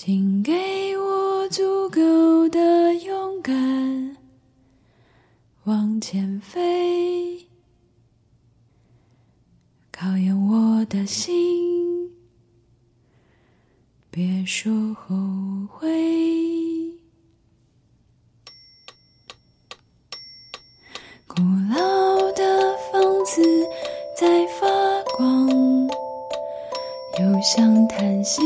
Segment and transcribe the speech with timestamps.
[0.00, 4.16] 请给我足够的勇敢，
[5.64, 7.44] 往前飞，
[9.90, 12.12] 考验我的心，
[14.08, 15.16] 别说后
[15.68, 15.88] 悔。
[21.26, 21.42] 古
[21.74, 23.42] 老的房子
[24.16, 24.68] 在发
[25.16, 25.48] 光，
[27.18, 28.40] 又像叹息。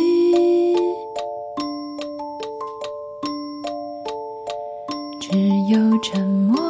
[6.02, 6.61] 沉默，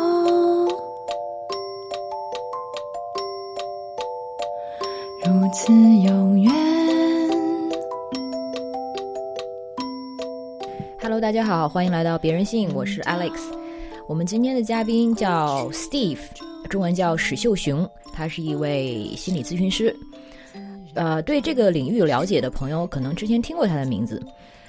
[5.24, 6.52] 如此永远。
[11.00, 13.32] Hello，大家好，欢迎来到别人信，我是 Alex。
[14.06, 16.18] 我们今天的嘉宾叫 Steve，
[16.68, 19.96] 中文叫史秀雄，他是一位心理咨询师。
[20.92, 24.22] 呃，对这个领域有了解的朋友，可能之前听过他的名字。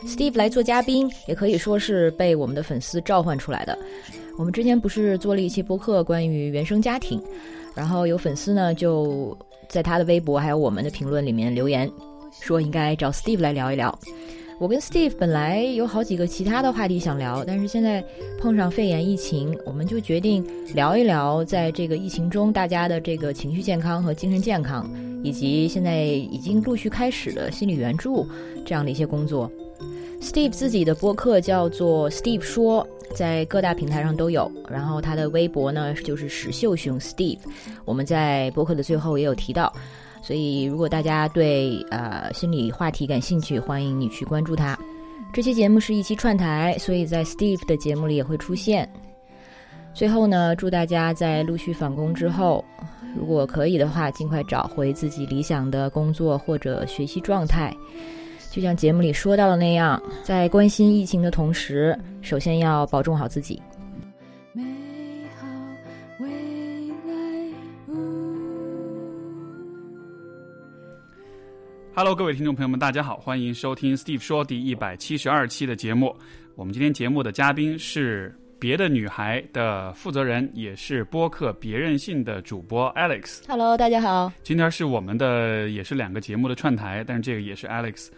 [0.05, 3.77] Steve 来做嘉宾，也可以说是被我们的粉丝召唤出来的。
[4.37, 7.21] 我们之前不是做了一期播客关于原生家庭，
[7.76, 9.37] 然后有粉丝呢就
[9.70, 11.90] 在他的微博还有我们的评论里面留言，
[12.41, 13.98] 说应该找 Steve 来聊一聊。
[14.59, 18.03] 我跟 Steve 本来有好几个其他的话题想聊，但是现在
[18.40, 24.90] 碰上肺炎疫情，我们就决定聊一聊在这个疫情中大家的这个情绪健康和精神健康，
[25.23, 28.25] 以及现在已经陆续开始的心理援助
[28.65, 29.51] 这样的一些工作。
[30.24, 34.49] Steve 自己的播客叫做 Steve 说，在各大平台上都有。
[34.70, 37.40] 然后他的微博呢就是史秀雄 Steve，
[37.84, 39.71] 我们在播客的最后也有提到。
[40.21, 44.80] 所以如果大家对呃心理话题感兴趣，欢迎你去关注他。
[45.34, 48.90] 这期节目是一期串台，所以在 Steve 的节目里也会出现。
[49.93, 52.63] 最后呢，祝大家在陆续返工之后，
[53.13, 57.76] 如果可以的话，尽快找回自己理想的工作或者学习状态。
[58.54, 63.59] 就像节目里说到的那样，在关心疫情的同时，首先要保重好自己。
[64.51, 64.63] 美
[65.41, 65.47] 好
[66.19, 66.29] 未
[67.07, 67.16] 来。
[67.88, 67.96] 呜
[71.96, 76.16] Hello，各位听众朋友们，大家好，欢迎收听 Steve 说第一百七十二期的节目。
[76.53, 83.40] 我们今天节目的嘉宾是别的女孩的负责人，也是播客别任性的主播 Alex。
[83.47, 84.31] Hello，大家好。
[84.44, 88.09] 今天是我们的也是两个节目的串台，但是这个也是 Alex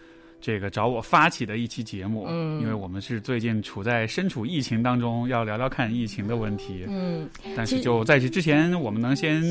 [0.46, 6.84] 这个找我发起的一期节目，嗯因为我们是最近处在身处疫情当中，要聊聊看疫情的问题。
[6.86, 9.42] 嗯，但是就在这之前，我们能先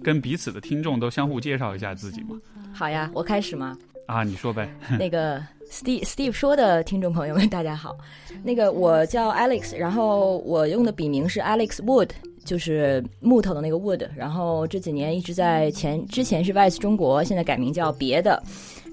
[0.00, 2.40] 跟彼此的听众都相互介绍一下自己吗？
[2.72, 3.76] 好呀，我开始吗？
[4.06, 4.72] 啊，你说呗。
[4.96, 7.96] 那个 Steve Steve 说的听众朋友们，大家好。
[8.44, 12.10] 那个我叫 Alex，然后我用的笔名是 Alex Wood，
[12.44, 14.06] 就是木头的那个 Wood。
[14.14, 18.40] 然后这几年一直在前之前是 Vice 中国，现在改名叫别的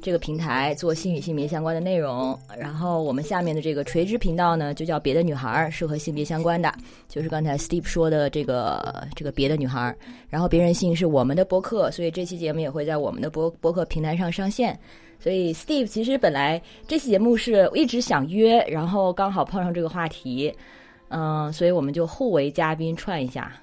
[0.01, 2.37] 这个平台做性与性别相关的内容。
[2.57, 6.73] 然后我们下面的这个垂直频道呢，就叫别的女孩，是和性别相关的，
[7.07, 9.95] 就是刚才 Steve 说的这个这个别的女孩。
[10.29, 14.77] 然后别人性是我们的播客，所以这期节目也会在我们的播播客平台上上线。
[15.19, 20.51] 所以，Steve 其实本来这期节目是一直想约，然后刚好碰上这个话题，
[21.09, 23.53] 嗯、所以我们就互为嘉宾串一下。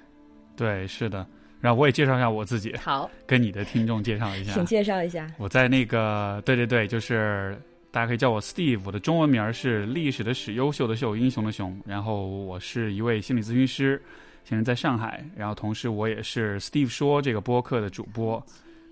[0.55, 1.27] 对，是的。
[1.61, 4.65] 然后我也介绍一下我自己，好，跟你的听众介绍一下请。
[4.65, 5.27] 介绍一下。
[5.39, 7.61] 我在那个，对对对，就是
[7.91, 11.77] 大家可以叫我 Steve，我的中文名儿是历史的史，优秀的秀，英雄的雄。
[11.85, 14.01] 然后我是一位心理咨询师，
[14.45, 15.25] 现在在上海。
[15.35, 18.41] 然后同时我也是 Steve 说这个播客的主播，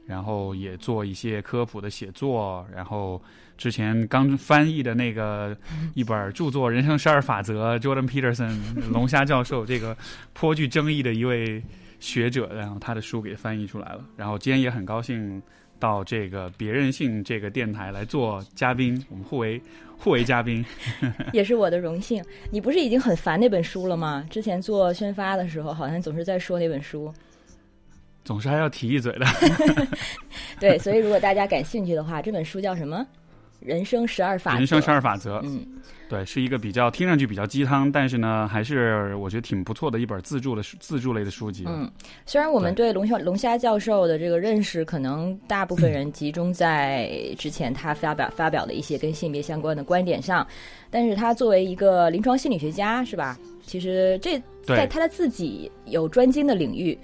[0.06, 2.66] 然后也做一些科普的写作。
[2.74, 3.22] 然后
[3.56, 5.56] 之前刚翻译的那个
[5.94, 8.58] 一本著作《人生十二法则》，Jordan Peterson
[8.90, 9.96] 龙虾教授这个
[10.32, 11.62] 颇具争议的一位
[11.98, 14.04] 学者，然后他的书给翻译出来了。
[14.16, 15.42] 然后今天也很高兴
[15.78, 19.60] 到这个别任性这个电台来做嘉宾，我们互为
[19.98, 20.64] 互为嘉宾。
[21.32, 22.22] 也是我的荣幸。
[22.50, 24.26] 你不是已经很烦那本书了吗？
[24.30, 27.12] 之前做宣发的时候，好像总是在说那本书。
[28.24, 29.26] 总是还要提一嘴的，
[30.58, 33.06] 对，所以如果大家感兴趣的话，这本书叫什么？
[33.66, 34.58] 人生十二法则。
[34.58, 35.66] 人生十二法则，嗯，
[36.08, 41.64] 对，是一个比较听上去比较鸡汤，但是呢，还是我觉得挺不错的一本自助的自助类的书籍。
[41.66, 41.90] 嗯，
[42.24, 50.46] 虽然我们对龙虾龙虾教授的这个认识，可能大部分人集中在之前他发表发表的一些跟性别相关的观点上，
[50.88, 53.36] 但是他作为一个临床心理学家，是吧？
[53.62, 56.96] 其实这在他的自己有专精的领域，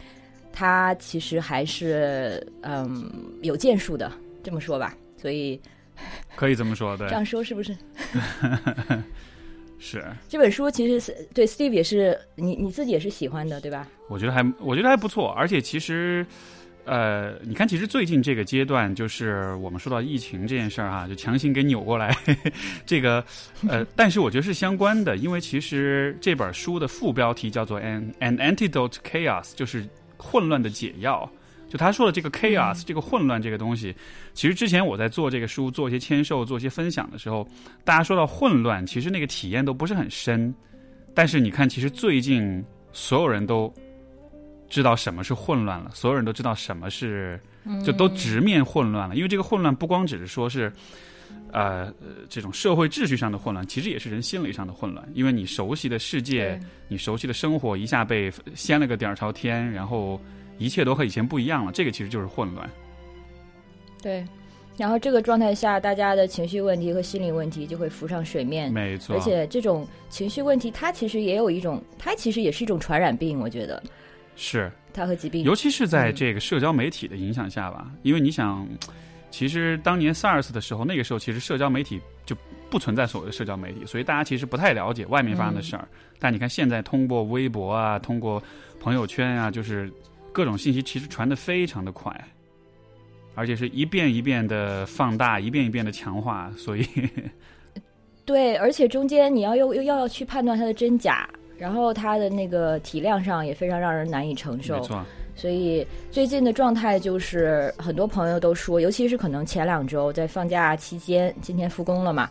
[0.53, 3.11] 他其实还是嗯
[3.43, 4.12] 有建树的，
[4.44, 4.94] 这么说吧。
[5.17, 5.61] 所以
[6.37, 7.77] 可以这么说，对这，样说是不是？
[9.79, 13.87] 是，这本书其实是对 Steve 也是你你自己也是喜欢的，对吧？
[14.09, 16.25] 我觉得还我觉得还不错，而且其实。
[16.85, 22.12] 呃，你看，其实最近这个阶段，就是我们说到疫情这件事儿哈，就强行给扭过来，
[22.85, 23.25] 这个
[23.69, 29.87] 呃，但是我觉得是相关的，因为其实这本书的副标题叫做 “an an antidote chaos”，就是
[30.17, 31.31] 混乱的解药。
[31.73, 33.97] 就他说的这个 chaos，这个混乱这个东西，
[34.35, 37.49] 其实之前我在做这个书、做一些签售、做一些分享的时候，
[37.83, 40.55] 大家说到混乱，其实那个体验都不是很深。
[41.15, 43.73] 但是你看，其实最近所有人都。
[44.69, 47.39] 知道什么是混乱了，所有人都知道什么是，
[47.85, 49.15] 就都直面混乱了。
[49.15, 50.73] 因为这个混乱不光只是说是，
[51.53, 51.93] 呃，
[52.27, 55.07] 这种社会秩序上的混乱，其实也是人心理上的混乱。
[55.13, 56.59] 因为你熟悉的世界，
[56.89, 60.19] 你熟悉的生活一下被掀了个底儿朝天，然后
[60.62, 61.73] 一切都和以前不一样了。
[61.73, 62.69] 这个其实就是混乱。
[64.03, 64.25] 对，
[64.76, 68.73] 然后这个状态下，大家的情绪问题和心理问题就会浮上水面。
[68.73, 73.82] 没错，而且这种情绪问题，它其实也有一种，它其实也是一种传染病，我觉得。
[74.35, 77.93] 是，它和疾病，尤其是在这个社交媒体的影响下吧。
[78.03, 78.67] 因为你想，
[79.31, 82.35] 其实当年 SARS 的时候，那个时候其实社交媒体就
[82.70, 85.87] 不存在所谓的社交媒体，所以大家其实不太了解外面发生的事儿。
[86.19, 88.43] 但你看现在，通过微博啊，通过
[88.81, 89.93] 朋友圈啊，就是
[90.32, 92.12] 各种信息其实传的非常的快，
[93.34, 96.52] 而且是一遍一遍的放大，一遍一遍的强化。
[96.56, 96.87] 所以，
[98.25, 101.29] 对，而且中间你要又又要去判断它的真假。
[101.58, 105.05] 然后它的那个体量上也非常让人难以承受，没错。
[105.37, 112.29] 所以最近的状态就是，很多朋友都说，尤其是可能前两周在放假期间，今天复工了嘛，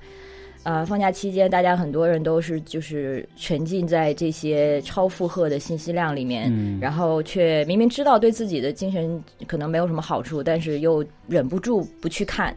[0.63, 12.55] 呃，放假期间大家很多人都是就是沉浸在这些超负荷的信息量里面，然后却明明知道对自己的精神可能没有什么好处，但是又忍不住不去看。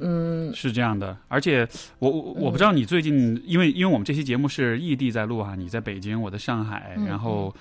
[0.00, 1.66] 嗯，是这样的，而且
[1.98, 7.52] 我我我不知道你最近，因为因为我们这期节目是异地在录哈，你在北京，我在上海，然后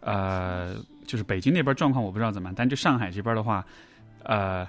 [0.00, 0.74] 呃，
[1.06, 3.64] 就是北京那边状况我不知道怎么，但就上海这边的话，
[4.24, 4.66] 呃，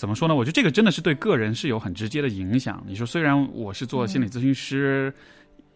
[0.00, 0.34] 怎么说呢？
[0.34, 2.82] 我觉得这个真的是对个人是有很直接的影响。
[2.86, 5.12] 你说，虽然我是做心理咨询师，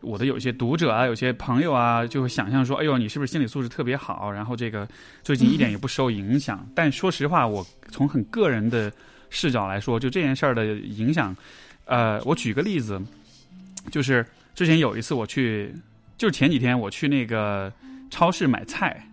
[0.01, 4.33] 我的有些读者啊，有些朋友啊，就会想象说，哎呦，你是不是心理素质特别好？
[4.33, 4.89] 然后这个
[5.23, 6.67] 最近一点也不受影响。
[6.75, 8.91] 但说实话，我从很个人的。
[9.31, 11.35] 视角来说，就这件事儿的影响，
[11.87, 13.03] 呃，我举个例子，
[13.91, 14.25] 就是
[14.55, 15.75] 之前有一次我去，
[16.17, 17.73] 就是前几天我去那个
[18.11, 19.05] 超市买菜，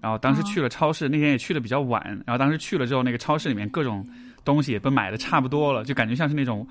[0.00, 4.06] 然后当时去了超市，那天也去的比较晚，然后当时去了之后，那个超市里面各种
[4.44, 6.66] 东西也被买的差不多了，就感觉像是那种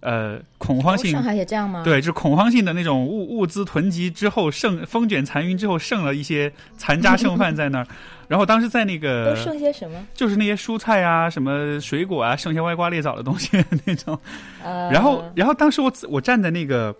[0.00, 1.82] 呃恐慌性，上海也这样吗？
[1.84, 7.86] 对，就是恐慌性的那种物物资囤积之后剩风卷残云之后剩了一些残渣剩饭在那儿。
[8.28, 10.06] 然后当时在那个都剩些什么？
[10.12, 13.50] 就是那些蔬菜啊，什么水果啊，剩下歪瓜裂枣的东西
[13.86, 14.18] 那种。
[14.62, 16.94] 然后，然后当时我我站在那个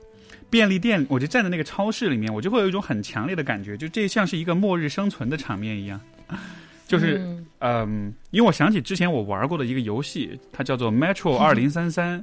[0.48, 6.00] 便利店，我就站在那个超市里面，我就会有一种很强烈的感觉，就这像是一个末日生存的场面一样。
[6.88, 7.20] 就是
[7.60, 12.18] 嗯，因为我想起之前我玩过的一个游戏，它叫做《Metro 二零三三》。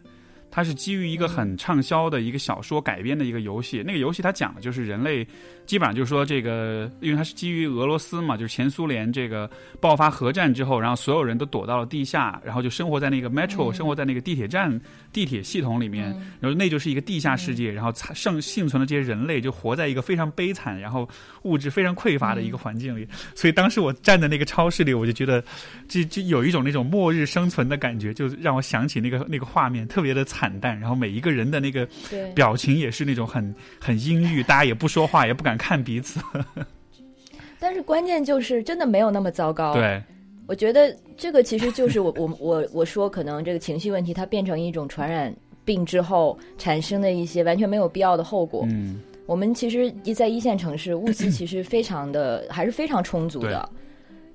[0.55, 5.27] 它是基于一个很畅销的一个小说改编的一个游戏，那个游戏它讲的就是人类，
[5.65, 14.79] 基本上就是说这个，因为它是基于俄罗斯嘛，就是前苏联这个爆发核战之后，然后所有人都躲到了地下，然后就生活在那个 metro，生活在那个地铁站、
[15.11, 16.05] 地铁系统里面，
[16.39, 21.05] 然后那就是一个地下世界，然后剩幸存的这些人类就活在一个非常悲惨，然后
[21.41, 23.05] 物质非常匮乏的一个环境里，
[23.35, 25.43] 所以当时我站在那个超市里，我就觉得，
[25.89, 30.44] 这这有一种那种末日生存的感觉，就让我想起那个那个画面，特别的惨。
[30.45, 31.87] 惨淡，然后每一个人的那个
[32.35, 36.19] 表情也是那种很很阴郁，大家也不说话，也不敢看彼此。
[37.59, 39.73] 但是关键就是真的没有那么糟糕。
[39.73, 40.01] 对，
[40.45, 48.67] 我觉得这个其实就是我 我我我说可能这个情绪问题它变成一种传染病之后产生的一些完全没有必要的后果。
[48.69, 53.67] 嗯，我们其实一在一线城市，物资其实非常的还是非常充足的。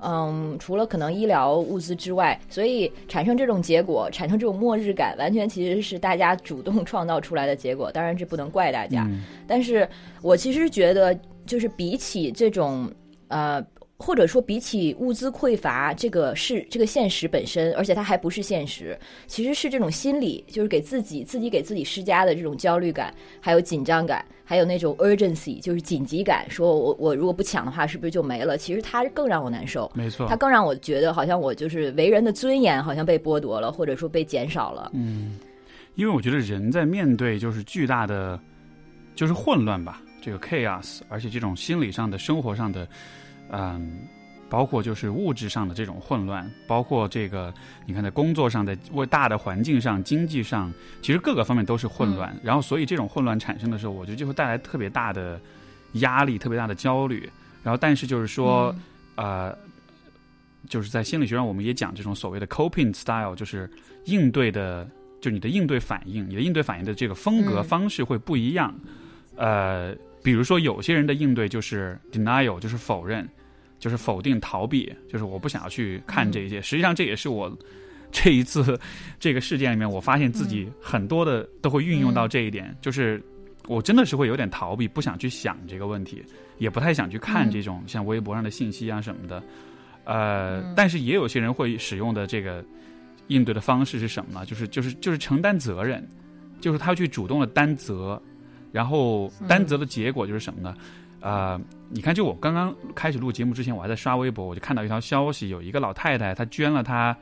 [0.03, 7.91] 嗯，除了可能医疗物资之外，所以产生这种结果，产生这种末日感，完全其实是大家主动创造出来的结果。
[7.93, 9.09] 当然，这不能怪大家。
[9.47, 9.89] 但是
[10.23, 12.91] 我其实觉得，就是比起这种
[13.29, 13.65] 呃。
[14.03, 26.49] 或者说，比起物资匮乏这个是这个现实本身，而且它还不是现实，其实是这种心理，就是给自己自己给自己施加的这种焦虑感，还有紧张感，还有那种 urgency，就是紧急感。
[26.49, 28.57] 说我我如果不抢的话，是不是就没了？
[28.57, 29.91] 其实它更让我难受。
[29.95, 34.91] 没错，它更让我觉得好像我就是为人的尊严好像被剥夺了，或者说被减少了。
[34.95, 35.39] 嗯，
[35.95, 38.41] 因为我觉得人在面对就是巨大的
[39.15, 42.89] 就是混乱吧，这个 chaos，而且这种心理上的、生活上的。
[43.53, 44.01] 嗯，
[44.49, 47.53] 包括就是物质上的这种混乱，包括这个，
[47.87, 52.35] 你看在工作上，在为大的环境上、经济上，其实各个方面都是混乱。
[52.43, 55.41] 然后，所以这种混乱产生的时候，我觉得就会带来特别大的
[55.95, 57.29] 压力、特别大的焦虑。
[57.63, 58.75] 然后，但是就是说，
[59.17, 59.57] 呃，
[60.69, 63.71] 就是在心理学上我们也讲这种所谓的 coping style，就是
[64.07, 64.89] 应对的，
[65.21, 68.75] 就你的应对反应，你的应对反应的这个风格嗯方式会不一样。
[69.37, 73.29] 呃，比如说有些人的应对就是 denial，就是否认，
[73.81, 76.63] 就是否定、逃避，就是我不想要去看这些。
[76.63, 77.53] 实际上这也是我
[78.13, 78.79] 这一次
[79.19, 83.21] 这个事件里面，我发现自己很多的都会运用到这一点，就是
[83.67, 86.23] 我真的是会有点逃避，不想去想这个问题，
[86.59, 89.43] 也不太想去看这种像微博上的信息啊什么的。
[90.05, 92.65] 呃，但是也有些人会使用的这个
[93.29, 94.45] 应对的方式是什么呢？
[94.45, 96.07] 就是就是就是承担责任，
[96.61, 98.21] 就是他去主动的担责，
[98.73, 100.75] 然后担责的结果就是什么呢？
[101.21, 107.17] 呃，你看，就我刚刚开始录节目之前，我还在刷微博，我就看到一条消息，有一个老太太，她捐了她，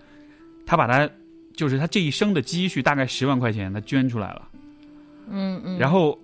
[0.64, 1.08] 她把她
[1.54, 4.48] 就是她这一生的积蓄大概十万块钱，她捐出来了。
[5.28, 6.18] 嗯嗯，然后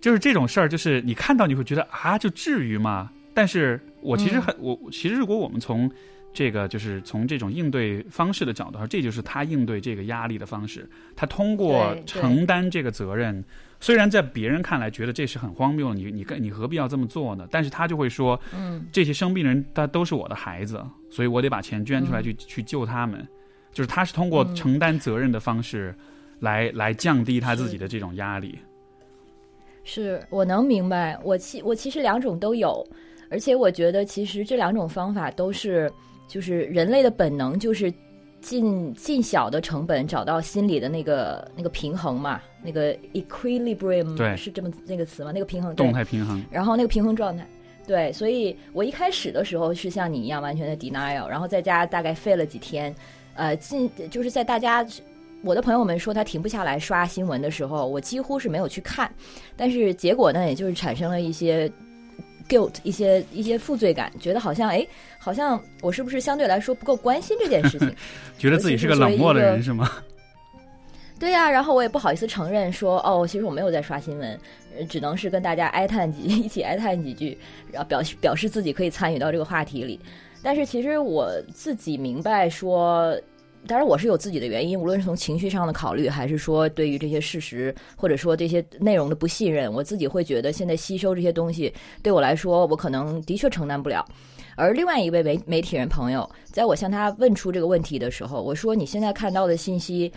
[0.00, 3.10] 就是这种事儿，就是你看到你会觉得啊，就至于吗？
[3.32, 5.90] 但是我其实嗯很，我其实如果我们从
[6.34, 10.88] 这个就是从这种应对方式的角度上，这就是他应对这个压力的方式。
[11.14, 13.42] 他通过承担这个责任，
[13.82, 17.48] 虽然在别人看来觉得这是很荒谬，你你你何必要这么做呢？
[17.50, 23.26] 但是他就会说，嗯，这些生病人他都是我的孩子，所以我得把钱捐出来去、去救他们。
[23.72, 25.92] 就是他是通过嗯承担责任的方式
[26.38, 28.56] 来、来降低他自己的这种压力。
[29.82, 32.86] 是我能明白，我其我其实两种都有，
[33.30, 35.92] 而且我觉得其实这两种方法都是
[36.28, 37.92] 就是人类的本能，就是
[38.42, 45.30] 尽尽小的成本找到心里的那个那个平衡嘛，那个 equilibrium 对是这么那个词吗？
[45.32, 47.46] 那个平衡对动态平衡，然后那个平衡状态。
[47.86, 52.94] 对，所以我一开始的时候是像你一样完全的 denial，然后在家大概废了几天，
[53.34, 54.86] 呃，进就是在大家
[55.42, 59.12] 我的朋友们说他停不下来刷新闻的时候，我几乎是没有去看，
[59.56, 61.70] 但是结果呢，也就是产生了一些
[62.52, 64.86] guilt，一些一些负罪感，觉得好像哎，
[65.18, 67.94] 好像我是不是相对来说不够关心这件事情？
[68.38, 69.90] 觉得自己是个冷漠的人是吗？
[71.18, 74.38] 对呀、然后我也不好意思承认说，哦，其实我没有在刷新闻，
[74.76, 77.38] 呃只能是跟大家哀叹几 一起哀叹几句，
[77.70, 80.00] 然后表示表示自己可以参与到这个话题里。
[80.42, 83.16] 但是其实我自己明白说，
[83.66, 94.04] 当然我是有自己的原因，无论是从情绪上的考虑，还是说对于这些事实或者说这些内容的不信任，我自己会觉得现在吸收这些东西对我来说，我可能的确承担不了。
[94.56, 100.12] 而另外一位媒媒体人朋友，在我向他问出这个问题的时候，我说：“你现在看到的信息，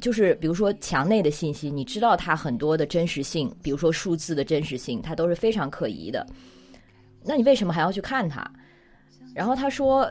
[0.00, 6.26] 就是比如说墙内的信息，你知道它很多的真实性，比如说数字的真实性，它都是非常可疑的。
[7.22, 8.44] 那你为什么还要去看它？”
[9.34, 10.10] 然后他说：“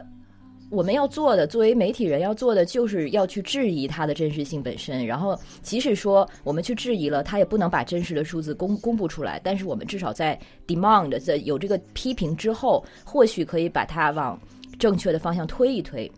[0.74, 5.06] 我们要做的，作为媒体人要做的，就是要去质疑它的真实性本身。
[5.06, 9.40] 然后，即使说我们去质疑了，他也不能把真实的数字公公布出来。
[9.44, 14.40] 但是，我们至少在 demand 在有这个批评之后，或许可以把它往
[14.80, 16.12] 正确的方向推一推。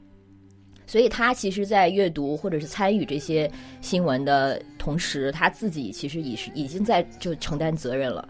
[0.88, 8.26] 所以，他其实，在阅读或者是参与这些新闻的同时，他自己其实已是已经在就承担责任了。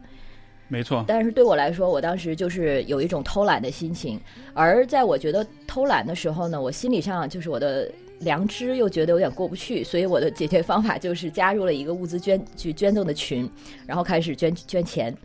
[0.67, 4.19] 没错，但是对我来说，我当时就是有一种偷懒的心情，
[4.53, 13.49] 而在我觉得偷懒的时候呢，我心理上就是我的良知又觉得有点过不去，所以我的解决方法就是加入了一个物资捐去捐赠的群，
[13.85, 15.15] 然后开始捐捐钱。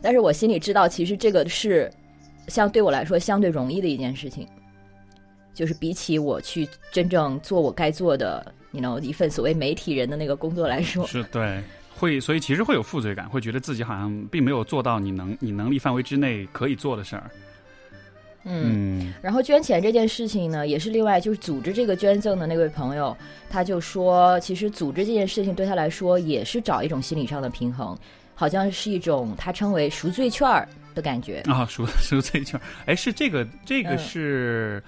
[0.00, 1.90] 但是我心里知道，其实这个是
[2.48, 4.46] 相对我来说相对容易的一件事情，
[5.52, 11.60] 就是比起我去真正做我该做的，you know 一份所谓媒体人的那个工作来说，是对，
[11.98, 17.30] 会，所以其实会有负罪感，会觉得自己好像并没有做到你能你能力范围之内可以做的事儿。
[18.44, 19.00] 嗯。
[19.00, 23.16] 嗯，然后捐钱这件事情呢，也是另外就是组织这个捐赠的那位朋友，
[23.48, 27.98] 他就说，其实组织这件事情对他来说也是找一种心理上的平衡，
[28.34, 31.40] 好像是一种他称为赎罪券儿的感觉。
[31.46, 34.82] 啊，赎赎罪券，哎，是这个这个嗯是。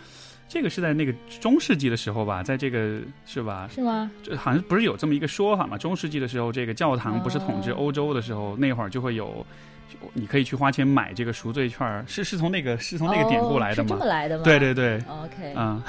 [0.48, 3.68] 这个是在那个中世纪的时候吧，在这个是吧？
[3.72, 4.10] 是吗？
[4.22, 5.76] 这好像不是有这么一个说法嘛？
[5.76, 9.46] 中世纪的时候，这个教堂不是统治哦欧洲的时候，那会儿就会有，
[10.14, 14.04] 你可以去花钱买这个赎罪券儿，是是从那个是从那个典故来的吗哦是这么？
[14.06, 14.44] 来的吗？
[14.44, 15.82] 对对对，OK 嗯，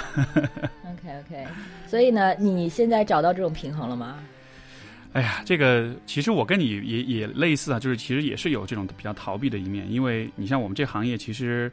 [0.83, 1.47] OK OK，
[1.87, 4.17] 所以呢，你现在找到这种平衡了吗？
[5.13, 11.71] 哎呀，这个其实我跟你也也类似啊，就是其实也是有这种比较逃避的一面，因为你像我们这行业，其实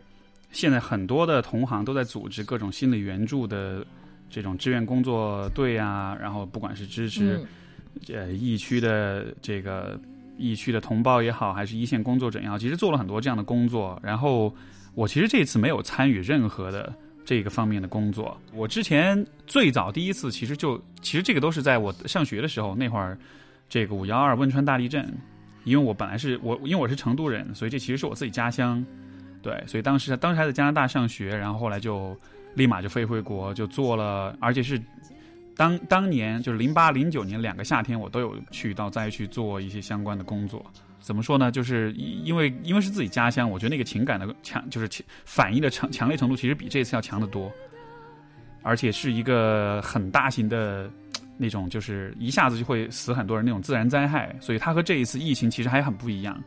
[0.57, 3.87] 现在很多的同行都在组织各种心理援助的
[4.31, 7.47] 这种志愿工作队啊，然后不管是支持、嗯
[8.15, 10.01] 呃疫区的这个
[10.39, 14.01] 疫区的同胞也好，还是一线工作者也好，其实做了很多这样的工作。
[14.03, 14.55] 然后
[14.95, 16.91] 我其实这次没有参与任何的
[17.25, 18.39] 这个方面的工作。
[18.55, 23.19] 我之前最早第一次其实就其实这个都是在我上学的时候那会儿，
[23.69, 25.07] 这个五幺二汶川大地震，
[25.65, 28.83] 因为我本来是我因为我是成都人，所以这其实是我自己家乡。
[29.47, 32.19] 对，所以当时当时还在加拿大上学，然后后来就
[32.55, 34.77] 立马就飞回国，就做了，而且是
[35.55, 40.67] 当当年就是零八零九年两个夏天，我都有去到灾区做一些相关的工作。
[40.99, 41.53] 怎么说呢？
[41.53, 47.49] 就是因为因为是自己家乡，我觉得那个情感的强，就是反应的强强烈程度，其实比这次要强得多。
[48.63, 50.91] 而且是一个很大型的
[51.37, 56.43] 那种，就是一下子就会死很多人那种自然灾害，所以它和这一次疫情其实还很不一样。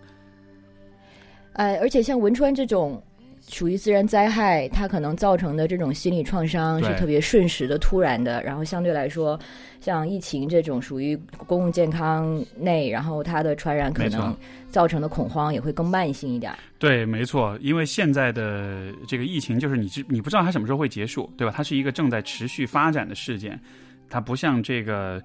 [1.59, 3.03] 呃，而且像汶川这种
[3.49, 8.41] 属于自然灾害，它可能造成的这种心理创伤是特别瞬时的、突然的。
[8.43, 9.37] 然后相对来说，
[9.81, 14.33] 像疫情这种属于公共健康内，然后它的传染可能
[14.69, 16.53] 造成的恐慌也会更慢性一点。
[16.77, 21.53] 对，没错，因为现在的这个疫情就是你知你不知道它什么时候会结束，对吧？
[21.53, 23.59] 它是一个正在持续发展的事件，
[24.09, 25.21] 它不像这个。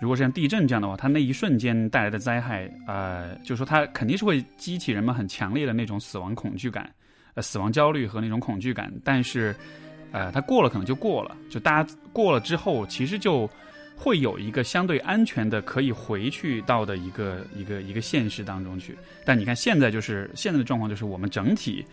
[0.00, 6.88] 如果是像地震这样的话，它那一瞬间带来的灾害，呃，就是说它肯定是会激起人们很强烈的那种死亡恐惧感，
[7.34, 8.92] 呃，死亡焦虑和那种恐惧感。
[9.02, 9.52] 但是，
[10.12, 13.50] 呃，它过了可能就过了，就大家过了之后，其实就
[13.96, 18.96] 会有一个相对安全的可以回去到的一个一个一个现实当中去。
[19.24, 21.84] 但你看现在就是现在的状况，就是我们整体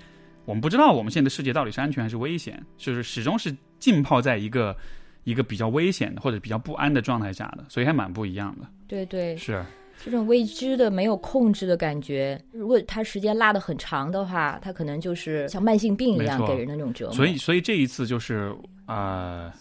[0.45, 4.77] 我们不知道我们现在的世界到底是安全还是危险，就是始终是浸泡在一个。
[5.25, 8.65] 一个比较危险的或者比较不安的状态下的，所以还蛮不一样的。
[8.87, 9.61] 对对，是
[10.03, 12.39] 这种未知的、没有控制的感觉。
[12.51, 17.13] 如果它时间拉得很长的话，它可能就是像慢性病一样给人的那种折磨。
[17.13, 18.55] 所以，所以这一次就是
[18.85, 19.53] 啊，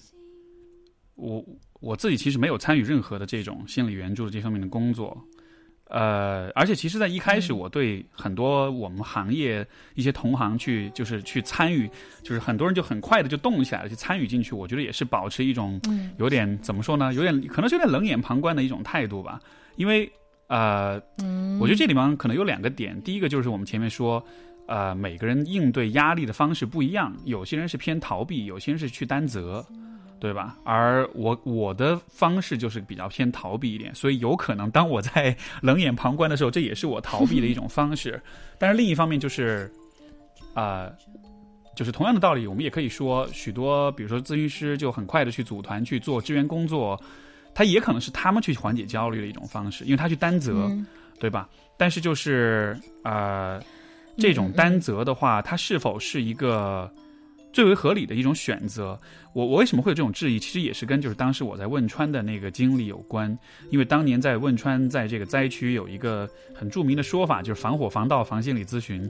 [1.15, 1.45] 我
[1.81, 5.17] 我自己其实没有参与任何的这种心理援助的这方面的工作。
[5.89, 9.65] 呃，而且其实，在一开始，我对很多我们行业
[9.95, 11.89] 一些同行去，就是去参与，
[12.23, 14.55] 就是很多人就很快的就动起来了，去参与进去。
[14.55, 15.81] 我觉得也是保持一种
[16.19, 19.39] 有点怎么说呢，有点可能是有点冷眼旁观的一种态度吧。
[19.77, 20.11] 因为
[20.47, 21.01] 呃，
[21.61, 23.01] 我觉得这里面可能有两个点。
[23.03, 24.25] 第一个就是我们前面说，
[24.67, 29.65] 呃，每个人应对压力的方式不一样，有些人是偏逃避，有些人是去担责。
[30.25, 30.57] 对吧？
[30.65, 38.19] 而我我的方式就是比较偏逃避一点，所以有可能当我在 冷眼旁观的时候，这也是我逃避的一种方式。
[38.59, 39.71] 但是另一方面就是，
[40.55, 40.91] 啊，
[41.77, 46.99] 就是同样的道理，我们也可以说，许多比如说咨询师就很快的去组团去做支援工作，
[47.55, 50.75] 他也可能是他们去缓解焦虑的一种方式，因为他去担责，
[51.21, 51.47] 对吧？
[51.77, 53.61] 但是就是啊，
[54.17, 56.91] 这种担责的话，它是否是一个？
[57.55, 59.01] 最为合理的一种选择，
[59.33, 60.41] 我我为什么会有这种质疑？
[60.41, 63.39] 其实也是跟就是当时我在汶川的那个经历有关。
[63.71, 69.09] 因为当年在汶川，在这个灾区有一个很著名的说法，就是防火防盗防心理咨询。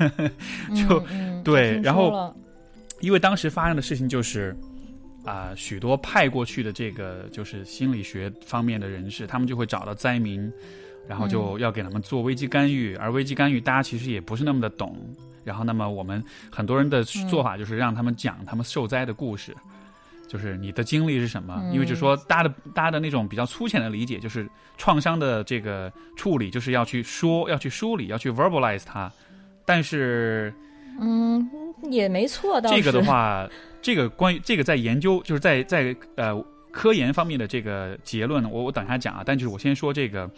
[0.74, 1.04] 就
[1.44, 2.34] 对，然后
[3.00, 4.56] 因为当时发生的事情就是
[5.26, 10.50] 啊，许多派过去的这个就是心理学方面的人士，他们就会找到灾民，
[11.06, 14.96] 然后就要给他们做危机干预，而危机干预大家其实也不是那么的懂。
[15.42, 19.56] 然后，那么我们很多人的做法就是让他们讲他们受灾的故事，
[20.28, 21.58] 就是你的经历是什么？
[21.72, 29.10] 因为就说大家的大家的那种比较粗浅的理解，就是创伤的这个处理，就是要去说，要去梳理，要去 verbalize 它。
[29.64, 30.52] 但是，
[31.00, 31.48] 嗯，
[31.90, 32.60] 也没错。
[32.60, 33.48] 这个的话，
[33.80, 36.38] 这个关于这个在研究，就是在在呃
[36.70, 39.22] 科研方面的这个结论，我我等一下讲啊。
[39.24, 40.30] 但就是我先说这个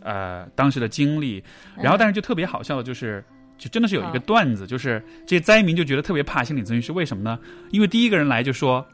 [0.00, 1.42] 呃当时的经历，
[1.76, 3.24] 然后但是就特别好笑的就是。
[3.62, 7.38] 就真的是有一个段子，就是这些灾民就觉得特别怕心理咨询师，为什么呢？
[7.70, 8.84] 因为第一个人来就说，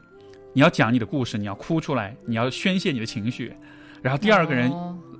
[0.53, 3.51] 你要讲你的故事，你要哭出来，你要宣泄你的情绪。
[3.99, 4.71] 然后第二个人，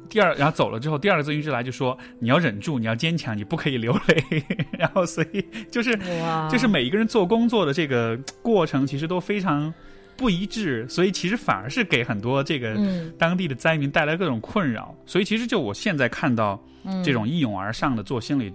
[0.07, 4.23] 第二然后走了之后，第二个咨询师来就说，你要忍住，你要坚强，你不可以流泪。
[4.77, 5.97] 然后所以就是
[6.51, 9.73] 就是每一个人做工作的这个过程，其实都非常
[10.15, 12.77] 不一致，所以其实反而是给很多这个
[13.17, 14.95] 当地的灾民带来各种困扰。
[15.07, 16.63] 所以其实就我现在看到
[17.03, 18.53] 这种一涌而上的做心理。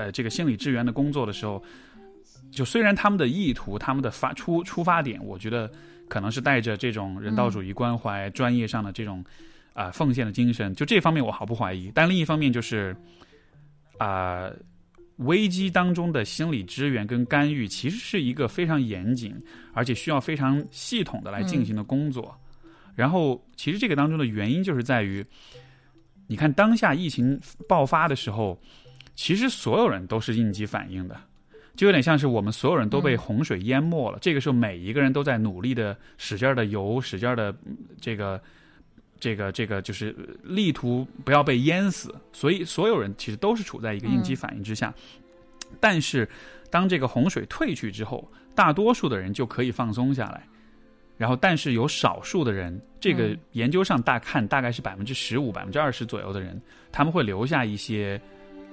[0.00, 1.62] 呃，这个心理支援的工作的时候，
[2.50, 5.70] 就虽然他们的意图、他们的发出出发点，我觉得
[6.08, 9.22] 可能是带着这种人道主义关怀、专业上的这种
[9.74, 11.92] 啊奉献的精神，就这方面我毫不怀疑。
[11.94, 12.96] 但另一方面就是
[13.98, 14.50] 啊，
[15.16, 19.38] 危机当中的心理支援跟干预，其实是一个非常严谨，
[19.74, 22.34] 而且需要非常系统的来进行的工作。
[22.96, 25.22] 然后，其实这个当中的原因就是在于，
[26.26, 28.58] 你看当下疫情爆发的时候。
[29.20, 31.14] 其实所有人都是应激反应的，
[31.76, 34.18] 就有点像是我们所有人都被洪水淹没了。
[34.18, 37.54] 这个时候，每一个人都在努力的使劲的游，使劲的
[38.00, 38.40] 这个
[39.18, 42.14] 这个这个，就是力图不要被淹死。
[42.32, 44.90] 所以，所有人其实都是处在一个应激反应之下。
[45.78, 46.26] 但是，
[46.70, 50.48] 当这个洪水退去之后，大多数的人就可以放松下来。
[51.18, 56.58] 然后，但是有少数的人，这个研究上大看大概是百分之十五、百分之二十左右的人，
[56.90, 58.18] 他们会留下一些。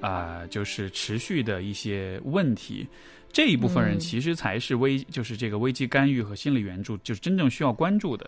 [0.02, 2.88] 啊、就是持续的一些问题。
[3.32, 8.28] 这一部分人嗯其实才是危，就是这个危机干预和心理援助，就是真正需要关注的。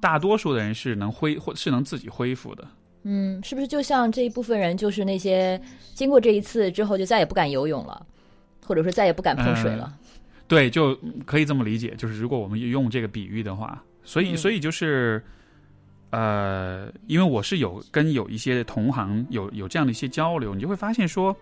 [0.00, 2.66] 大多数的人是能恢或是能自己恢复的。
[3.02, 5.60] 嗯，是不是就像这一部分人，就是那些
[5.94, 8.04] 经过这一次之后就再也不敢游泳了，
[8.64, 9.96] 或者说再也不敢碰水了？
[10.46, 11.94] 对，就可以这么理解。
[11.98, 15.22] 就是如果我们用这个比喻的话，所以嗯所以就是，
[16.10, 21.36] 呃，因为我是有跟有一些同行有有这样的一些交流，你就会发现说，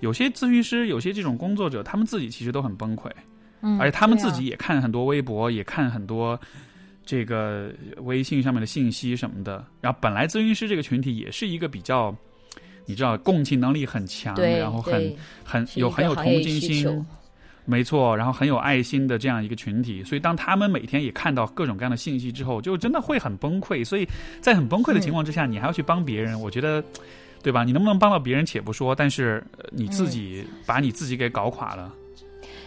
[0.00, 3.10] 有些咨询师，有些这种工作者，他们自己其实都很崩溃，
[3.60, 6.40] 嗯，而且他们自己也看很多微博，也看很多
[7.04, 9.64] 这个微信上面的信息什么的。
[9.80, 12.14] 然后本来咨询师这个群体也是一个比较。
[12.90, 17.06] 你知道共情能力很强，然后很很有很有同情心
[17.70, 23.84] 没错，然后很有爱心的这样一个群体，所以当他们每天也看到各种各样的信息之后，就真的会很崩溃。
[23.84, 24.08] 所以
[24.40, 26.82] 在很崩溃的情况之下，你还要去帮别人，我觉得，
[27.42, 27.64] 对吧？
[27.64, 31.94] 你能不能帮到别人且不说，但是呃你自己把你自己给搞垮了。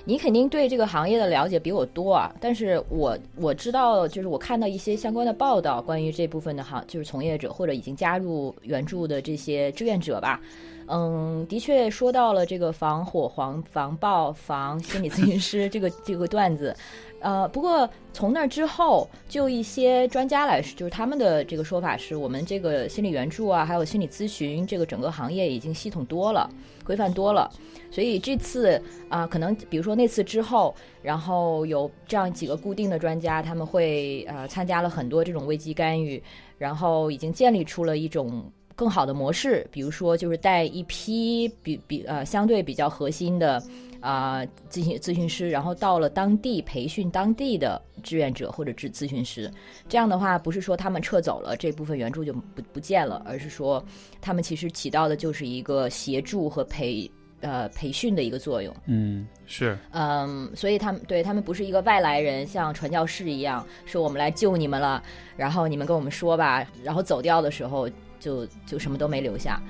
[0.05, 10.39] 你肯定对这个行业的了解比我多啊，但是我我知道，就是我看到一些相关的报道，关于这部分的行，就是从业者或者已经加入援助的这些志愿者吧。
[10.87, 16.75] 嗯，的确说到了这个防火、防防爆、防心理咨询师这个这个段子，
[17.19, 26.49] 呃，不过从那之后，就一些专家来说，就是他们的这个说法是我们这个心理援助啊，还有心理咨询这个整个行业已经系统多了，
[26.83, 27.49] 规范多了。
[27.89, 36.21] 所以这次啊、可能比如说那次之后，然后有这样几个固定的专家，他们会呃参加了很多这种危机干预，
[36.57, 43.61] 然后已经建立出了一种更好的模式，比如说就是带一批比比呃相对比较核心的
[43.99, 49.51] 啊、咨询咨询师，然后到了当地培训当地的志愿者或者咨咨询师。
[49.87, 53.83] 这样的话，不是说他们撤走了这部分援助就不不见了，而是说
[54.19, 57.09] 他们其实起到的就是一个协助和培
[57.41, 58.75] 呃培训的一个作用。
[58.87, 65.03] 嗯，是，嗯，所以他们对他们不是一个外来人，像传教士一样，说我们来救你们了，
[65.37, 67.87] 然后你们跟我们说吧，然后走掉的时候
[68.21, 69.61] 就就什么都没留下。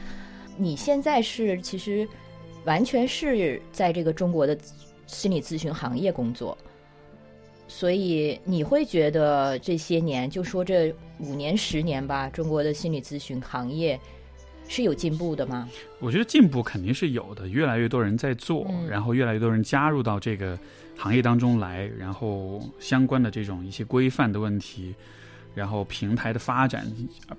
[0.57, 2.07] 你现在是其实
[2.65, 4.55] 完全是在这个中国的
[5.07, 6.55] 心理咨询行业工作，
[7.67, 13.99] 所以你会觉得这些年，就说这五年十年吧，中国的心理咨询行业
[14.67, 15.67] 是有进步的吗？
[15.99, 20.57] 我觉得进步肯定是有的，越来越多人在做，嗯然后越来越多人加入到这个
[20.97, 24.93] 行业当中来，然后相关的这种一些规范的问题，
[25.53, 26.85] 然后平台的发展，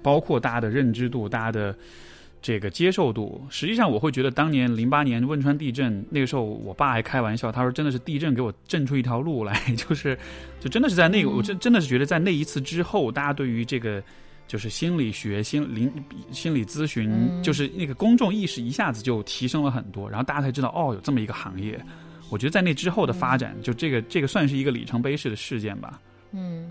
[0.03, 1.77] 包括大家的认知度、大家的
[2.41, 3.45] 这个接受度。
[3.49, 10.19] 实际上，我会觉得当年零八年汶川地震那个时候，我爸还开玩笑，他说真的是地震给我震出一条路来， 就是
[10.61, 14.03] 就真的是在那个，嗯我真真的是觉得在那一次之后，大家对于这个。
[14.49, 15.91] 就是心理学、心灵、
[16.31, 21.81] 心理咨询，嗯就是那个公众意识一下子就提升了很多，然后大家才知道哦，有这么一个行业。
[22.29, 25.99] 我觉得在那之后的发展，就这个这个算是一个里程碑式的事件吧。
[26.33, 26.71] 嗯，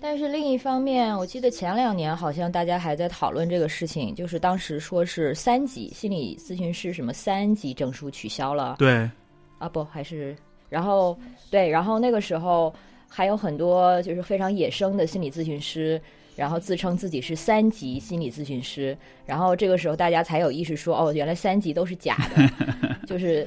[0.00, 9.10] 但是另一方面，我记得前两年好像大家还在讨论这个事情，就是当时说是三级心理咨询师什么三级证书取消了对，
[9.58, 10.36] 啊，不还是
[10.68, 11.18] 然后
[11.50, 12.72] 对，然后那个时候
[13.08, 16.00] 还有很多就是非常野生的心理咨询师。
[16.36, 23.44] 然后自称自己是三级心理咨询师，然后这个时候大家才有意识说，哦，原来三级都是假的， 就是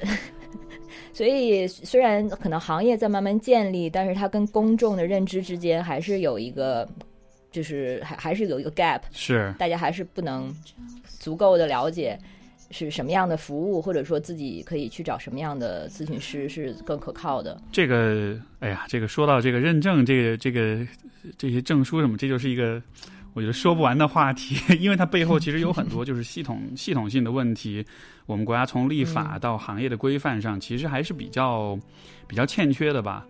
[1.14, 6.88] 所以，虽然可能行业在慢慢建立，但是它跟公众的认知之间还是有一个，
[7.52, 10.54] 就是还还是有一个 gap，是大家还是不能
[11.20, 12.18] 足够的了解
[12.70, 17.62] 是什么样的服务，或者说自己可以去找什么样的咨询师是更可靠的。
[17.72, 20.88] 这个，哎呀，这个说到这个认证，这个这个
[21.38, 22.82] 这些证书什么，这就是一个
[23.34, 27.86] 我觉得说不完的话题， 因为它背后其实有很多就是系统 系统性的问题。
[28.26, 31.78] 我们国家从立法到行业的规范上，其实还是比较
[32.28, 33.26] 比较欠缺的吧。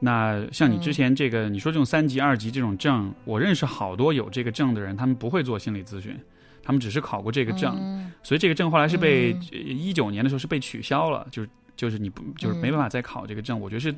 [0.00, 6.16] 那像你之前这个，你说这种三级、二级这种证，我认识好多有这个证的人，他们不会做心理咨询，
[6.62, 8.10] 他们只是考过这个证，嗯。
[8.22, 9.60] 所以这个证后来是被嗯。
[9.78, 11.48] 一九年的时候是被取消了，就是
[11.80, 13.58] 就是你不就是没办法再考这个证。
[13.58, 13.88] 我觉得是，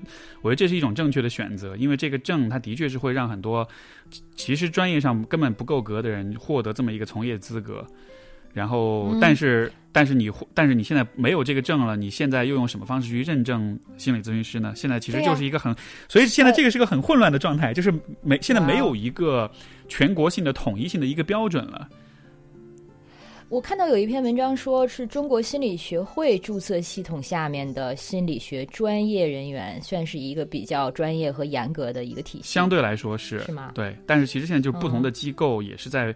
[0.40, 3.68] 我觉得这是一种正确的选择，因为这个证它的确是会让很多
[4.36, 7.84] 其实专业上根本不够格的人获得这么一个从业资格。
[8.54, 14.72] 然后，嗯但是但是你但是你现在没有这个证了，你现在又用什么方式去认证心理咨询师呢？
[14.76, 15.74] 现在其实就是一个很，
[16.06, 17.92] 所以现在这个是个很混乱的状态，就是
[18.22, 19.50] 没现在没有一个
[19.88, 21.88] 全国性的统一性的一个标准了。
[23.52, 32.44] 我看到有一篇文章说，是中国心理学会注册系统下面的心理学专业人员，算是一个比较专业和严格的一个体系。
[32.44, 36.14] 相对来说是是吗对，但是其实现在就不同的机构也是在，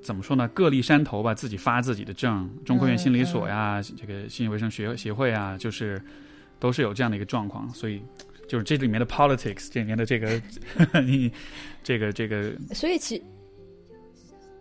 [0.00, 0.48] 怎么说呢？
[0.54, 6.00] 各立山头吧，自己发自己的证，中科院心理所呀，这个心理卫生学协会啊，就是
[6.58, 8.00] 都是有这样的一个状况，所以
[8.48, 10.40] 就是这里面的 politics，这里面的这个
[11.04, 11.30] 你
[11.82, 13.22] 这个这个，所以其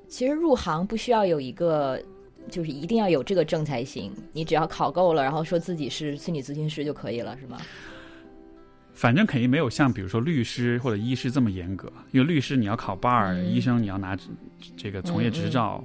[0.08, 2.02] 其实入行不需要有一个，
[2.50, 7.58] 就是一定要有这个证才行，你只要考够了，然后说自己是心理咨询师就可以了，是吗？
[8.94, 14.18] 反正肯定没有像比如说律师或者医师这么严格，因为律师你要考 bar，、嗯医生你要拿
[14.78, 15.84] 这个从业执照。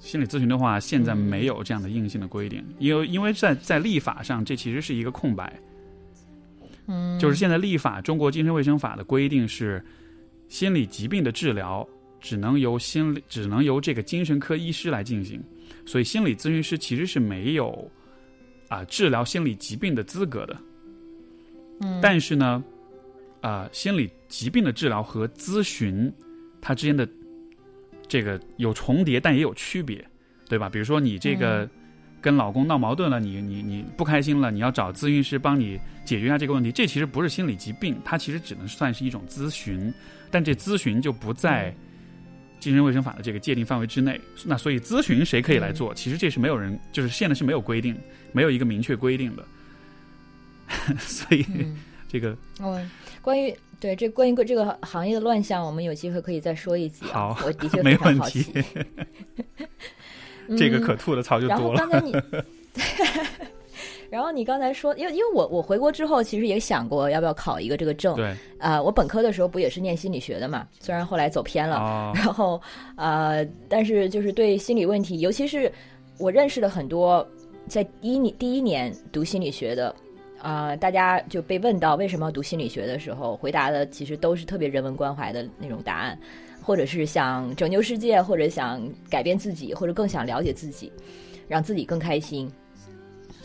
[0.00, 5.52] 心理咨询的话，现在没有这样的硬性的规定，因为因为在在立法上，这其实是一个空白。
[6.86, 9.84] 嗯，就是现在立法，中国精神卫生法的规定是，
[10.48, 11.84] 心理疾病的治疗
[12.20, 15.42] 只能由心理只能由这个精神科医师来进行，
[15.86, 17.90] 所以心理咨询师其实是没有
[18.68, 20.56] 啊、治疗心理疾病的资格的。
[21.80, 22.00] 嗯。
[22.02, 22.62] 但是呢，
[23.40, 26.12] 啊、心理疾病的治疗和咨询
[26.60, 27.08] 它之间的
[28.06, 30.04] 这个有重叠，但也有区别，
[30.48, 30.68] 对吧？
[30.68, 31.70] 比如说你这个嗯。
[32.20, 39.94] 跟老公闹矛盾了，你你你不开心了，你要找咨询师帮你解决一下这个问题，这其实不是心理疾病，它其实只能算是一种咨询，
[40.28, 41.72] 但这咨询就不在
[42.58, 44.20] 精神卫生法的这个界定范围之内。
[44.44, 45.94] 那所以咨询谁可以来做？
[45.94, 47.96] 其实这是没有人，就是现在是没有规定，
[48.32, 49.44] 没有一个明确规定的。
[50.98, 52.80] 所以嗯这个哦，
[53.22, 57.32] 关于对这关于这个行业的乱象，我们有机会可以再说一集啊。
[57.34, 58.44] 好我的确没问题。
[60.56, 61.78] 这个嗯可吐的槽就然后多了。
[61.78, 62.12] 刚才你，
[64.10, 68.16] 然后你刚才说，因为因为我我回国之后，其实也想过要不要考一个这个证。
[68.16, 72.60] 对啊、我本科的时候不也是念心理学的嘛，虽然后来走偏了，哦， 然后
[72.96, 75.70] 呃，但是就是对心理问题，尤其是
[76.18, 77.26] 我认识了很多
[77.66, 79.94] 在第一年第一年读心理学的。
[80.40, 86.16] 啊、大家就被问到为什么要读心理学的时候，回答的其实都是特别人文关怀的那种答案，
[86.62, 90.92] 或者是想拯救世界，或者想改变自己，或者更想了解自己，
[91.48, 92.48] 让自己更开心。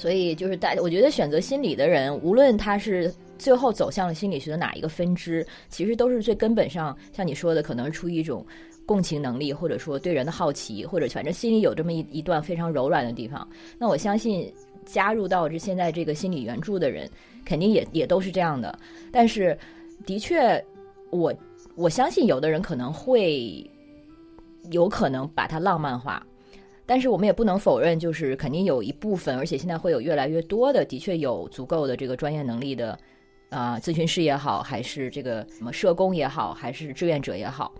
[0.04, 8.46] 所以就是大，我觉得选择心理的人，无论他是最后走向了心理学的哪一个分支，其实都是最根本上，像你说的，可能是出于一种
[8.86, 13.48] 共情能力，或者说对人的好奇，或者反正心里有这么一一段非常柔软的地方。
[13.78, 14.54] 那我相信
[14.86, 17.10] 加入到这现在这个心理援助的人，
[17.46, 18.78] 肯定也也都是这样的。
[19.10, 19.58] 但是，
[20.06, 20.62] 的确，
[21.12, 21.34] 我
[21.76, 23.66] 我相信有的人可能会
[24.70, 26.22] 有可能把它浪漫化。
[26.86, 33.00] 但是我们也不能否认，就是肯定有一部分，而且现在会有越来越多的，的确有足够的这个专业能力的，
[33.50, 37.72] 啊、咨询师也好，还是这个什么社工也好，还是志愿者也好，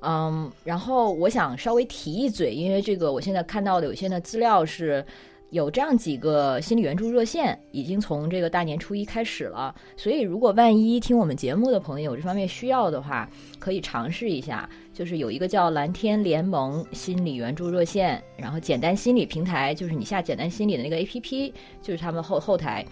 [0.00, 5.04] 嗯，然后我想稍微提一嘴，因为这个我现在看到的有些的资料是
[5.50, 14.68] 有这样几个心理援助热线，已经从这个大年初一开始了，所以如果万一听我们节目的朋友有这方面需要的话，可以尝试一下。
[14.92, 22.84] 就是有一个叫蓝天联盟心理援助热线，然后简单心理平台，就是你下简单心理的那个 APP，就是他们后后台，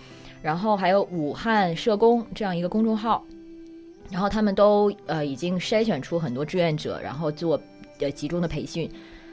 [0.43, 3.25] 然后还有武汉社工这样一个公众号，
[4.11, 7.61] 然后他们都呃已经筛选出很多志愿者，然后做
[7.99, 8.91] 呃集中的培训，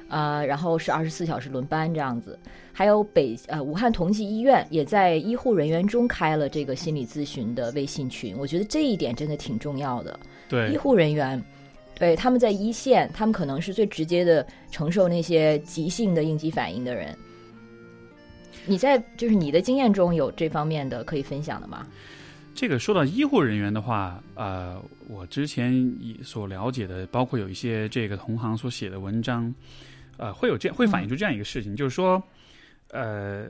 [0.10, 2.38] 呃，然后是二十四小时轮班这样子。
[2.74, 10.20] 还有北呃武汉同济医院也在医护人员中开了这个心理咨询的微信群，我觉得这一点真的挺重要的。
[10.48, 11.44] 对医护人员，
[11.98, 17.18] 对他们在一线，他们可能是最直接的承受那些急性的应激反应的人。
[18.66, 21.88] 你在就是你的经验中有这方面的可以分享的吗？
[22.54, 29.54] 这个说到医护人员的话，呃，我之前以所了解的，包括有一些这个同行所写的文章，
[30.18, 32.22] 呃，会有这会反映出这样一个事情，就是说，
[32.90, 33.48] 呃，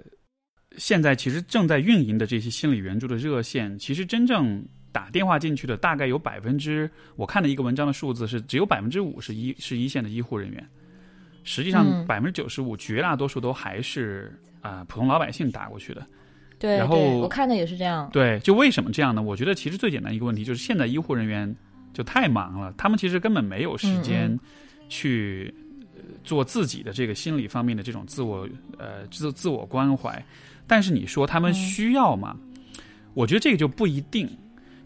[0.77, 10.67] 现在其实正在运营的这些心理援助的热线，其实真正打电话进去的大概有百分之，我看了一个文章的数字是只有百分之五是一是一线的医护人员，
[11.43, 16.05] 实际上嗯百分之九十五绝大多数都还是啊、普通老百姓打过去的。
[16.59, 18.09] 对，然后我看的也是这样。
[18.11, 19.21] 对，就为什么这样呢？
[19.21, 21.55] 我觉得其实最简单一个问题就是现在医护人员
[21.93, 24.39] 就太忙了，他们其实根本没有时间嗯
[24.89, 25.53] 去
[25.95, 30.23] 呃做自己的这个心理方面的这种自我呃自自我关怀。
[30.65, 32.35] 但是你说他们需要吗？
[33.13, 34.27] 我觉得这个就不一定，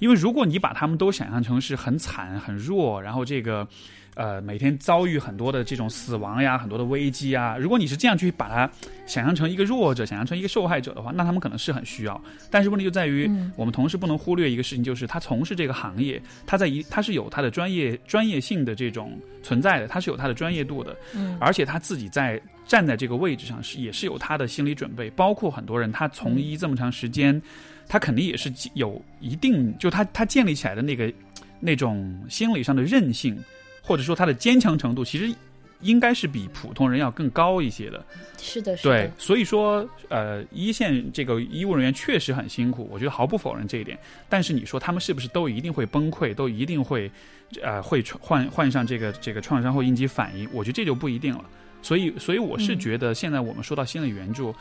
[0.01, 3.67] 因为如果你把他们都想象成是很惨、很弱，然后这个
[4.15, 8.67] 呃每天遭遇很多的这种死亡呀、很多的危机啊，如果你是这样去把它
[9.05, 12.19] 想象成一个弱者、想象成一个受害者的话，那他们可能是很需要。
[12.49, 13.53] 但是问题就在于，嗯。
[13.55, 21.37] 我们同时不能忽略一个事情，就是他从事这个行业，他在一他是有他的专业专业性的这种存在的，他是有他的专业度的，嗯。
[21.39, 27.39] 而且他自己在站在这个位置上是也是有他的心理准备，包括很多人他从医这么长时间，
[27.91, 31.11] 他肯定也是有一定就他他建立起来的那个
[31.59, 33.37] 那种心理上的韧性，
[33.83, 35.29] 或者说他的坚强程度，其实
[35.81, 38.01] 应该是比普通人要更高一些的。
[38.37, 43.99] 是的，是对的，，所以说，呃，一线这个医务人员确实很辛苦，我觉得毫不否认这一点。
[44.29, 47.11] 但是你说他们是不是都一定会崩溃，都一定会，
[47.61, 50.47] 呃，会患患上这个这个创伤后应激反应？
[50.53, 51.43] 我觉得这就不一定了。
[51.81, 54.55] 所以，所以我是嗯觉得现在我们说到心理援助，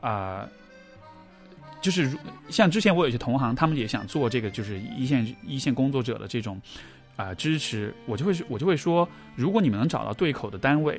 [0.00, 0.46] 啊、
[1.84, 2.18] 就是如
[2.48, 6.58] 像之前我有些同行，他们也想做这个，就是一线一线工作者的这种
[7.14, 10.98] 啊、支持，我就会我就会说，如果你们能找到对口的单位，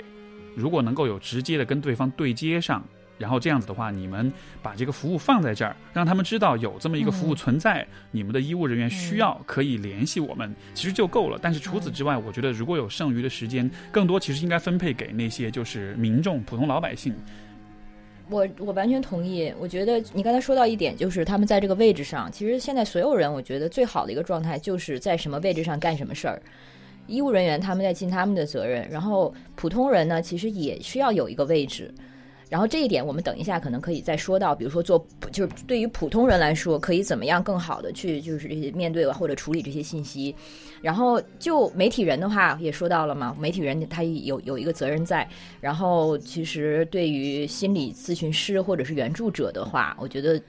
[0.55, 2.85] 如果能够有直接的跟对方对接上，
[3.17, 11.39] 然后这样子的话，你们把这个服务放在这儿，让他们知道有这么一个服务存在，你们的医务人员需要可以联系我们，其实就够了。
[11.41, 17.11] 但是除此之外，我觉得如果有剩余的时间，更多其实应该分配给那些就是民众、普通老百姓。
[18.29, 19.53] 我我完全同意。
[19.59, 26.41] 我觉得你刚才说到一点，就是他们在这个位置上，其实现在所有人，我觉得最好的一个状态就是在什么位置上干什么事儿。
[27.07, 31.93] 医务人员他们在尽他们的责任，然后普通人呢，其实也需要有一个位置。
[32.47, 40.33] 然后这一点，我们等一下可能可以再说到，比如说做，就是对于普通人来说，可以怎么样更好的去就是面对或者处理这些信息。
[40.81, 45.27] 然后就媒体人的话，也说到了嘛，媒体人他有有一个责任在。
[45.59, 50.39] 然后其实对于心理咨询师或者是援助者的话，我觉得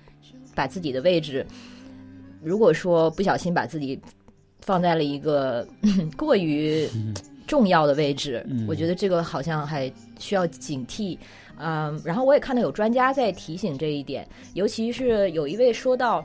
[0.55, 1.47] 把自己的位置，
[2.43, 3.99] 如果说不小心把自己
[4.61, 5.67] 放在了一个
[6.15, 6.87] 过于
[7.47, 11.17] 重要的位置，嗯我觉得这个好像还需要警惕。
[11.59, 16.25] 嗯，然后我也看到有专家在提醒这一点，尤其是有一位说到，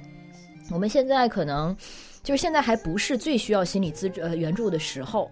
[0.72, 1.76] 我们现在可能
[2.24, 5.30] 就是现在还不是最需要心理资呃援助的时候。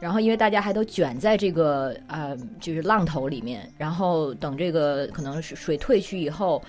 [0.00, 6.60] 然后，因为大家还都卷在这个呃，就是浪头里面，然后等这个可能是水退去以后，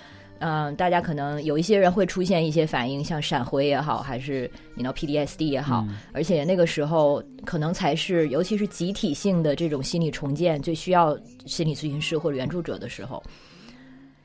[0.45, 13.23] 嗯、大家可能有一些人会出现一些反应，像闪回也好，还是你 know PDSD 也好，而且那个时候可能才是，尤其是集体性的这种心理重建最需要心理咨询师或者援助者的时候。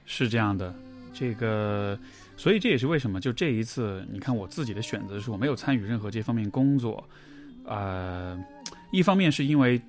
[0.06, 0.74] 是这样的，
[1.14, 1.96] 这个，
[2.36, 7.08] 所以这也是为什么就这一次，你看我自己的选择是我没有参与任何这方面工作，
[7.64, 8.36] 呃，
[8.90, 9.80] 一方面是因为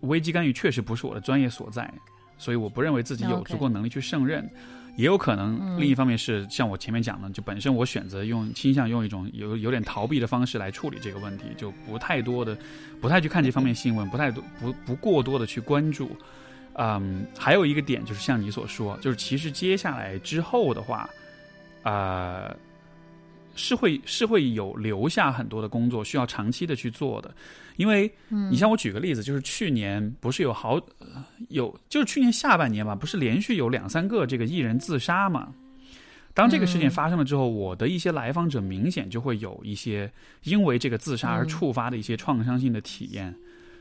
[0.00, 1.92] 危机干预确实不是我的专业所在，
[2.38, 4.48] 所以我不认为自己有足够能力去胜任。
[4.96, 12.56] 也有可能，另一方面是像我前面讲的，就本身我选择用倾向用一种有有点逃避的方式来处理这个问题，就不太多的，
[13.00, 16.10] 不太去看这方面新闻，不太多不不过多的去关注。
[16.78, 21.08] 嗯，还有一个点就是像你所说，就是其实接下来之后的话，
[21.82, 22.54] 呃，
[23.54, 27.34] 是会是会有留下很多的工作需要长期的去做的，
[27.76, 28.10] 因为
[28.50, 35.52] 你像我举个例子，就是去年不是有好呃有就是去年下半年吧，不是连续有两三个这个艺人自杀嘛？
[36.34, 40.12] 当这个事件发生了之后，我的一些来访者明显就会有一些
[40.42, 43.34] 因为这个自杀而触发的一些创伤性的体验，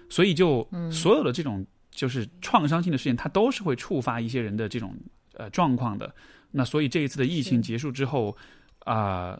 [0.10, 4.95] 所以就所有的这种就是创伤性的事件，它都是会触发一些人的这种
[5.34, 6.13] 呃状况的。
[6.49, 8.34] 那所以这一次的疫情结束之后，
[8.86, 9.38] 啊、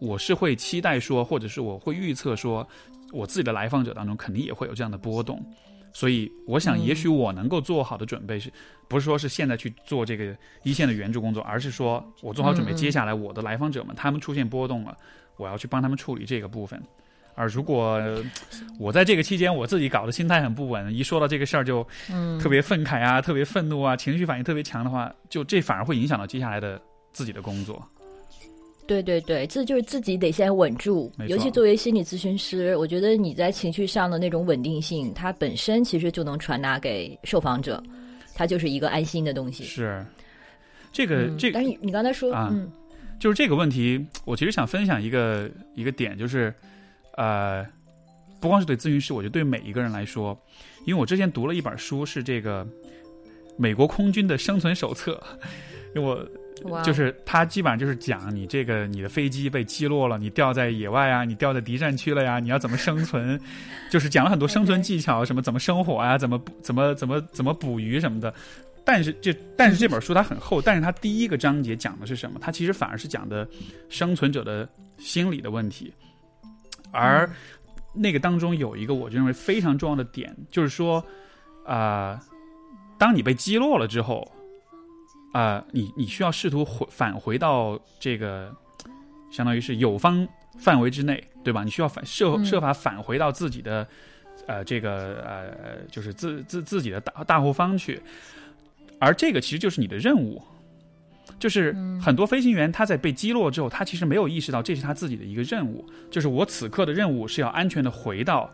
[0.00, 2.66] 我是会期待说，或者是我会预测说，
[3.12, 5.44] 我自己的来访者当中肯定也会有这样的波动。
[5.90, 8.52] 所以，我想，也许我能够做好的准备是，
[8.88, 14.96] 不是说是现在去做这个一线的援助工作，而是说我做好准备，接下来我的来访者们他们出现波动了，
[15.38, 16.80] 我要去帮他们处理这个部分。
[17.34, 18.22] 而如果呃
[18.78, 26.80] 我在这个期间我自己搞得心态很不稳，一说到这个事儿就嗯特别愤慨啊、特别愤怒啊、情绪反应特别强的话，就这反而会影响到接下来的
[27.12, 27.82] 自己的工作。
[28.88, 37.82] 对对对，这就是自己得先稳住尤其作为心理咨询师，我觉得你在情绪上的那种稳定性，它本身其实就能传达给受访者，
[38.34, 39.62] 它就是一个安心的东西。
[39.62, 40.02] 是，
[40.90, 42.72] 这个、这但是你你刚才说，啊嗯
[43.20, 46.54] 就是这个问题，我其实想分享一个一个点，就是
[47.16, 47.66] 呃，
[48.40, 50.40] 不光是对咨询师，我觉得对每一个人来说，
[50.86, 52.66] 因为我之前读了一本书，是这个
[53.56, 55.20] 美国空军的生存手册，
[55.94, 56.22] 因为我哇，
[56.82, 63.40] 就是它基本上就是讲你这个你的飞机被击落了，你掉在野外啊，你掉在敌占区了呀，你要怎么生存，
[63.90, 68.32] 就是讲了很多生存技巧，什么怎么生火啊，怎么怎么怎么怎么捕鱼什么的。
[68.84, 72.38] 但是这但是这本书它很厚，但是它第一个章节讲的是什么？
[72.40, 73.46] 它其实反而是讲的
[73.88, 74.66] 生存者的
[74.96, 75.92] 心理的问题，
[76.90, 77.28] 而
[77.92, 81.04] 那个当中有一个我认为非常重要的点，就是说，
[81.66, 82.18] 啊、
[82.96, 84.26] 当你被击落了之后，
[85.32, 88.54] 啊、你你需要试图回返回到这个，
[89.30, 90.26] 相当于是友方
[90.58, 91.62] 范围之内，对吧？
[91.62, 93.86] 你需要反设嗯设法返回到自己的，
[94.46, 98.00] 呃，这个呃，就是自自自己的大大后方去，
[98.98, 100.42] 而这个其实就是你的任务。
[101.38, 101.72] 就是
[102.02, 108.50] 很多飞行员他在被击落之后，他其实没有意识到这是他自己的一个任务，就是我此刻的任务是要安全的回到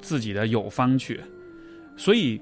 [0.00, 1.20] 自己的友方去。
[1.96, 2.40] 所以，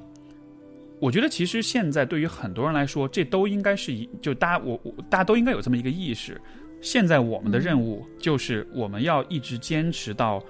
[1.00, 6.40] 我觉得其实现在对于很多人来说，这都应该是一就大家我我大家都应该有这么一个意识。
[6.80, 10.42] 现在我们的任务就是我们要一直坚持到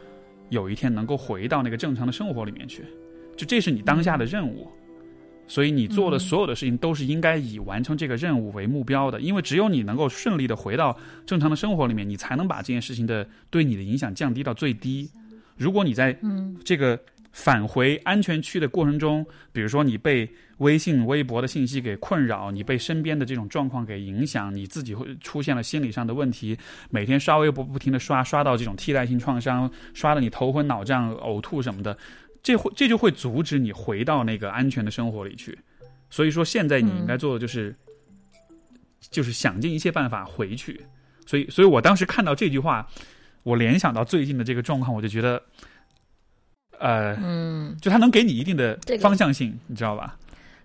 [0.51, 2.85] 有一天能够回到那个正常的生活里面去，
[3.37, 4.71] 就这是你当下的任务。
[5.47, 10.95] 所以你做的所有的事情都是应该以完成这个任务为目标的，因为只有你能够顺利的回到
[11.25, 15.11] 正常的生活里面，你才能把这件事情的对你的影响降低到最低。
[15.57, 16.15] 如果你在
[16.63, 17.01] 这个
[17.39, 26.59] 返回安全区的过程中，比如说你被微信、微博的信息给困扰，你被身边的这种状况给影响，你自己会出现了心理上的问题，
[26.91, 31.97] 每天刷微博不停的刷，刷到这种替代性创伤，刷的你头昏脑胀、呕吐什么的。
[32.43, 35.57] 这会这就会阻止你回到那个安全的生活里去，
[36.11, 37.73] 所以说现在你应该做的就是，
[39.13, 40.81] 就是想尽一切办法回去。
[41.25, 42.85] 所以，所以我当时看到这句话，
[43.45, 45.41] 我联想到最近的这个状况，我就觉得，
[46.79, 50.17] 呃，嗯，就它能给你一定的方向性，你知道吧？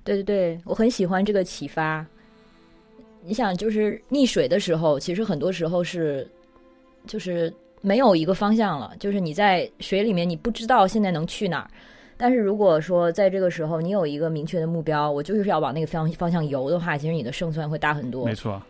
[0.04, 2.06] 对对对，我很喜欢这个启发。
[3.24, 6.28] 你想，就是溺水的时候，其实很多时候是，
[7.08, 7.54] 就是。
[7.86, 11.70] 没有一个方向了，就是你在水里面，你不知道现在能去哪儿。
[12.16, 18.26] 但是如果说在这个时候你有一个明确的目标，我就是要往那个方方向游的话，其实你的胜算会大很多。
[18.26, 18.64] 没错。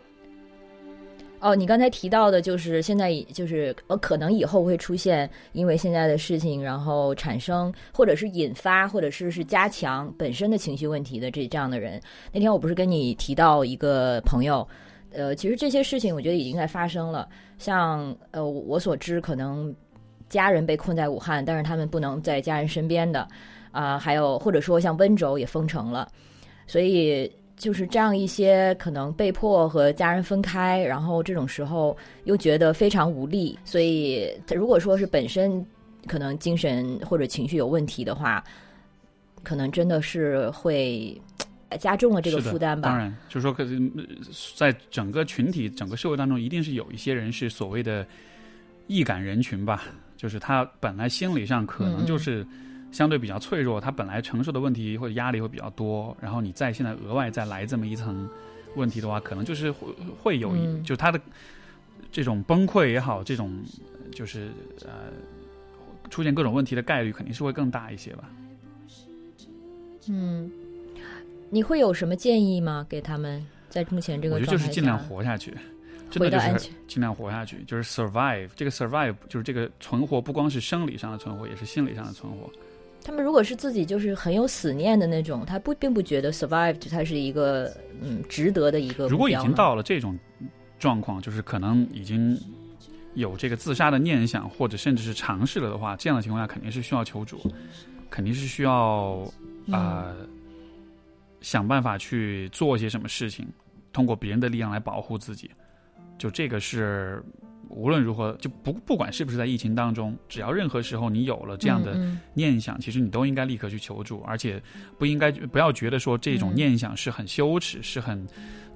[1.43, 12.01] 哦，你刚才提到的就是现在就是呃，可能以后会出现因为现在的事情，然后产生或者是引发或者是是加强本身的情绪问题的这这样的人。
[12.31, 14.65] 那天我不是跟你提到一个朋友。
[15.11, 17.27] 呃，其实这些事情我觉得已经在发生了。
[17.57, 19.75] 像呃，我所知，可能
[20.29, 23.27] 家人被困在武汉，但是他们不能在家人身边的
[23.71, 26.07] 啊，还有或者说像温州也封城了，
[26.65, 31.95] 所以就是这样一些可能被迫和家人分开，然后这种时候
[32.25, 33.57] 又觉得非常无力。
[33.63, 35.65] 所以如果说是本身
[36.07, 38.43] 可能精神或者情绪有问题的话，
[39.43, 41.19] 可能真的是会。
[41.79, 42.89] 加重了这个负担吧。
[42.89, 43.81] 当然，就是说，可是
[44.55, 48.05] 在整个群体、整个社会当中，一定是有一些人是所谓的
[48.85, 49.85] 易感人群吧。
[50.15, 52.45] 就是他本来心理上可能就是
[52.93, 58.29] 相对比较脆弱，他本来承受的问题或者压力会比较多，然后你再现在额外再来这么一层
[58.77, 59.87] 问题的话，可能就是会
[60.21, 61.19] 会有一，就他的
[62.09, 63.51] 这种崩溃也好，这种
[64.13, 64.47] 就是
[64.85, 65.11] 呃
[66.09, 68.29] 出现各种问题的概率肯定是会更大一些吧。
[70.07, 70.49] 嗯。
[71.49, 72.83] 你会有什么建议吗？
[72.89, 75.53] 给他们在目前这个我觉得就是尽量活下去，
[76.09, 78.49] 真的就是尽量活下去，就是 survive。
[78.55, 82.49] 这个 survive 就是这个存活，不光是生理上的存活，也是心理上的存活。
[83.03, 89.07] 他们如果是自己就是很有死念的那种，他不并不觉得 survived 它是一个嗯值得的一个。
[89.07, 90.17] 如果已经到了这种
[90.79, 92.39] 状况，就是可能已经
[93.13, 97.39] 有这个自杀的念想，或者甚至是尝试了的话，这样的情况下肯定是需要求助，
[98.09, 99.29] 肯定是需要
[99.71, 100.15] 啊。
[101.41, 103.45] 想办法去做些什么事情，
[103.91, 105.51] 通过别人的力量来保护自己，
[106.17, 107.21] 就这个是
[107.73, 111.99] 无论如何就不不管是不是在疫情当中，只要任何时候你有了这样的
[112.33, 114.61] 念想，其实你都应该立刻去求助，而且
[114.97, 118.25] 不应该不要觉得说这种念想是很羞耻、是很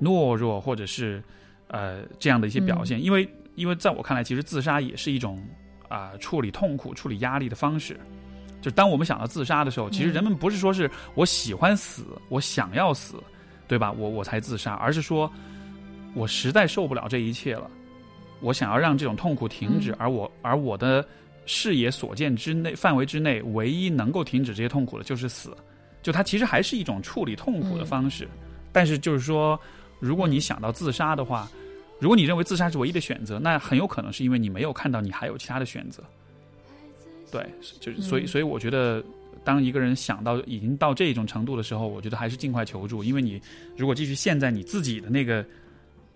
[0.02, 1.24] 懦弱，或者是
[1.68, 5.42] 呃这样的一些表现，因为因为在我看来，其实自杀也是一种
[5.88, 8.00] 啊处理痛苦、处理压力的方式。
[8.60, 13.22] 就当我们想到自杀的时候，其实人们不是说是我喜欢死，我想要死，
[13.68, 13.92] 对吧？
[13.92, 15.32] 我我才自杀，而是说，
[16.16, 17.70] 我实在受不了这一切了，
[18.42, 21.06] 我想要让这种痛苦停止，而我而我的
[21.46, 25.56] 视野所见之内范围之内，唯一能够停止这些痛苦的就是死。
[26.04, 28.28] 就它其实还是一种处理痛苦的方式，
[28.72, 29.60] 但是就是说，
[30.00, 31.50] 如果你想到自杀的话，
[32.00, 36.02] 如果你认为自杀是唯一的选择，那很有可能是因为你没有看到你还有其他的选择。
[37.30, 37.46] 对，
[37.82, 39.04] 就是所以，所以我觉得，
[39.44, 43.42] 当一个人想到已经到这种程度的时候，我觉得还是尽快求助，因为你
[43.76, 45.44] 如果继续陷在你自己的那个，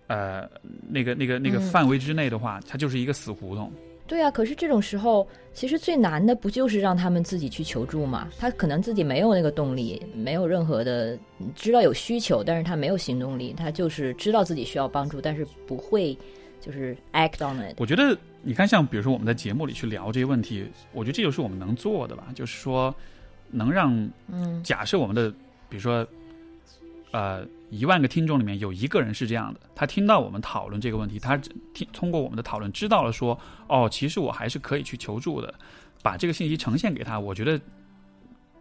[0.06, 0.48] 呃，
[0.88, 3.70] 那个那个那个范围之内的话，它就是一个死胡同。
[4.06, 8.28] 对啊，可是这种时候，其实最难的不就是让他们自己去求助吗？
[8.38, 11.18] 他可能自己没有那个动力，没有任何的
[11.54, 16.16] 知道有需求，但是他没有行动力，他就是知道自己需要帮助，但是不会
[16.60, 17.74] 就是 act on it。
[17.78, 18.16] 我觉得。
[18.44, 22.26] 你看，像比如说我们在节目里去聊这些问题，我觉得这就是我们能做的吧。
[22.34, 22.92] 就是说，
[23.52, 25.30] 能让嗯，假设我们的，
[25.68, 26.04] 比如说，
[27.12, 31.36] 呃，一万个听众里面有一个人是这样的，他听到我们讨论这个问题，他
[31.72, 33.38] 听通过我们的讨论知道了说，
[33.68, 35.54] 哦，其实我还是可以去求助的，
[36.02, 37.20] 把这个信息呈现给他。
[37.20, 37.60] 我觉得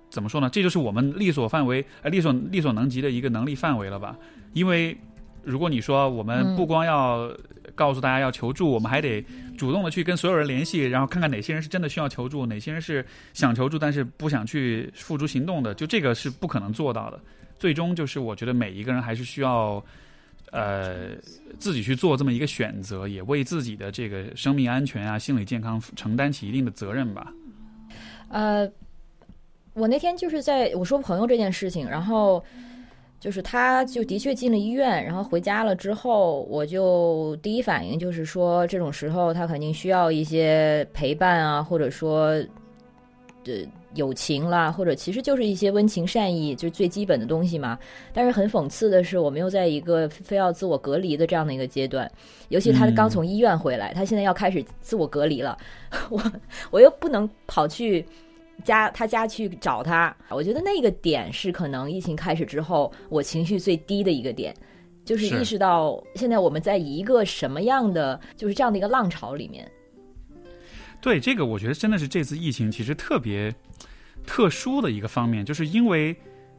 [0.09, 0.49] 怎么说呢？
[0.49, 4.17] 这就是我们力所范围，呃，力所力所能及的一个能力范围了吧？
[4.53, 4.97] 因为
[5.43, 7.31] 如果你说我们不光要
[7.73, 9.25] 告诉大家要求助，我们还得
[9.57, 17.17] 主动的去跟所有人联系，然后看看哪些人是真的需要求助，哪些人是想求助但是不想去付诸行动的，就这个是不可能做到的。
[17.61, 19.81] 最终就是我觉得每一个人还是需要。
[20.53, 21.15] 呃，
[21.57, 27.31] 自己去做这么一个选择，也为自己的这个生命安全啊、心理健康承担起一定的责任吧。
[28.27, 28.69] 呃，
[29.73, 32.43] 我那天就是在我说朋友这件事情，然后
[33.17, 42.23] 就是他就的确进了医院，然后回家了之后，我就第一反应就是说，这种时候他肯定需要一些陪伴啊，或者说，
[43.45, 43.65] 呃。
[43.95, 47.77] 友情啦，或者其实就是一些温情善意，就是最基本的东西嘛。
[48.13, 52.09] 但是很讽刺的是，我们又在一个非要自我隔离的这样的一个阶段。
[52.49, 55.57] 尤其他刚从医院回来，他现在要开始自我隔离了。
[56.09, 56.21] 我
[56.69, 58.05] 我又不能跑去
[58.63, 60.15] 家他家去找他。
[60.29, 64.55] 我觉得那个点是可能疫情开始之后我情绪最低的一个点，
[65.03, 69.69] 就是意识到现在我们在一个什么样的就是这样的一个浪潮里面。
[71.01, 73.53] 对这个，我觉得真的是这次疫情其实特别
[74.25, 76.15] 特殊的一个方面，就是因为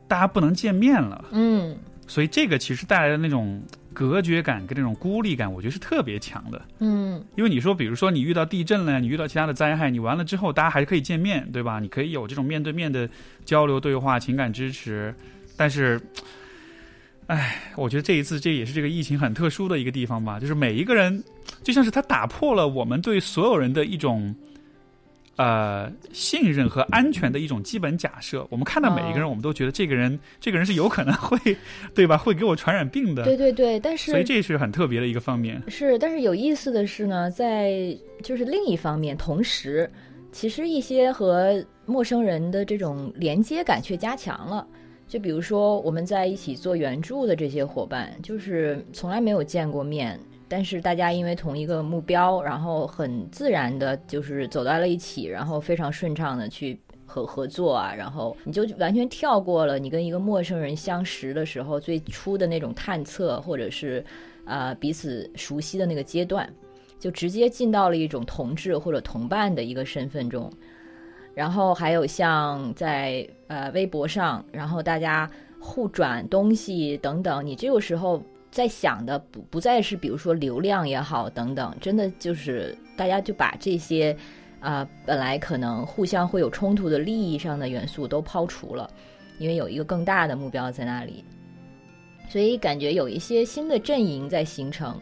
[0.08, 1.76] 大家不能见面了，嗯，
[2.06, 3.62] 所以这个其实带来的那种
[3.94, 11.78] 隔绝感跟那种孤立感，我觉得是特别强的，嗯，因为你说，比如说你遇到地震了，你遇到其他的灾害，你完了之后，大家还是可以见面，对吧？
[11.78, 13.08] 你可以有这种面对面的
[13.44, 15.14] 交流对话、情感支持，
[15.56, 16.00] 但是，
[17.32, 21.24] 哎，我觉得这一次这也是这个疫情很特殊的一个地方吧，就是每一个人。
[21.62, 24.34] 就像是他打破了我们对所有人的一种，
[25.36, 28.46] 呃，信任和安全的一种基本假设。
[28.50, 31.56] 我们看到每一个人，我们都觉得这个人，这个人是有可能会，
[31.94, 32.18] 对吧？
[32.18, 33.24] 会给我传染病的。
[33.24, 35.62] 对对对，但是所以这是很特别的一个方面。
[35.68, 39.90] 是，但是有意思的是呢，在就是另一方面，同时，
[40.32, 44.66] 其实一些和陌生人的这种连接感却加强了。
[45.12, 50.18] 就比如说，我们在一起做援助的这些伙伴，就是从来没有见过面。
[50.48, 64.02] 但是大家因为同一个目标，然后很自然的，就是走到了一起，然后非常顺畅的去合合作啊，然后你就完全跳过了你跟一个陌生人相识的时候最初的那种探测或者是
[64.46, 66.50] 啊彼此熟悉的那个阶段，
[66.98, 70.50] 就直接进到了一种同志或者同伴的一个身份中。
[71.34, 75.30] 然后还有像在呃微博上，然后大家
[75.60, 78.22] 互转东西等等，你这个时候。
[78.52, 84.14] 在想的不不再是比如说流量也好等等，真的就是大家就把这些
[84.60, 88.90] 啊本来可能互相会有冲突的利益上的元素都抛除了，
[89.38, 91.24] 因为有一个更大的目标在那里，
[92.28, 95.00] 所以感觉有一些新的阵营在形成，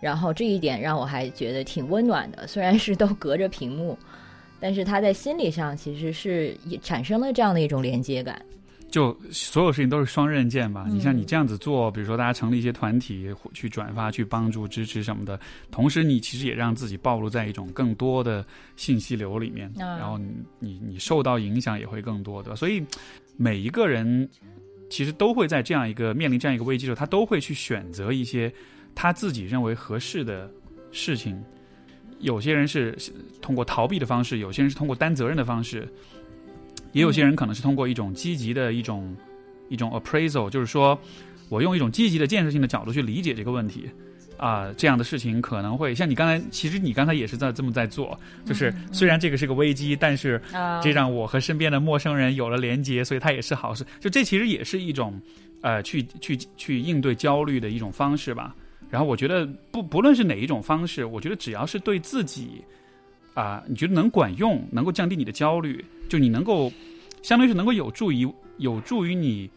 [0.00, 2.46] 然后这一点让我还觉得挺温暖的。
[2.46, 3.98] 虽然是都隔着屏幕，
[4.60, 8.40] 但是他在心理上其实是也产生了这样的一种连接感。
[8.90, 10.84] 就所有事情都是双刃剑吧。
[10.90, 15.38] 你像你这样子做，比如说大家成立一些团体去转发、去帮助、支持什么的，
[15.70, 18.44] 同时你其实也让自己暴露在一种更多的
[18.74, 22.56] 信息流里面，然后你你你受到影响也会更多，对吧？
[22.56, 22.84] 所以
[23.36, 24.28] 每一个人
[24.88, 28.52] 其实都会在这样一个面临这样一个危机的时候，他都会去选择一些
[28.92, 30.52] 他自己认为合适的
[30.90, 31.40] 事情。
[32.20, 32.96] 有些人是
[33.40, 35.88] 通过逃避的方式，有些人是通过担责任的方式。
[36.92, 39.16] 也有些人可能是通过一种积极的一种
[39.68, 40.98] 一种 appraisal，就是说
[41.48, 43.88] 我用一种积极的建设性的角度去理解这个问题
[44.36, 50.42] 啊，这样的事情可能会像你刚才，其实你刚才也是在这么在做，就是虽然这个是个危机，但是
[50.82, 53.86] 这让我和身边的陌生人有了连接，所以它也是好事。
[54.00, 55.20] 就这其实也是一种
[55.60, 58.52] 呃去去去应对焦虑的一种方式吧。
[58.90, 62.64] 然后我觉得不不论是哪一种方式，我觉得只要是对自己
[63.34, 65.84] 啊，你觉得能管用，能够降低你的焦虑。
[66.08, 66.70] 就你能够，
[67.22, 68.28] 相当于是能够有助于
[68.58, 69.48] 有助于你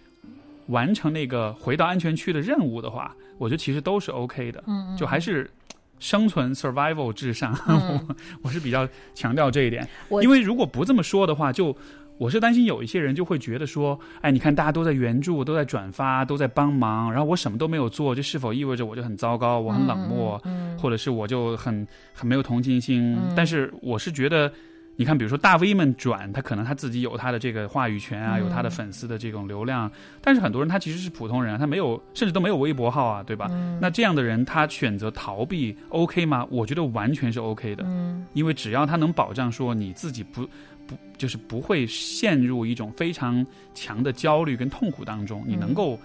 [0.67, 4.63] 完成那个回到安全区的任务的话，我觉得其实都是 OK 的。
[4.67, 5.49] 嗯，就还是
[5.97, 9.87] 生存 survival 至上， 我我是比较强调这一点。
[10.21, 11.75] 因为如果不这么说的话，就
[12.23, 20.41] 我是担心有一些人就会觉得说，哎，你看大家都在援助，都在转发，都在帮忙，然后我什么都没有做，这是否意味着我就很糟糕，我很冷漠，
[20.79, 23.17] 或者是我就很很没有同情心？
[23.35, 24.49] 但是我是觉得。
[24.95, 29.91] 你看，比如说大 V 们转，他可能他自己有他的这个话语权啊，有他的粉丝的这种流量。
[30.21, 33.49] 但是很多人他其实是普通人，他没有，甚至都没有微博号啊，对吧？
[33.81, 36.45] 那这样的人他选择逃避，OK 吗？
[36.51, 37.83] 我觉得完全是 OK 的。
[37.87, 40.47] 嗯，因为只要他能保障说你自己不
[40.93, 45.99] 不就是不会陷入一种非常强的焦虑跟痛苦当中，你能够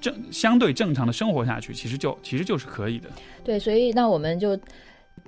[0.00, 3.08] 正相对正常的生活下去，其实就其实就是可以的。
[3.42, 4.58] 对，所以那我们就。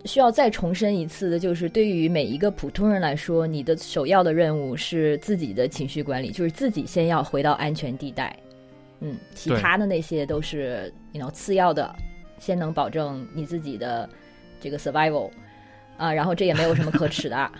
[0.07, 8.35] 需要再重申一次的，就是对于每一个普通人来说，你的首要的任务是自己的情绪管理，就是自己先要回到安全地带。
[9.01, 11.95] 嗯，其他的那些都是，you know，次要的。
[12.39, 14.09] 先能保证你自己的
[14.59, 15.31] 这个 survival
[15.97, 17.51] 啊，然后这也没有什么可耻的。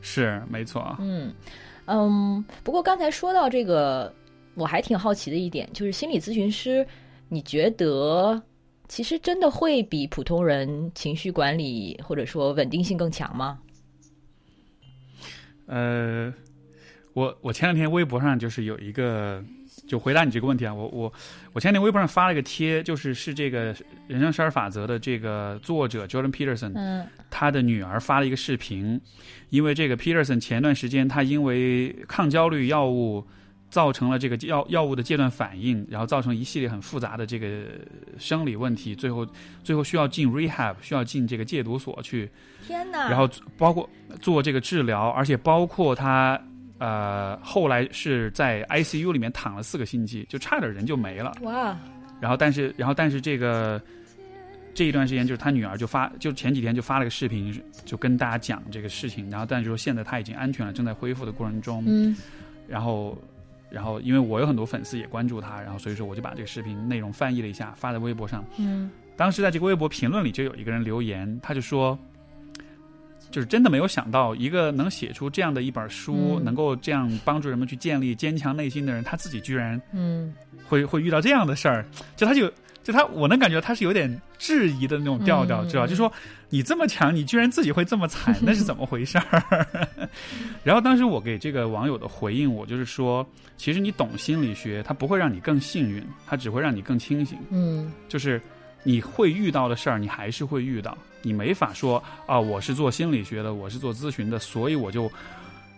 [0.00, 0.96] 是没错。
[1.00, 1.34] 嗯
[1.86, 4.12] 嗯，不过刚才说到这个，
[4.54, 6.86] 我还挺好奇的一点，就是心理咨询师，
[7.28, 8.40] 你觉得
[8.88, 13.58] 其实真的会比普通人情绪管理或者说稳定性更强吗？
[15.66, 16.32] 呃，
[17.12, 19.44] 我我前两天微博上就是有一个，
[19.86, 21.12] 就回答你这个问题啊，我我
[21.52, 23.74] 我前两天微博上发了一个贴，就是是这个
[24.06, 29.00] 人生十二法则的这个作者 Jordan Peterson，嗯他的女儿发了一个视频，
[29.50, 33.26] 因为这个 Peterson 前段时间他因为抗焦虑药物
[33.70, 37.66] 造成了这个药药物的戒断反应，然后造成一系列很复杂的这个
[38.18, 39.26] 生理问题，最后
[39.62, 42.30] 最后需要进 rehab，需要进这个戒毒所去，
[42.66, 43.10] 天哪！
[43.10, 43.88] 然后包括
[44.22, 46.40] 做这个治疗，而且包括他
[46.78, 51.36] 呃后来是在 ICU 里面躺了四个星期，就差点人就没了。
[51.42, 51.76] 哇，
[52.20, 53.80] 然后但是然后但是这个
[54.74, 61.82] 这一段时间就是他女儿就发就前几天就发了个视频，就跟大家讲这个事情，然后但是说现在他已经安全了，正在恢复的过程中。
[61.86, 62.16] 嗯
[62.68, 63.16] 然后
[63.70, 68.44] 然后因为我有很多粉丝也关注他，然后所以说我就把这个视频内容翻译了一下发在微博上。
[68.58, 71.98] 嗯当时在这个微博评论里就有一个人留言，他就说，
[73.30, 80.34] 就是真的没有想到，一个能写出这样的一本书，嗯能够这样帮助人们去建立坚强内心的人，他自己居然嗯
[80.66, 81.84] 会会遇到这样的事儿，
[82.16, 82.50] 就他就
[82.82, 85.86] 就他，我能感觉他是有点质疑的那种调调，嗯知道？
[85.86, 86.10] 就说
[86.48, 89.66] 你这么强，你居然自己会这么惨，那是怎么回事儿？
[90.64, 93.26] 然后当时我给这个网友的回应，我就是说，
[93.58, 97.38] 其实你懂心理学，它不会让你更幸运，它只会让你更清醒。
[97.50, 98.40] 嗯就是
[98.84, 105.10] 你会遇到的事儿，你还是会遇到，你没法说啊，我是做心理学的，我是做咨询的，所以我就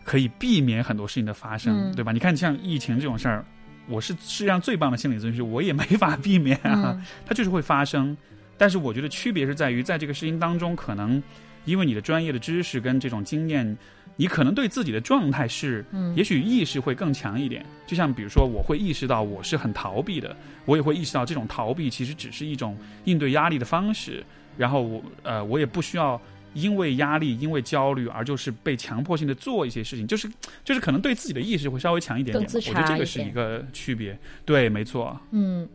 [0.05, 2.13] 可以避免很多事情的发生，嗯对吧？
[2.13, 3.45] 你看像疫情这种事儿，
[3.89, 8.17] 我是世界上最棒的心理咨询师，我也没法避免啊，嗯它就是会发生。
[8.59, 11.23] 但是我觉得区别是在于，在这个事情当中，可能
[11.65, 13.77] 因为你的专业的知识跟这种经验，
[14.17, 17.65] 你可能对自己的状态是，嗯也许意识会更强一点。
[17.87, 20.37] 就像比如说，我会意识到我是很逃避的，
[20.67, 24.23] 我也会意识到这种逃避其实只是一种应对压力的方式。
[24.61, 26.21] 然后我呃，我也不需要
[26.53, 30.31] 因为压力、因为焦虑而就是被强迫性的做一些事情，就是
[30.63, 34.19] 就是可能对自己的意识会稍微强一点点自我觉得这个是一个区别。
[34.45, 35.19] 对，没错。
[35.31, 35.67] 嗯，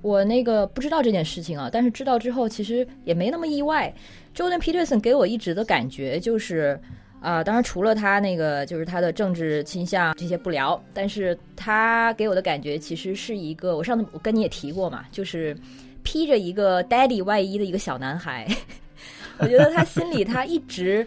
[0.00, 3.92] 我那个不知道这件事情啊，但是知道之后其实也没那么意外。
[4.32, 6.80] Jordan Peterson 给我一直的感觉就是，
[7.20, 15.56] 啊、当然除了他那个就是他的政治倾向这些不聊，但是他给我的感觉其实是一个，我上次我跟你也提过嘛，就是
[16.02, 18.46] 披着一个 daddy 外衣的一个小男孩。
[19.38, 21.06] 我觉得他心里他一直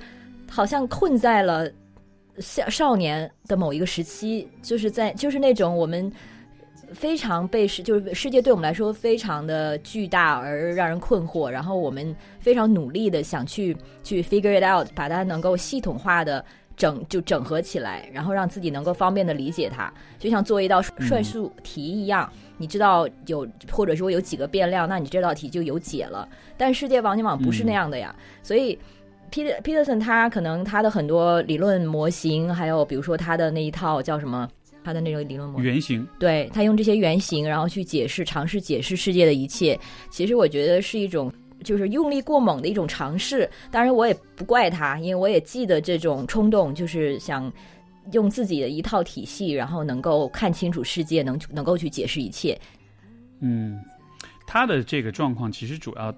[0.50, 1.70] 好像困在了
[2.40, 6.12] 少少年的某一个时期，就是在就是那种我们
[6.92, 16.44] 非常被世就是世界对我们来说非常的巨大而让人困惑，然后我们非常努力的想去去 figure it out，把它能够系统化的
[16.76, 22.32] 整就整合起来，然后让自己能够方便的理解它，就像做一道算术题一样。
[22.64, 26.26] 你知道有或者说有几个变量，那你这道题就有解了。
[26.56, 28.80] 但世界网际网不是那样的呀，所以
[29.30, 34.48] Peter Peterson 他可能他的很多理论模型，还有比如说他的那一套叫什么，
[34.82, 35.66] 他的那种理论模型。
[35.66, 39.78] 原型，对他用这些原型，然后去解释、尝试解释世界的一切，
[40.10, 41.30] 其实我觉得是一种
[41.66, 43.50] 就是用力过猛的一种尝试。
[43.72, 47.52] 当然，我也不怪他，因为我也记得这种冲动，就是想
[48.12, 52.60] 用自己的一套体系，然后能够看清楚世界，能能够去解释一切。
[53.40, 53.82] 嗯，
[54.46, 56.14] 他的这个状况其实主要，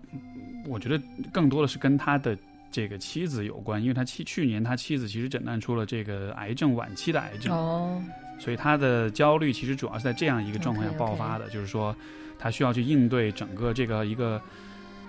[0.68, 2.38] 我觉得更多的是跟他的
[2.72, 8.02] 这个妻子有关，因为他妻去年他妻子其实诊断出了这个癌症晚期的癌症，哦，
[8.40, 11.96] 所以他的焦虑其实主要是在这样一个状况下爆发的就是说
[12.38, 14.42] 他需要去应对整个这个一个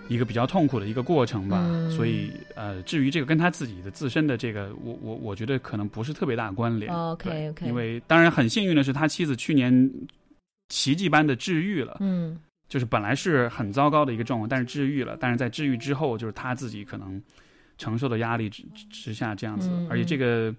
[0.09, 1.61] 一个比较痛苦的一个过程吧。
[1.63, 6.93] 嗯所以呃，至于这个跟他自己的自身的这个，我我我觉得可能不是特别大关联。
[6.93, 9.91] 哦 OK，OK 因为当然很幸运的是，他妻子去年
[10.69, 11.97] 奇迹般的治愈了。
[12.01, 12.39] 嗯
[12.69, 17.23] 就是本来是很糟糕的一个状况，但是治愈了，但是在治愈之后，就是他自己可能
[17.79, 20.53] 承受的压力之之下这样子，嗯而且这个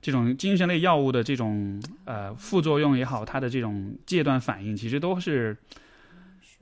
[0.00, 5.56] 这种精神类药物的这种呃副作用也好，它的这种戒断反应，其实都是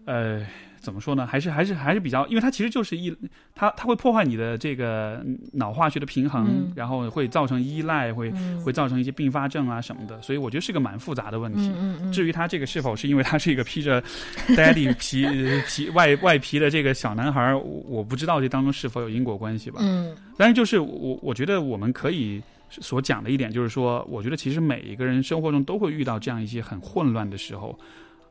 [0.07, 0.47] 呃
[0.81, 1.27] 怎么说呢？
[1.27, 3.13] 还是还是还是比较，因为它其实就是一
[3.57, 5.21] 它它会破坏你的这个
[5.53, 11.69] 脑化学的平衡，嗯然后会造成依赖，会嗯会造成一些并发症啊什么的，所以我觉得是个蛮复杂的问题。
[11.71, 14.01] 嗯嗯嗯，至于他这个是否是因为他是一个披着
[14.55, 15.27] daddy 皮
[15.67, 19.81] 皮外外皮的这个小男孩我不知道这当中是否有因果关系吧。
[19.83, 27.77] 嗯但是就是我我觉得我们可以所讲的一点就是说，我觉得其实每一个人生活中都会遇到这样一些很混乱的时候。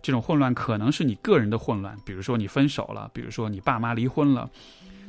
[0.06, 4.48] 这种混乱可能是你个人的混乱，比如说你分手了，比如说你爸妈离婚了，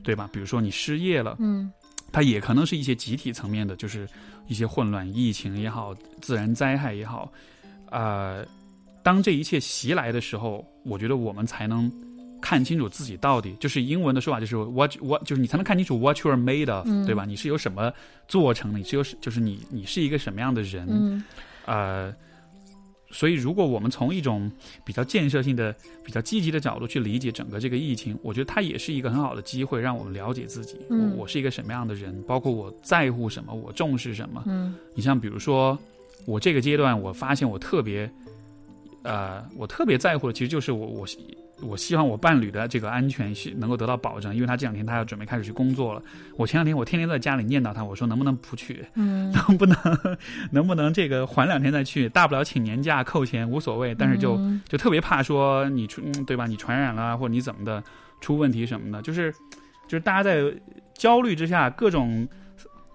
[0.03, 0.27] 对吧？
[0.33, 1.71] 比如说你失业了，嗯
[2.11, 4.09] 它也可能是一些集体层面的，就是
[4.49, 7.31] 一些混乱，疫情也好，自然灾害也好，
[7.91, 8.43] 呃，
[9.03, 11.93] 当这一切袭来的时候，我觉得我们才能
[12.41, 17.27] 看清楚自己到底，就是英文的说法就是 what what，就是你才能看清楚 what you are made of，、嗯对吧？
[17.27, 17.93] 你是由什么
[18.27, 18.79] 做成的？
[18.79, 20.87] 你是由就是你你是一个什么样的人？
[20.89, 21.23] 嗯
[21.67, 22.15] 呃，
[23.17, 24.53] 所以如果我们从一种
[24.85, 34.45] 比较建设性的、比较积极的角度去理解整个这个疫情，我觉得它也是一个很好的机会，让我们了解自己，嗯我我是一个什么样的人，包括我在乎什么，我重视什么。
[34.47, 35.79] 嗯你像比如说，
[36.27, 38.11] 我这个阶段，我发现我特别，
[39.03, 41.07] 呃，我特别在乎的其实就是我我
[41.63, 46.03] 我希望我伴侣的这个安全是能够得到保证，因为他这两天他要准备开始去工作了。
[46.37, 49.77] 我前两天我天天在家里念叨他，我说能不能不去， 嗯能不能
[50.51, 56.47] 能不能这个缓两天再去，大不了请年假扣钱无所谓，但是就、嗯就特别怕说你出嗯对吧？
[56.47, 57.83] 你传染了或者你怎么的
[58.21, 59.33] 出问题什么的，就是
[59.89, 60.43] 就是大家在
[60.95, 62.29] 焦虑之下各种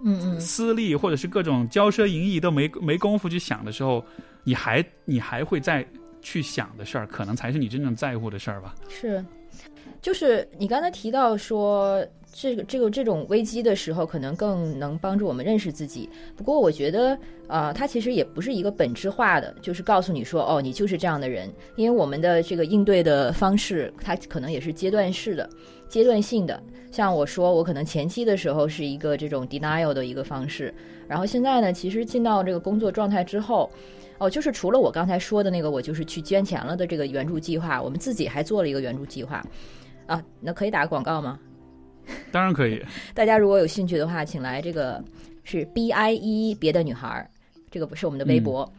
[0.03, 4.05] 嗯嗯私利或者是各种骄奢淫逸都没没功夫去想的时候，
[4.43, 5.85] 你还你还会再
[6.21, 8.75] 去想的事儿，可能才是你真正在乎的事儿吧。
[8.89, 9.23] 是，
[10.01, 12.05] 就是你刚才提到说。
[12.33, 16.09] 这个这个这种危机的时候，可能更能帮助我们认识自己。
[16.33, 17.19] 不过，我觉得，
[17.49, 21.51] 呃，它其实也不是一个本质化的，就是告诉你说，哦，你就是这样的人。
[21.75, 25.49] 因为我们的这个应对的方式，它可能也是阶段式的、
[25.89, 26.57] 阶段性的。
[26.89, 30.73] 像我说，我可能前期的时候是一个这种 denial 的一个方式，
[31.09, 33.69] 然后现在呢，其实进到这个工作状态之后，
[34.21, 39.43] 哦，就是除了我刚才说的那个，我就是去捐钱了的这个援助计划，我们自己还做了一个援助计划，
[40.05, 41.39] 啊，那可以打个广告吗？
[42.31, 42.79] 当然可以，
[43.15, 45.03] 大家如果有兴趣的话，请来这个
[45.43, 47.27] 是 B I E 别的女孩儿，
[47.71, 48.61] 这个不是我们的微博。
[48.61, 48.69] 啊、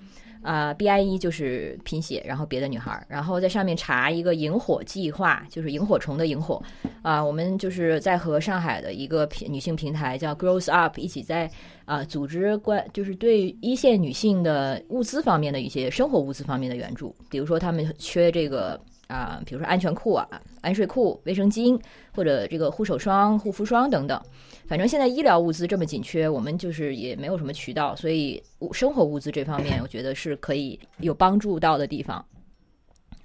[0.43, 6.63] 啊 b I E 就是贫血，然后别的女孩儿，然后在上面查一个萤火计划，就是萤火虫的萤火，
[7.03, 11.51] 啊、我们就是在和上海的一个平女性平台叫 Grows Up 一起在
[11.85, 18.81] 啊、组织关，就是对一线女性的物资方面的一些生活物资方面的援助，比如说她们缺这个
[19.13, 20.27] 啊、比如说安全裤啊、
[20.63, 21.79] 安睡裤、卫生巾，
[22.15, 24.19] 或者这个护手霜、护肤霜等等。
[24.67, 28.43] 反正现在医疗物资这么紧缺，我们就是也没有什么渠道，所以
[28.73, 32.25] 生活物资这方面，我觉得是可以有帮助到的地方。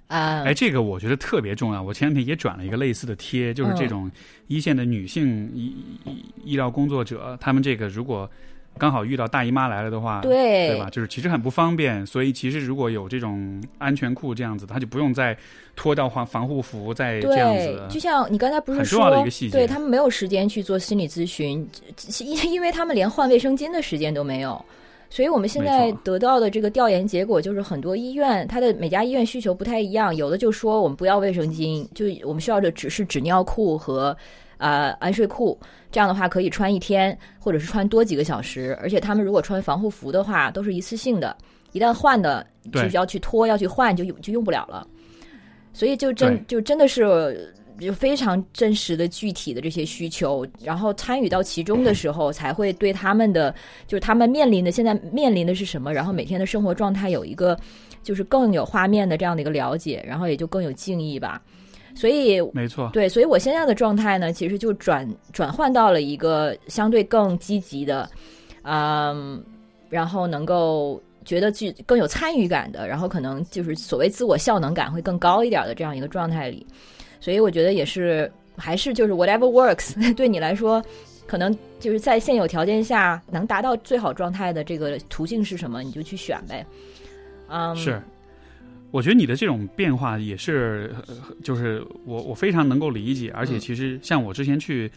[0.08, 1.82] 啊、哎，这个我觉得特别重要。
[1.82, 4.10] 我前两天也转了一个类似的贴，就是这种
[4.46, 5.74] 一线的女性医
[6.04, 8.30] 医医疗工作者，她们这个如果
[8.78, 10.88] 刚好遇到大姨妈来了的话，对对吧？
[10.90, 15.36] 就是其实很不方便，所以其实如果有这种安全裤这样子，他就不用再
[15.76, 17.82] 脱掉防防护服，再这样，子。
[17.90, 21.68] 就像你刚才不是很重说，要的一个细节对他们没有时间去做心理咨询，
[22.20, 24.64] 因因为他们连换卫生巾的时间都没有。
[25.10, 34.14] 所以我们现在得到的这个调研结果就是，很多医院它的每家医院需求不太一样，有的就说我们不要卫生巾，就我们需要的只是纸尿裤和
[34.58, 35.58] 呃安睡裤，
[35.90, 38.76] 这样的话可以穿一天，或者是穿多几个小时。
[38.80, 41.36] 而且他们如果穿防护服的话，都是一次性的，
[41.72, 44.86] 一旦换的就对要去脱要去换就用就用不了了。
[45.72, 53.54] 所以就真就真的是就非常真实的具体的这些需求，然后参与到其中的时候，才会对他们的
[53.86, 57.56] 就是他们面临的现在面临的是什么，然后每天的生活状态有一个
[58.02, 61.40] 就是更有画面的这样的一个了解，然后也就更有敬意吧。
[61.98, 68.08] 所以没错，对，所以我现在的状态呢，其实就转转换到了一个相对更积极的，
[68.62, 69.42] 嗯，
[69.90, 76.64] 然后能够觉得去更有参与感的，然后可能就是所谓自我效能感会更高一点的这样一个状态里。
[77.18, 80.80] 所以我觉得也是，还是就是 whatever works 对你来说，
[81.26, 86.64] 可能就是在现有条件下能达到最好状态的这个途径是什么，你就去选呗。
[87.48, 88.00] 嗯，是。
[88.90, 94.90] 我觉得你的这种变化也是，呃就是我我非常能够理解，而且其实像我之前去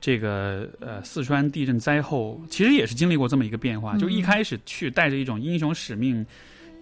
[0.00, 6.24] 这个呃四川地震灾后，其实也是经历过这么一个变化，就一开始去带着一种英雄使命。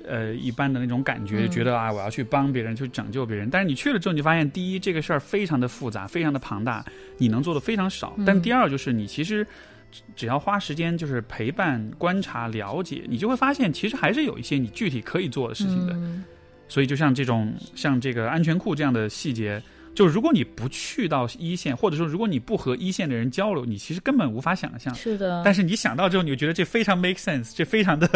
[0.07, 3.51] 呃，一般的那种感觉，嗯觉得啊，我要去帮别人，去拯救别人。
[3.51, 6.87] 但是你去了之后，你就发现，第一，这个事儿非常的复杂，非常的庞大，
[7.19, 8.15] 你能做的非常少。
[8.17, 9.45] 嗯但第二，就是你其实
[9.91, 15.93] 只只要花时间，就是陪伴、观察、了解，你就会发现，其实还是有一些你具体可以做的事情的。
[15.95, 16.25] 嗯
[16.69, 19.61] 所以，就像这种像这个安全裤这样的细节，
[19.95, 24.95] 就如果你不去到一线，或者说如果你不和一线的人交流，你其实根本无法想象。
[24.95, 28.07] 是的，但是你想到之后，你就觉得这非常 make sense，这非常的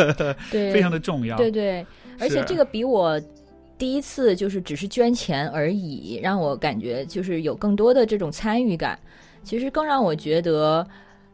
[0.50, 1.36] 对 非常的重要。
[1.36, 1.84] 对对，
[2.20, 3.20] 而且这个比我
[3.78, 8.98] 第一次就是只是捐钱而已，让我感觉就是有更多的这种参与感。
[9.42, 10.86] 其实更让我觉得，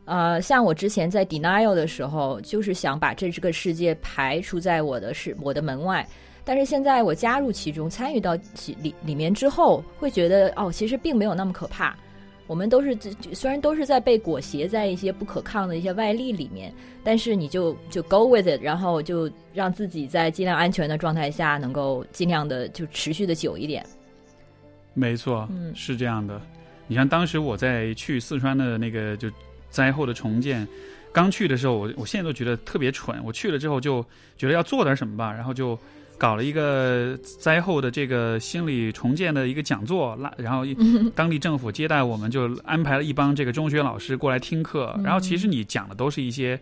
[0.07, 6.09] 呃，像我之前在 denial 的时候，就是想把这这个世界排除在我的是我的门外。
[6.49, 11.95] 但是现在我加入其中，参与到其里里面之后，会觉得哦，其实并没有那么可怕。
[12.47, 16.73] 我们都是自虽然都是在被裹挟在一些不可抗的一些外力里面，
[17.05, 23.85] 但是你就就 go with it，然后就让自己在尽量安全的状态下，能够尽量的就持续的久一点。
[24.95, 26.41] 没错，嗯是这样的。
[26.87, 29.31] 你像当时我在去四川的那个就
[29.69, 30.67] 灾后的重建，
[31.13, 33.23] 刚去的时候，我我现在都觉得特别蠢。
[33.23, 34.03] 我去了之后就
[34.39, 35.79] 觉得要做点什么吧，然后就
[36.19, 40.77] 搞了一个灾后的这个心理重建的一个讲座，拉然后一
[41.15, 44.99] 当地政府接待我们，就安排了一帮这个中学老师过来听课。
[45.03, 46.61] 然后其实你讲的都是一些。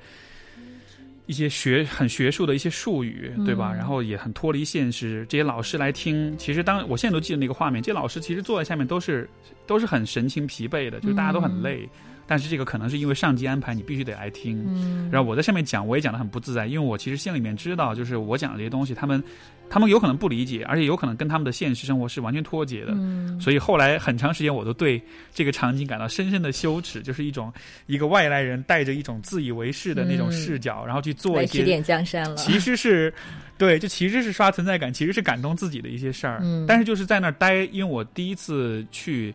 [1.28, 3.72] 一些学很学术的一些术语，对吧？
[3.72, 5.26] 嗯然后也很脱离现实。
[5.28, 9.28] 这些老师来听，其实当我现在都记得那个画面，这些老师其实坐在下面都是
[9.66, 11.88] 都是很神情疲惫的，就是大家都很累。
[12.26, 14.64] 但是这个可能是因为上级安排，你必须得来听。
[14.68, 19.22] 嗯然后我在上面讲，我也讲的很不自在，因为我其实心里面知道，就是我讲的这些东西，他们
[19.70, 22.92] 他们有可能不理解，而且有可能跟他们的现实生活是完全脱节的。
[22.92, 25.00] 嗯所以后来很长时间，我都对
[25.32, 27.52] 这个场景感到深深的羞耻，就是一种
[27.86, 32.34] 一个外来人带着一种自以为是的那种视角，然后去做一些指点江山了。
[32.36, 33.12] 其实是，
[33.56, 36.40] 对，就其实是刷存在感，其实是感动自己的一些事儿。
[36.42, 39.34] 嗯但是就是在那儿待，因为我第一次去，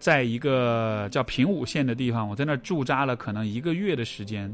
[0.00, 4.52] 在一个叫平武县的地方，我在那儿驻扎了可能一个月的时间。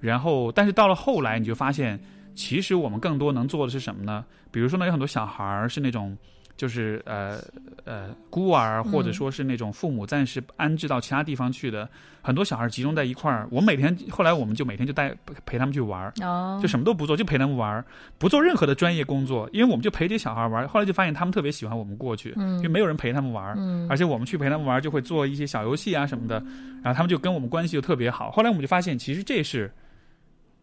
[0.00, 2.00] 然后，但是到了后来，你就发现，
[2.34, 4.24] 其实我们更多能做的是什么呢？
[4.50, 6.16] 比如说呢，有很多小孩儿是那种。
[6.56, 7.38] 就是呃
[7.84, 11.88] 呃孤儿，或者说是那种父母暂时安置到其他地方去的，
[12.22, 13.46] 很多小孩集中在一块儿。
[13.50, 17.84] 我每天后来我们就每天就带陪他们去玩儿，哦，就什么都不做，就陪他们玩儿，
[18.18, 20.68] 不做任何的专业工作，因为我们就陪这些小孩玩儿。
[20.68, 26.36] 后来就发现他们特别喜欢我们过去，嗯因为没有人陪他们玩儿，嗯而且我们去陪他们玩儿就会做一些小游戏啊什么的，
[26.82, 28.30] 然后他们就跟我们关系就特别好。
[28.30, 29.70] 后来我们就发现，其实这是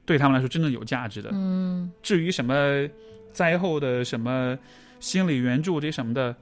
[0.06, 1.32] 对他们来说真正有价值的。
[1.34, 2.88] 嗯至于什么
[3.34, 4.58] 灾后的什么
[5.02, 6.34] 心理援助这什么的，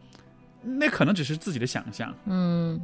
[0.62, 2.14] 那可能只是自己的想象。
[2.28, 2.80] 嗯，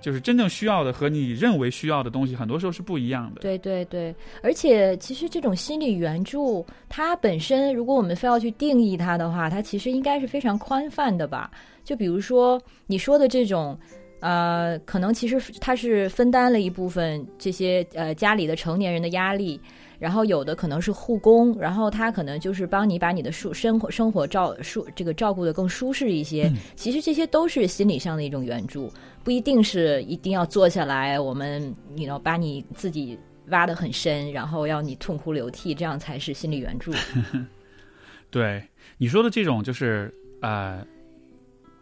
[0.00, 3.42] 就是真正需要的和你认为需要的东西，很多时候是不一样的。
[3.42, 11.50] 对对对，而且其实这种心理援助，它本身如果我们非要去定义它的话，它其实应该是非常宽泛的吧？
[11.84, 13.78] 就比如说你说的这种。
[14.20, 19.60] 呃，可能其实它是分担了一部分这些呃家里的成年人的压力，
[19.98, 26.52] 然后有的可能是护工，然后他可能就是帮你把你的舒生活生活照舒这个照顾的更舒适一些。
[26.74, 28.92] 其实这些都是心理上的一种援助，
[29.24, 33.18] 不一定是一定要坐下来，我们你 know 把你自己
[33.48, 36.92] 挖得很深，然后要你痛哭流涕，这样才是心理援助。
[38.30, 38.62] 对
[38.98, 40.84] 你说的这种，就是呃，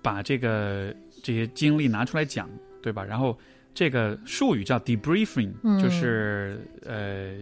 [0.03, 2.49] 把这个这些经历拿出来讲，
[2.83, 3.03] 对吧？
[3.03, 3.37] 然后
[3.73, 7.33] 这个术语叫 debriefing，、嗯就是呃，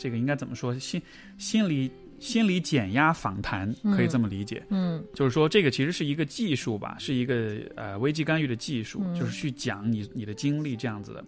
[0.00, 0.76] 这个应该怎么说？
[0.78, 1.00] 心
[1.36, 4.62] 心理心理减压访谈，可以这么理解。
[4.70, 11.22] 嗯就是说，这个其实是一个技术吧，是一个呃危机干预的技术，嗯就是去讲你你的经历这样子的。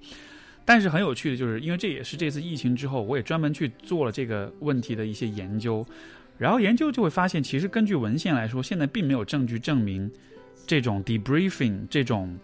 [0.64, 5.84] 但是很有趣的就是，因为这也是这次疫情之后，我也专门去做了这个问题的一些研究，
[6.38, 10.10] 然后研究就会发现，其实根据文献来说，现在并没有证据证明
[10.66, 12.38] 这种 debriefing 这种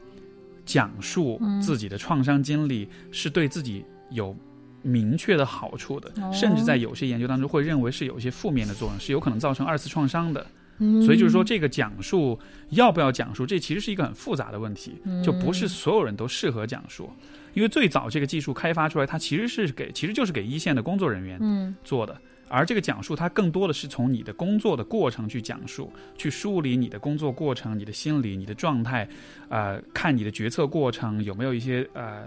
[0.64, 4.36] 讲述嗯自己的创伤经历是对自己有
[4.82, 10.46] 明确的好处的，哦甚至在有些研究当中会认为是有一些负面的作用，是有可能造成二次创伤的。
[10.80, 12.38] 嗯，所以就是说，这个讲述
[12.70, 17.10] 要不要讲述，这其实是一个很复杂的问题，嗯就不是所有人都适合讲述。
[17.54, 22.16] 因为最早这个技术开发出来，它其实是给，其实就是给一线的工作人员嗯做的。
[22.50, 29.06] 而这个讲述，它更多的是从你的工作的过程去讲述，去梳理你的工作过程、你的心理、你的状态，
[29.48, 32.26] 呃，看你的决策过程有没有一些呃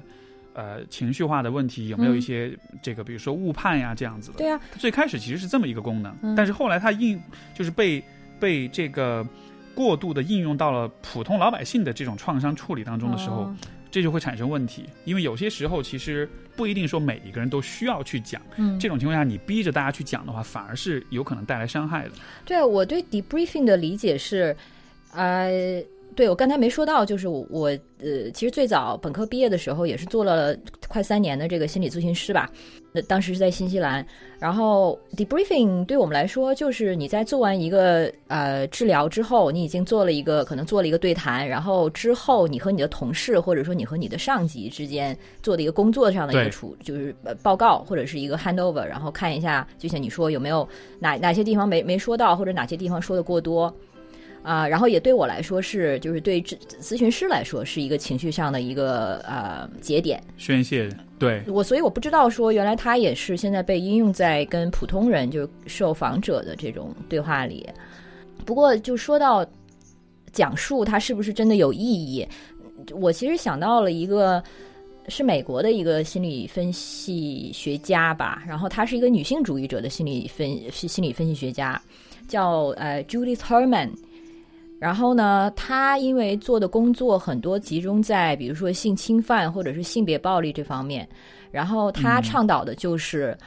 [0.53, 4.37] 呃情绪化的问题，有没有一些这个比如说误判呀这样子的。
[4.37, 7.21] 对啊，它最开始其实是这么一个功能，嗯但是后来它应
[7.55, 8.03] 就是被
[8.39, 9.25] 被这个
[9.73, 13.55] 过度的应用到了普通老百姓的这种创伤处理当中的时候，哦
[13.89, 14.85] 这就会产生问题。
[15.03, 22.11] 因为有些时候其实不一定说每一个人都需要去讲，嗯，这种情况下你逼着大家去讲的话，反而是有可能带来伤害的。
[22.45, 24.55] 对我对 debriefing 的理解是，
[25.13, 25.83] 呃，
[26.15, 27.67] 对我刚才没说到，就是我我
[27.99, 30.55] 呃，其实最早本科毕业的时候也是做了
[30.87, 32.49] 快三年的这个心理咨询师吧。
[32.93, 34.05] 那当时是在新西兰，
[34.37, 50.67] 然后 debriefing 对我们来说，就是你在做完一个呃治疗之后，你已经做了一个可能做了一个对谈，然后之后你和你的同事或者说你和你的上级之间做的一个工作上的一个处，就是呃报告或者是一个 handover，然后看一下，就像你说有没有
[50.99, 53.73] 哪哪些地方没没说到，或者哪些地方说的过多。
[54.43, 60.19] 啊、然后也对我来说是，就是对咨咨询师来说是一个情绪上的一个呃节点。
[60.35, 60.89] 宣泄，
[61.19, 67.69] 对，我所以我不知道说，原来他也是现在被应用在跟普通人就是受访者的这种对话里。
[68.43, 69.45] 不过就说到
[70.33, 72.27] 讲述它是不是真的有意义，
[72.93, 74.43] 我其实想到了一个
[75.07, 81.79] 是美国的一个心理分析学家吧，然后她是一个女性主义者的心理分心理分析学家，
[82.27, 83.91] 叫呃 Judith Herman。
[84.81, 91.07] 然后呢，他因为做的工作很多集中在比如说性侵犯或者是性别暴力这方面，
[91.51, 93.37] 然后她嗯倡导的就是、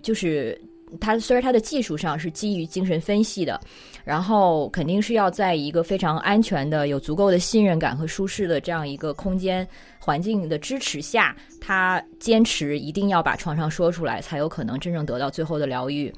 [0.00, 0.58] 就是
[0.98, 3.60] 他虽然他的技术上是基于精神分析的，
[4.04, 9.68] 然后肯定是要在一个非常安全的、有足够的信任感和舒适的这样一个空间
[9.98, 16.10] 环境的支持下，他坚持一定要把创伤说出来，才有可能真正得到最后的疗愈。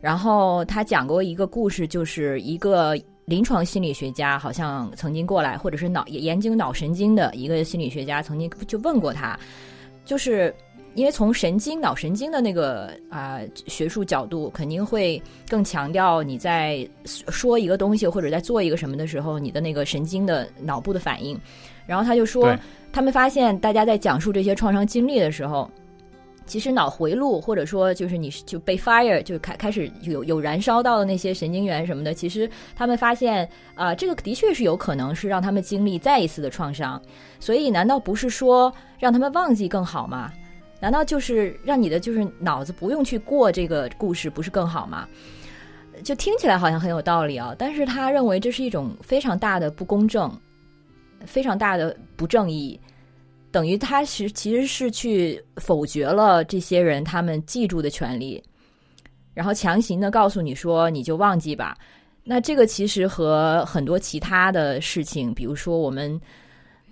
[0.00, 2.96] 然后他讲过一个故事，就是一个
[3.30, 9.38] 临床心理学家好像曾经过来，或者是脑研究脑神经的一个心理学家曾经就问过他，
[10.04, 10.52] 就是
[10.94, 21.38] 因为从神经脑神经的那个啊、学术角度，肯定会更强调你在说一个东西或者在做一个什么的时候，你的那个神经的脑部的反应。
[21.86, 22.52] 然后他就说，
[22.92, 25.70] 他们发现大家在讲述这些创伤经历的时候。
[26.50, 37.00] 其实脑回路，或者说就是你就被 fire 就开开始有有燃烧到的那些神经元什么的，其实他们发现啊、这个的确是有可能是让他们经历再一次的创伤。
[37.38, 40.32] 所以，难道不是说让他们忘记更好吗？
[40.80, 45.06] 难道就是让你的就是脑子不用去过这个故事，不是更好吗？
[46.02, 50.28] 就听起来好像很有道理啊，但是他认为这是一种非常大的不公正，
[51.26, 52.80] 非常大的不正义，
[53.52, 58.42] 等于他是其实是去否决了这些人他们记住的权利，
[59.34, 61.76] 然后强行的告诉你说你就忘记吧。
[62.22, 66.20] 那这个其实和很多其他的事情，比如说我们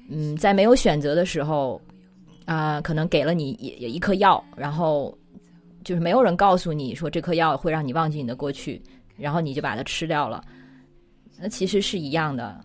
[0.09, 1.81] 嗯在没有选择的时候
[2.45, 5.17] 啊、可能给了你一一颗药，然后
[5.85, 8.83] 就是没有人告诉你说这颗药会让你忘记你的过去，
[9.19, 10.43] 然后你就把它吃掉了。
[11.39, 12.59] 那其实是一样的，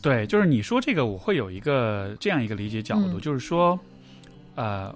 [0.00, 3.78] 对，就是你说这个，我会有一个这样一个理解角度，嗯就是说，
[4.54, 4.94] 呃，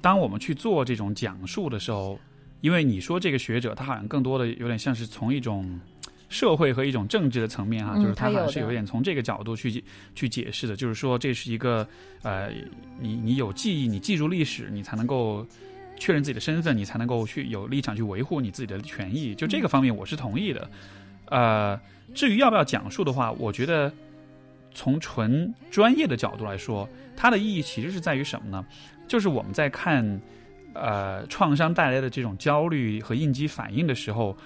[0.00, 2.18] 当我们去做这种讲述的时候，
[2.60, 5.80] 因为你说这个学者，他好像更多的有点像是从一种
[6.28, 9.82] 社会和一种政治的层面哈、嗯就是他好像是有点从这个角度去
[10.14, 11.86] 去解释的，就是说这是一个
[12.22, 12.50] 呃，
[12.98, 15.46] 你你有记忆，你记住历史，你才能够。
[16.02, 19.34] 确认自己的身份，你才能够去有立场去维护你自己的权益。
[19.34, 20.70] 就这个方面，我是同意的。
[21.26, 21.78] 呃，
[22.14, 23.92] 至于要不要讲述的话，我觉得
[24.74, 28.64] 从纯专业的角度来说，它的意义其实是在于什么呢？
[29.08, 30.20] 就是我们在看
[30.74, 34.36] 呃创伤带来的这种焦虑和应激反应的时候，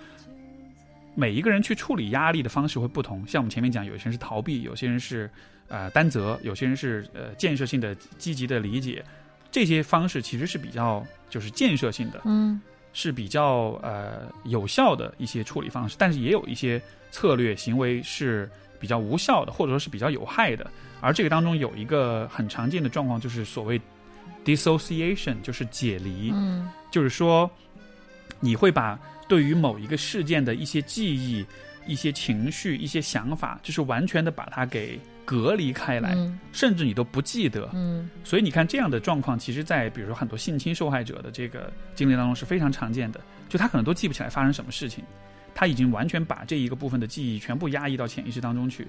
[1.14, 3.26] 每一个人去处理压力的方式会不同。
[3.26, 5.30] 像我们前面讲，有些人是逃避，有些人是
[5.68, 9.04] 呃担责，有些人是呃建设性的、积极的理解。
[9.50, 12.60] 这些方式其实是比较就是建设性的，嗯
[12.94, 16.80] 是比较呃有效的一些处理方式，但是也有一些
[17.10, 20.70] 策略行为是比较无效的，或者说是比较有害的。
[21.02, 23.78] 而这个当中有一个很常见的状况，就是所谓
[24.44, 27.50] dissociation，就是解离，嗯就是说
[28.40, 31.44] 你会把对于某一个事件的一些记忆、
[31.86, 37.70] 一些情绪、一些想法，就是完全的把它给隔离开来，嗯甚至你都不记得。
[37.72, 43.20] 嗯所以你看，这样的状况，其实，在比如说很多性侵受害者的这个经历当中是非常常见的。
[43.48, 45.04] 就他可能都记不起来发生什么事情，
[45.54, 48.86] 他已经完全把这一个部分的记忆全部压抑到潜意识当中去。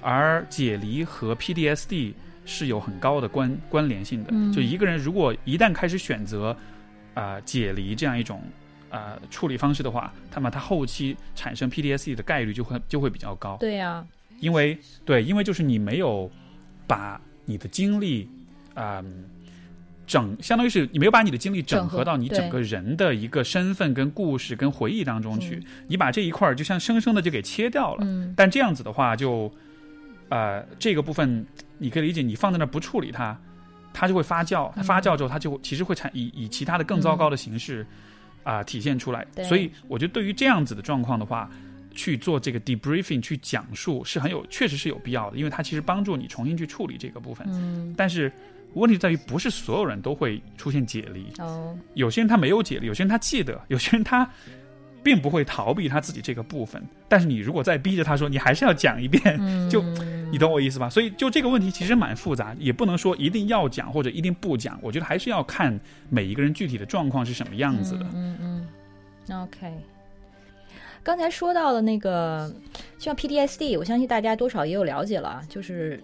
[0.00, 2.14] 而解离和 PDSD
[2.44, 4.30] 是有很高的关关联性的。
[4.32, 6.56] 嗯就一个人如果一旦开始选择
[7.14, 8.42] 啊、解离这样一种
[8.90, 13.56] 啊、处理方式的话，那么他后期产生 PDSD 的概率就会就会比较高。
[13.58, 14.06] 对呀、
[14.40, 16.30] 因为对，因为就是你没有
[16.86, 18.28] 把你的精力，
[18.74, 19.24] 嗯，
[20.06, 28.04] 整，相当于是你没有把你的精力整整合合到你整个人的一个身份、跟故事、跟回忆当中去，你把这一块儿就像生生的就给切掉了。
[28.06, 28.32] 嗯。
[28.36, 29.52] 但这样子的话就，
[30.28, 31.44] 呃，这个部分
[31.78, 33.38] 你可以理解，你放在那儿不处理它，
[33.92, 37.86] 它就会发酵，它发酵之后，它就其实会产以以其他的更糟糕的形式
[38.44, 39.26] 啊、体现出来。
[39.44, 41.50] 所以我觉得对于这样子的状况的话，
[41.94, 47.46] 去做这个 debriefing 去讲述是很有，确实是有必要的，因为它其实帮助你重新去处理这个部分。
[47.50, 48.30] 嗯但是
[48.74, 54.30] 问题在于，不是所有人都会出现解离，哦有些人他没有解离，有些人他记得，有些人他
[55.02, 56.82] 并不会逃避他自己这个部分。
[57.08, 59.82] 但是你如果再逼着他说，你还是要讲一遍，嗯 就
[60.30, 60.90] 你懂我意思吧？
[60.90, 65.80] 所以就这个问题其实蛮复杂，也不能说一定要讲或者一定不讲，我觉得还是要看
[66.10, 68.04] 每一个人具体的状况是什么样子的。
[68.12, 68.68] 嗯嗯
[69.28, 69.72] 嗯，OK。
[71.08, 72.54] 刚才说到的那个
[72.98, 75.98] 像 PTSD，我相信大家多少也有了解了，就是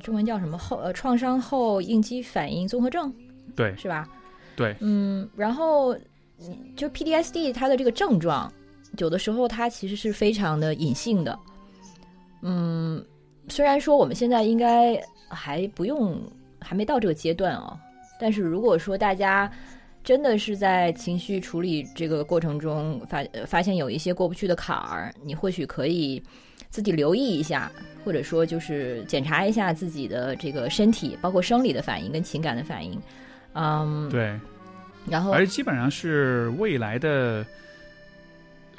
[0.00, 3.14] 中文叫什么后呃创伤后应激反应综合症，
[3.54, 4.08] 对是吧？
[4.56, 5.94] 对，嗯，然后
[6.40, 8.50] 嗯就 PTSD 它的这个症状，
[8.96, 11.38] 有的时候它其实是非常的隐性的。
[12.40, 13.04] 嗯，
[13.48, 14.98] 虽然说我们现在应该
[15.28, 16.18] 还不用，
[16.62, 17.78] 还没到这个阶段哦，
[18.18, 19.52] 但是如果说大家
[20.06, 26.22] 真的是在情绪处理这个过程中发呃发现有一些过不去的坎儿，你或许可以
[26.70, 27.68] 自己留意一下，
[28.04, 32.96] 或者说就是检查一下自己的这个身体，包括生理的反应跟情感的反应。
[33.54, 34.38] 嗯，对，
[35.10, 37.44] 然后而基本上是未来的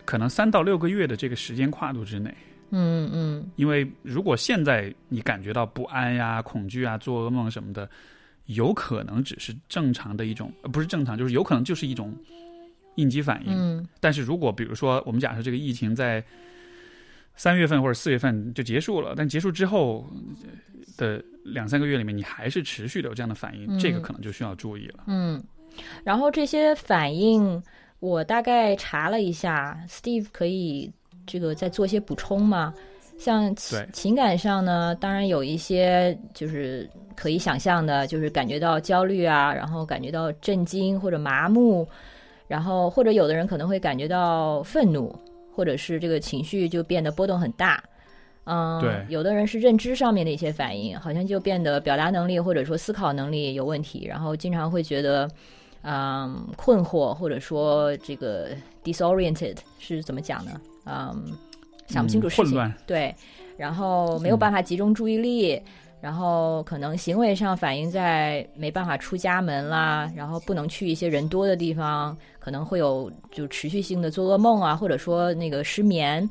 [0.06, 2.34] 可能三到六个月的这个时间跨度之内。
[2.70, 7.90] 嗯嗯因为如果现在你感觉到不安呀、恐惧啊、做噩梦什么的，
[8.48, 12.14] 有可能只是正常的一种，呃不是正常，就是有可能就是一种
[12.96, 13.54] 应激反应。
[13.54, 16.24] 嗯但是如果比如说我们假设这个疫情在
[17.36, 20.10] 三月份或者四月份就结束了，但结束之后
[20.98, 25.04] 的两三个月里面，你还是持续的有这样的反应，嗯这个可能就需要注意了。
[25.08, 25.44] 嗯，
[26.04, 27.62] 然后这些反应
[28.00, 30.92] 我大概查了一下，Steve 可以
[31.26, 32.74] 这个再做一些补充吗？
[33.18, 41.88] 像情情感上呢，当然有一些就是可以想象的，就是感觉到焦虑啊，然后感觉到震惊或者麻木，
[42.48, 45.14] 然后或者有的人可能会感觉到愤怒，
[45.54, 47.84] 或者是这个情绪就变得波动很大。
[48.46, 55.30] 嗯，对有的人是认知上面的一些反应，好像就变得表达能力或者说思考能力有问题，然后经常会觉得，
[55.82, 58.52] 嗯，困惑或者说这个
[58.86, 60.52] disoriented 是怎么讲呢？
[60.86, 61.38] 嗯，
[61.88, 62.74] 想不清楚事情，嗯混乱。
[62.86, 63.16] 对，
[63.58, 65.60] 然后没有办法集中注意力，
[66.00, 76.30] 然后可能行为上反映在没办法出家门啦，然后不能去一些人多的地方，可能会有就持续性的做噩梦啊，或者说那个失眠，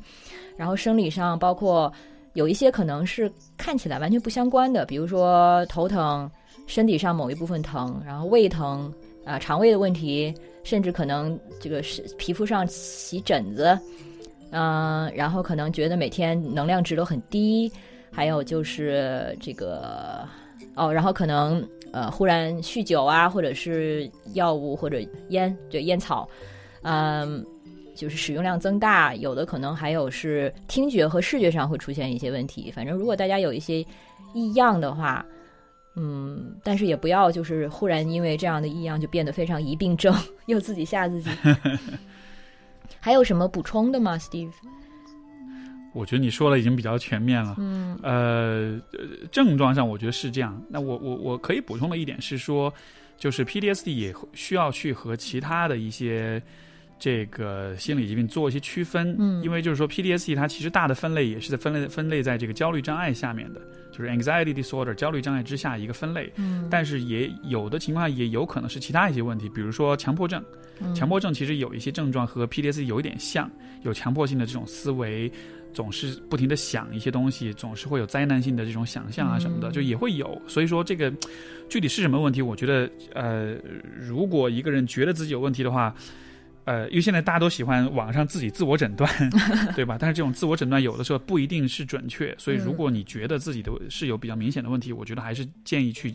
[0.55, 1.91] 然后生理上包括
[2.33, 6.29] 有一些可能是看起来完全不相关的，比如说头疼、
[6.65, 8.93] 身体上某一部分疼，然后胃疼
[9.25, 10.33] 啊、肠胃的问题，
[10.63, 13.77] 甚至可能这个是皮肤上起疹子，
[14.51, 17.71] 嗯、然后可能觉得每天能量值都很低，
[18.11, 20.27] 还有就是这个
[20.75, 26.27] 哦，然后可能呃忽然酗酒啊，或者是药物或者烟，对烟草，
[26.83, 27.45] 嗯。
[27.97, 32.69] 就是使用量增大，有的可能还有是听觉和视觉上会出现一些问题。
[32.69, 33.83] 反正如果大家有一些
[34.35, 35.25] 异样的话，
[35.95, 41.27] 嗯，但是也不要就是忽然因为这样的异样就变得非常疑病症， 又自己吓自己。
[42.99, 44.51] 还有什么补充的吗，Steve？
[45.93, 47.55] 我觉得你说的已经比较全面了。
[47.57, 50.61] 嗯呃，呃症状上我觉得是这样。
[50.69, 52.71] 那我我我可以补充的一点是说，
[53.17, 56.41] 就是 PTSD 也需要去和其他的一些
[56.99, 59.15] 这个心理疾病做一些区分。
[59.19, 66.31] 嗯因为就是说 PDSE 它其实大的分类也是在分类分类在这个焦虑障碍下面的，就是 anxiety disorder 焦虑障碍之下一个分类。
[66.37, 70.43] 嗯但是也有的情况下也有可能是其他一些问题，比如说强迫症。
[70.79, 73.49] 嗯强迫症其实有一些症状和 PDSE 有一点像，
[73.83, 75.31] 有强迫性的这种思维，
[75.73, 80.39] 总是不停的想一些东西，总是会有灾难性的这种想象啊什么的，嗯就也会有。
[80.47, 81.11] 所以说这个
[81.67, 83.55] 具体是什么问题，我觉得呃，
[83.99, 85.95] 如果一个人觉得自己有问题的话。
[86.67, 89.09] 呃，因为现在大家都喜欢网上自己自我诊断，
[89.73, 89.95] 对吧？
[89.97, 96.13] 但是这种自我诊断有的时候不一定是准确，所以如果你觉得自己的是有比较明显的问题，我觉得还是建议去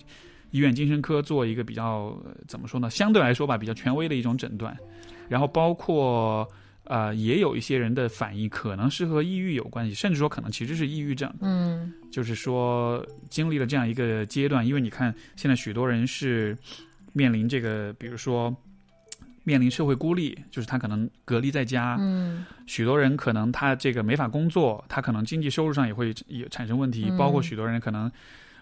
[0.50, 2.90] 医院精神科做一个比较、呃怎么说呢？
[2.90, 4.76] 相对来说吧，比较权威的一种诊断。
[5.26, 6.46] 然后包括
[6.84, 11.32] 呃，也有一些人的反应可能是和抑郁有关系，甚至说可能其实是抑郁症。
[11.40, 16.54] 嗯就是说经历了这样一个阶段，因为你看现在许多人是
[17.14, 18.54] 面临这个，比如说
[19.44, 28.10] 面临社会孤立，就是他可能隔离在家，嗯许多人可能他这个没法工作，他可能经济收入上也会也产生问题，嗯包括许多人可能。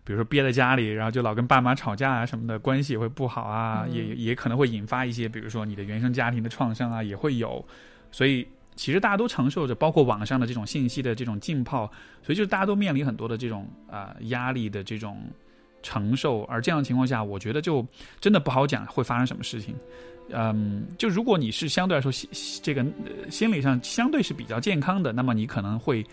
[0.03, 7.65] 比如说憋在家里，然后就老跟爸妈吵架啊什么的，关系也会不好啊，嗯也也可能会引发一些，比如说你的原生家庭的创伤啊，也会有。
[8.11, 11.87] 所以其实大家都承受着，包括网上的这种信息的这种浸泡，
[12.23, 15.23] 所以就是大家都面临很多的这种啊、压力的这种
[15.83, 16.45] 承受。
[16.45, 17.87] 而这样的情况下，我觉得就
[18.21, 19.77] 真的不好讲会发生什么事情。
[20.33, 22.29] 嗯，就如果你是相对来说心
[22.63, 26.05] 这个、呃心理上相对是比较健康的，那么你可能会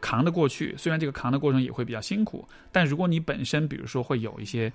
[0.00, 0.74] 扛得过去。
[0.76, 4.72] 虽然这个扛的过程也会比较辛苦，但如果你本身比如说会有一些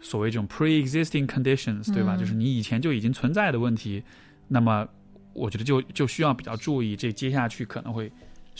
[0.00, 2.16] 所谓这种 pre-existing conditions，对吧？
[2.16, 4.02] 嗯就是你以前就已经存在的问题，
[4.46, 4.86] 那么
[5.32, 8.10] 我觉得就就需要比较注意，这接下去可能会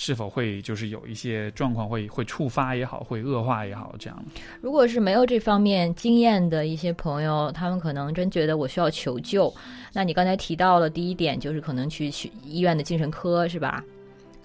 [0.01, 4.25] 是否会就是有一些状况会会触发也好，会恶化也好，这样。
[4.61, 9.53] 如果是没有这方面经验的一些朋友，他们可能真觉得我需要求救。
[9.93, 13.83] 那你刚才提到了第一点，就是可能去去医院的精神科，是吧？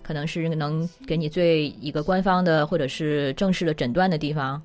[0.02, 4.60] 可能是能给你最一个官方的或者是正式的诊断的地方。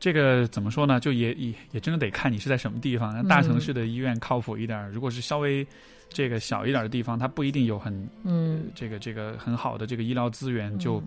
[0.00, 0.98] 这个怎么说呢？
[0.98, 3.14] 就也也也真的得看你是在什么地方。
[3.14, 5.66] 那大城市的医院靠谱一点儿，如果是稍微
[6.08, 11.02] 这个小一点的地方，它不一定有很嗯这个这个很好的这个医疗资源，就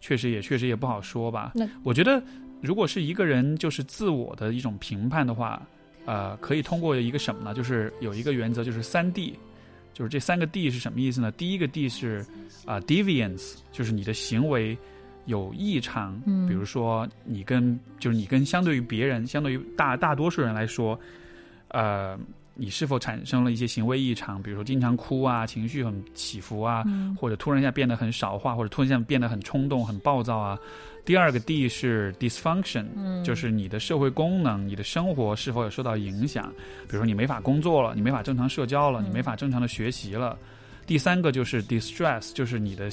[0.00, 1.66] 确实也确实也不好说吧那。
[1.82, 2.22] 我觉得，
[2.60, 5.62] 如果是一个人就是自我的一种评判的话，
[6.04, 7.54] 呃，可以通过一个什么呢？
[7.54, 9.38] 就是有一个原则，就是三 D，
[9.94, 11.30] 就是这三个 D 是什么意思呢？
[11.32, 12.26] 第一个 D 是
[12.66, 14.76] 啊、deviance，就是你的行为
[15.26, 20.98] 有异常，嗯比如说你跟就是你跟相对于别人，相对于大大多数人来说，
[21.68, 22.18] 呃，
[22.54, 30.58] 你是否产生了一些行为异常，比如说经常哭啊，情绪很起伏啊，嗯或者突然一下变得很少话，或者突然一下变得很冲动、很暴躁啊。
[31.04, 36.52] 第二个 D 是 dysfunction，、嗯就是你的社会功能、你的生活是否有受到影响，
[36.82, 40.38] 比如说你没法工作了，你没法正常社交了，嗯你没法正常的学习了。
[40.86, 42.88] 第三个就是 distress，就是你的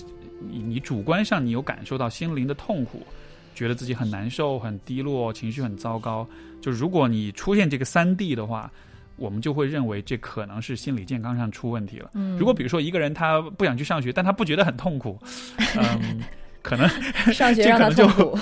[0.49, 3.06] 你你主观上你有感受到心灵的痛苦，
[3.53, 6.26] 觉得自己很难受、很低落、情绪很糟糕。
[6.61, 8.72] 就如果你出现这个三 D 的话，
[9.19, 12.09] 我们就会认为这可能是心理健康上出问题了。
[12.13, 15.19] 嗯如果比如说一个人他不想去上学，但他不觉得很痛苦，
[15.77, 16.21] 嗯，
[16.61, 16.87] 可能
[17.33, 18.37] 上学让他痛苦，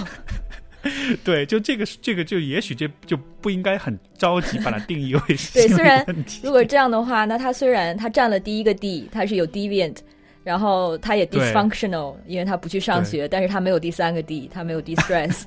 [1.24, 6.06] 对，就这个这个就也许这就不应该很着急把它定义为对虽然。
[6.44, 9.98] 如果这样的话，那他虽然他占了第一个 D，他是有 deviant，
[10.44, 15.44] 然后他也 dysfunctional，因为他不去上学，但是他没有第三个 D，他没有 distress。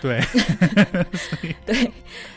[0.00, 0.20] 对，
[1.64, 1.90] 对，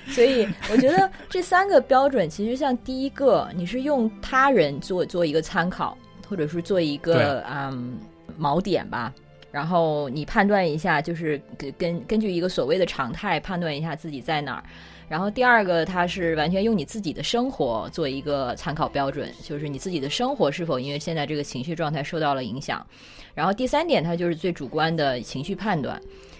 [0.07, 7.97] 所以我觉得这三个标准，其实像第一个，你是用他人做做一个参考，或者是做一个嗯
[8.39, 9.13] 锚点吧，
[9.51, 14.63] 然后你判断一下，就是根根根据一个所谓的常态判断一下自己在哪儿。
[15.09, 22.85] 然后第二个，它是完全用你自己的生活做一个参考标准，就是你自己的生活是否因为现在这个情绪状态受到了影响。
[23.33, 25.99] 然后第三点，它就是最主观的情绪判断。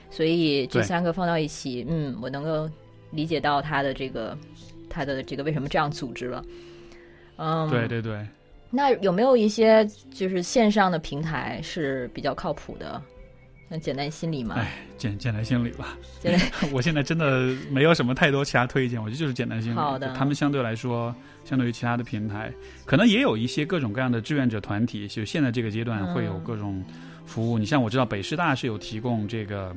[0.10, 2.70] 所以这三个放到一起，嗯，我能够
[3.12, 4.38] 理解到他的这个
[4.90, 6.44] 他的这个为什么这样组织了。
[7.38, 8.26] 嗯，对对对，
[8.70, 13.02] 那有没有一些就是线上的平台是比较靠谱的？
[13.70, 15.96] 像简单心理嘛，哎，简简单心理吧。
[16.20, 19.76] 简单 我现在真的没有什么太多其他推荐，我觉得就是简单心理。
[19.76, 21.16] 好的他们相对来说，
[21.46, 22.52] 相对于其他的平台，
[22.84, 26.84] 可能也有一些各种各样的志愿者团体，就现在这个阶段会有嗯各种
[27.30, 27.58] 服务。
[27.58, 29.76] 你像我知道北师大是有提供这个。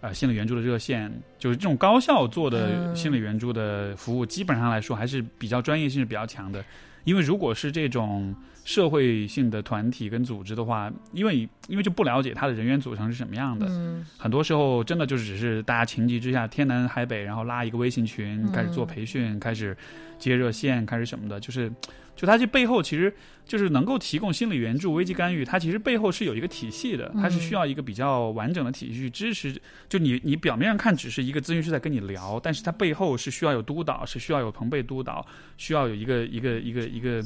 [0.00, 6.62] 呃，心理援助的热线，就是这种高校做的嗯心理援助的服务，基本上来说还是比较专业性是比较强的。
[7.04, 8.34] 因为如果是这种
[8.66, 19.74] 社会性的团体跟组织的话，因为因为就不了解它的人员组成是什么样的，嗯很多时候真的就只是大家情急之下天南海北，然后拉一个微信群，嗯开始做培训，开始
[20.18, 21.72] 接热线，开始什么的，就是
[22.16, 23.14] 就它这背后其实
[23.44, 29.60] 就是能够提供心理援助、危机干预，它其实背后是有一个体系的，它是需要一个比较完整的体系去支持。
[29.88, 35.26] 就你你表面上看只是一个咨询师在跟你聊，但是它背后是需要有督导，是需要有朋辈督导，
[35.56, 37.22] 需要有一个一个一个一个。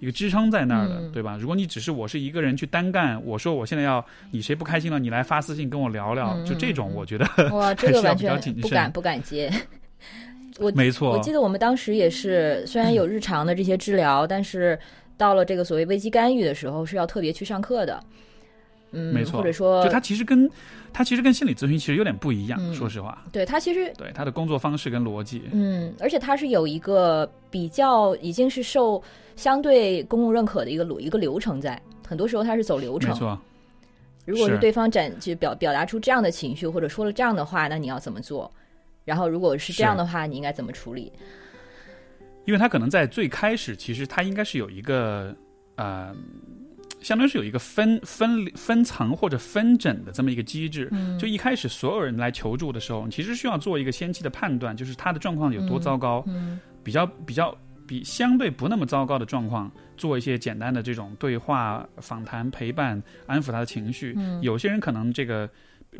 [0.00, 1.36] 一个支撑在那儿的，嗯对吧？
[1.40, 9.52] 如果你只是我是一个人去单干，我说我现在要你谁不开心了，你来发私信跟我聊聊，嗯就这种，嗯我觉得哇，这个 还是比较谨慎全不敢不敢接。
[10.58, 11.10] 我没错。
[11.10, 14.78] 我记得我们当时也是，虽然有日常的这些治疗，但是
[15.16, 18.00] 到了这个所谓危机干预的时候，是要特别去上课的。
[18.90, 20.50] 嗯，没错或者说，就他其实跟
[20.94, 29.02] 他其实跟心理咨询其实有点不一样，嗯说实话，对他其实对他的工作方式跟逻辑，嗯，而且他是有一个比较已经是受
[29.36, 33.10] 相对公共认可的一个流一个流程在，很多时候他是走流程。
[33.10, 33.38] 没错，
[34.24, 38.50] 如果是是对方展就表表达出这样的情绪，或者说了这样的话，那你要怎么做？
[39.08, 41.10] 然后如果是这样的话，你应该怎么处理？
[42.44, 45.34] 因为他可能在最开始，其实他应该是有一个
[45.76, 46.14] 呃，
[47.00, 50.88] 相当于是有一个分分分层或者分诊的这么一个机制。
[50.92, 57.56] 嗯就一开始所有人来求助的时候，你其实需要做一个先期的判断，就是他的状况有多糟糕，嗯比较比较
[57.86, 64.14] 比相对不那么糟糕的状况，做一些简单的这种对话、访谈、陪伴，安抚他的情绪。
[64.18, 65.48] 嗯有些人可能这个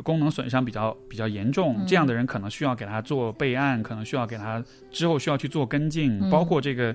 [0.04, 6.94] 功能损伤比较比较严重，嗯这样的人可能需要给他做备案，可能需要给他之后需要去做跟进，嗯包括这个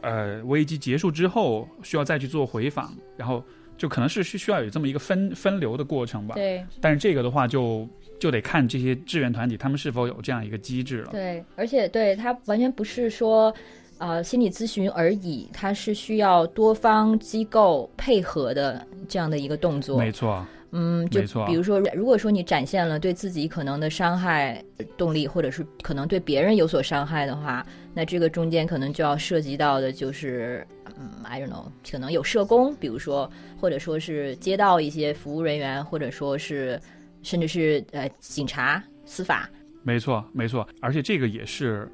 [0.00, 3.42] 呃危机结束之后需要再去做回访，然后
[3.78, 6.34] 就可能是需需要有这么一个分分流的过程吧。
[6.34, 7.88] 对但是这个的话就
[8.20, 11.10] 就得看这些志愿团体他们是否有这样一个机制了。
[11.12, 13.54] 对，而且对他完全不是说。
[13.98, 19.96] 呃心理咨询而已，它是需要多方机构配合的这样的一个动作。
[19.96, 20.44] 没错，
[20.74, 24.64] 嗯，就比如说，如果说你展现了对自己可能的伤害
[24.96, 30.66] 动力，或者是可能对别人有所伤害的话，那这个中间可能就要涉及到的就是，
[30.98, 33.30] 嗯，I don't know，可能有社工，比如说，
[33.60, 36.80] 或者说是街道一些服务人员，或者说是
[37.22, 39.50] 甚至是呃警察、司法，
[39.82, 41.86] 没错，没错，而且这个也是，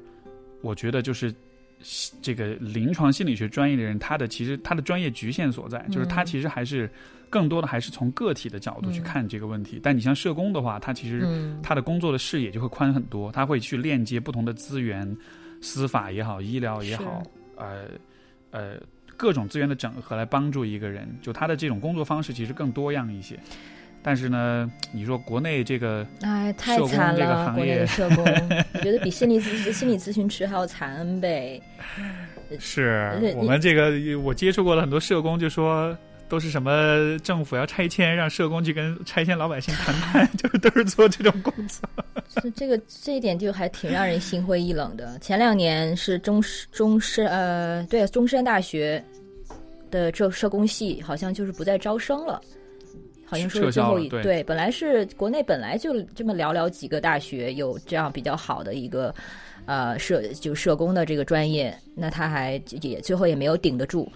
[0.61, 1.33] 我觉得就是
[2.21, 6.89] 这个临床心理学专业的人，他的其实他的专业局限所在，就是他其实还是
[7.29, 9.79] 更多的还是从个体的角度去看这个问题。
[9.81, 15.15] 但你像社工的话，他其实嗯他的工作的视野就会宽很多，他会去链接不同的资源，
[15.61, 17.23] 司法也好，医疗也好，
[17.55, 17.85] 呃
[18.51, 18.77] 呃
[19.15, 21.07] 各种资源的整合来帮助一个人。
[21.21, 23.37] 就他的这种工作方式其实更多样一些。
[24.01, 31.61] 但是呢，你说国内这个哎，太惨这个了，行业国内的社工，我 觉得比心理咨心理咨询师还要惨 N 倍。
[32.59, 33.91] 是我们这个，
[34.21, 35.95] 我接触过了很多社工，就说
[36.29, 41.89] 都是什么政府要拆迁，让社工去跟拆迁老百姓谈判， 就是都是做这种工作。
[42.41, 45.17] 这这个这一点就还挺让人心灰意冷的。
[45.19, 46.41] 前两年是中
[46.71, 49.03] 中山呃，对中山大学
[49.89, 52.39] 的这社工系好像就是不再招生了，
[53.25, 59.13] 好像说是最后一对本来是国内本来就这么寥寥几个大学有这样比较好的一个
[59.65, 64.11] 呃社就社工的这个专业，那他还也最后也没有顶得住。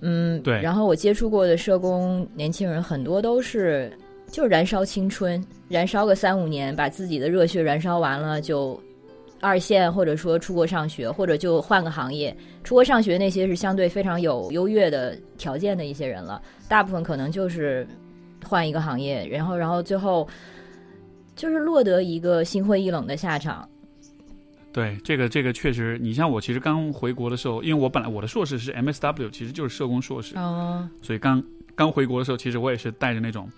[0.00, 3.92] 嗯，对然后我接触过的社工年轻人很多都是
[4.30, 8.80] 就是燃烧青春，燃烧个三五年，把自己的热血燃烧完了，就
[9.40, 12.34] 二线或者说出国上学，或者就换个行业。
[12.62, 17.86] 出国上学那些是相对非常有优越的条件的一些人了，大部分可能就是
[18.44, 20.26] 换一个行业，然后然后最后
[21.34, 23.68] 就是落得一个心灰意冷的下场。
[24.72, 31.42] 对，这个这个确实，你像我其实刚回国的时候，因为我本来我的硕士是 MSW，其实就是社工硕士，哦，所以刚
[31.74, 33.48] 刚回国的时候，其实我也是带着那种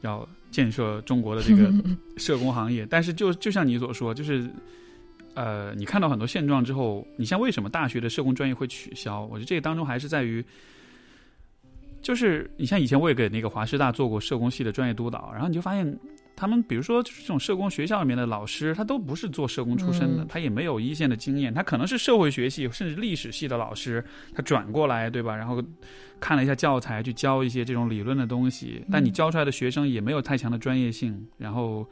[0.00, 1.72] 要建设中国的这个
[2.18, 2.84] 社工行业。
[2.90, 4.50] 但是就就像你所说，就是
[5.34, 9.24] 呃，你看到很多现状之后，你像为什么大学的社工专业会取消？
[9.26, 10.44] 我觉得这个当中还是在于，
[12.02, 15.98] 就是你像以前我也给那个华师大做过社工系的专业督导，然后你就发现。
[16.38, 25.34] 他们比如说，就是这种社工学校里面的老师，他都不是做社工出身的，嗯他也没有一线的经验，他可能是社会学系甚至历史系的老师，他转过来，对吧？
[25.34, 25.60] 然后
[26.20, 31.26] 看了一下教材，去教一些这种理论的东西，但你教出来的学生也没有太强的专业性。
[31.36, 31.84] 然后，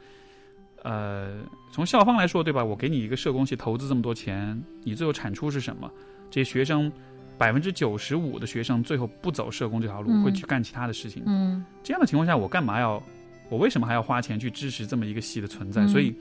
[0.83, 2.63] 呃，从校方来说，对吧？
[2.63, 5.91] 我给你一个社工系投资这么多钱，你最后产出是什么？
[6.31, 6.89] 这些学生
[7.37, 11.21] 百分之九十五的学生最后不走社工这条路，嗯会去干其他的事情。
[11.25, 13.03] 嗯这样的情况下，我干嘛要？
[13.49, 15.81] 我为什么还要花钱去支持这么一个戏的存在？
[15.81, 16.13] 嗯所以，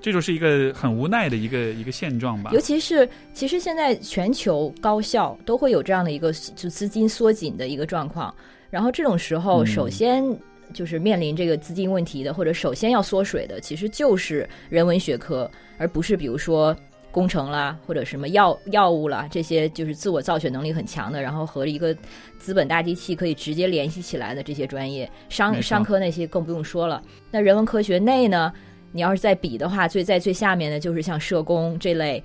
[0.00, 2.60] 这就是一个很无奈的一个一个现状吧尤。
[2.60, 8.34] 其是其实现在全球高校都会有这样的一个就资金缩紧的一个状况，
[8.70, 10.24] 然后这种时候，嗯首先
[10.72, 16.76] 就是面临这个资金问题的，或者首先要缩水的，其实就是人文学科，而不是比如说。
[17.12, 21.94] 工程啦，或者什么药药物啦，这些就是自我造血能力很强的，然后和一个
[22.38, 27.00] 资本大机器可以直接联系起来的这些专业，商商科那些更不用说了。
[27.30, 28.52] 那人文科学内呢，
[28.90, 32.22] 你要是再比的话，最在最下面的就是像社工这类，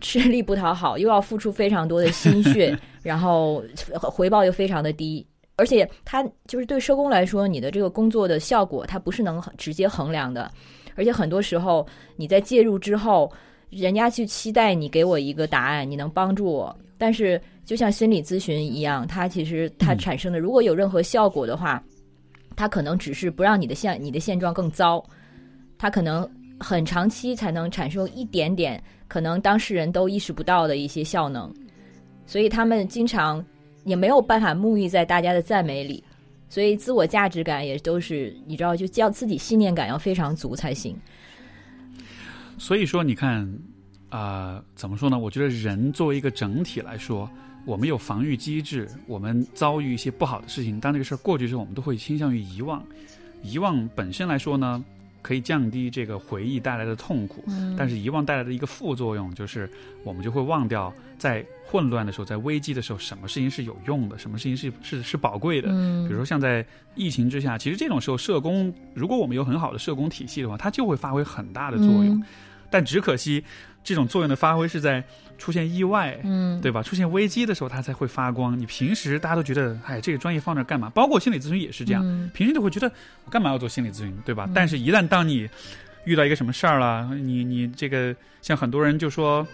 [0.00, 3.64] 吃力不讨好，又要付出非常多的心血， 然后
[4.02, 5.26] 回报又非常的低。
[5.56, 10.48] 而且，它就是对社工来说，你的这个工作的效果，它不是能直接衡量的。
[10.94, 11.84] 而且很多时候，
[12.14, 13.28] 你在介入之后，
[13.70, 16.76] 人家去期待你给我一个答案，你能帮助我。
[16.96, 21.82] 但是，就像心理咨询一样，它其实它产生的，如果有任何效果的话，
[22.56, 25.04] 它可能只是不让你的现你的现状更糟，
[25.78, 26.28] 它可能
[26.58, 31.54] 很长期才能产生一点点可能当事人都意识不到的一些效能，
[32.26, 33.44] 所以他们经常
[33.84, 36.02] 也没有办法沐浴在大家的赞美里，
[36.48, 40.96] 所以自我价值感也都是你知道，就叫自己信念感要非常足才行。
[42.58, 43.48] 所以说，你看，
[44.10, 45.18] 啊、怎么说呢？
[45.18, 47.30] 我觉得人作为一个整体来说，
[47.64, 52.82] 我们有防御机制，我们遭遇一些不好的事情，当这个事儿过去之后，我们都会倾向于遗忘。
[53.42, 54.84] 遗忘本身来说呢，
[55.22, 59.70] 可以降低这个回忆带来的痛苦，嗯但是遗忘带来的一个副作用就是，
[60.02, 65.68] 我们就会忘掉在混乱的时候，在危机的时候，什么事情是有用的，什么事情是是是宝贵的。
[65.70, 66.66] 嗯比如说像在
[66.96, 72.16] 疫情之下，其实这种时候，社工如果我们有很好的社工体系的话，它就会发挥很大的作用。
[72.16, 72.24] 嗯
[72.70, 73.42] 但只可惜，
[73.82, 75.02] 这种作用的发挥是在
[75.38, 76.82] 出现意外，嗯，对吧？
[76.82, 78.58] 出现危机的时候，它才会发光。
[78.58, 80.90] 你平时大家都觉得，哎，这个专业放那干嘛？
[80.90, 82.90] 包括心理咨询也是这样，嗯平时就会觉得
[83.24, 84.44] 我干嘛要做心理咨询，对吧？
[84.48, 85.48] 嗯但是，一旦当你
[86.04, 89.46] 遇到一个什么事儿了，你你这个像很多人就说，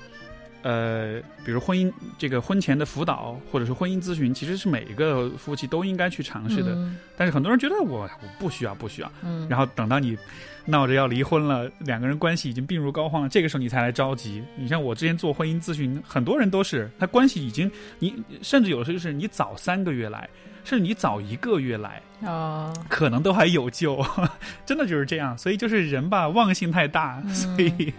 [0.65, 6.73] 呃，比如婚姻这个婚前的辅导，或者是婚姻咨询，其实是每一个夫妻都应该去尝试的。
[6.73, 9.13] 嗯但是很多人觉得我我不需要，不需要。
[9.23, 10.19] 嗯，然后等到你
[10.65, 14.43] 闹着要离婚了，两个人关系已经病入膏肓了，这个时候你才来着急。
[14.57, 17.71] 你像我之前做婚姻咨询，很多人都是他关系已经
[18.01, 20.29] 你甚至有的时候就是你早三个月来，
[20.65, 24.05] 甚至你早一个月来，哦，可能都还有救，
[24.67, 25.39] 真的就是这样。
[25.39, 27.93] 所以就是人吧，忘性太大，所以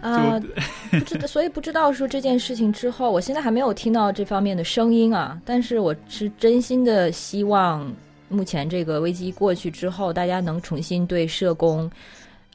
[0.00, 0.40] 啊，
[0.90, 5.40] 不知道， 所以不知道说这件事情之后，我现在还没有听到这方面的声音啊。
[5.44, 7.90] 但是我是真心的希望，
[8.28, 11.90] 目前这个危机过去之后，大家能重新对社工，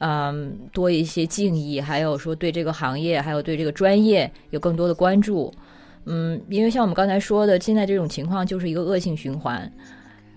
[0.00, 5.52] 嗯，多一些敬意，还有说对这个行业，还有对这个专业有更多的关注。
[6.04, 9.70] 嗯，因为像我们刚才说的，现在这种情况就是一个恶性循环。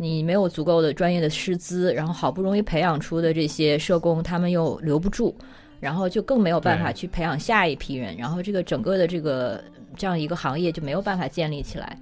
[0.01, 5.35] 你没有足够的专业的师资，然后好不容易培养出的这些社工，他们又留不住，
[5.79, 9.63] 然后就更没有办法去培养下一批人，然后这个整个的这个
[9.95, 11.97] 这样一个行业就没有办法建立起来。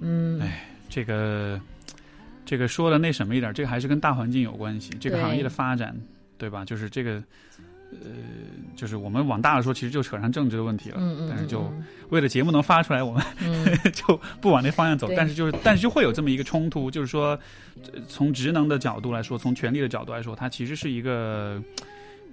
[0.00, 1.60] 嗯，哎这个
[2.44, 5.96] 这个说的那什么一点，这个还是跟大环境有关系，这个行业的发展，
[6.38, 6.64] 对吧？
[6.64, 7.22] 就是这个。
[8.02, 8.10] 呃，
[8.74, 10.96] 就是我们往大了说，其实就扯上政治的问题了。
[10.98, 13.64] 嗯嗯，但是就嗯为了节目能发出来，我们嗯
[13.94, 15.08] 就不往那方向走。
[15.16, 17.38] 但是就是，但是就会有这么一个冲突，就是说，
[17.92, 21.62] 呃从职能的角度来说，从权力的角度来说，它其实是一个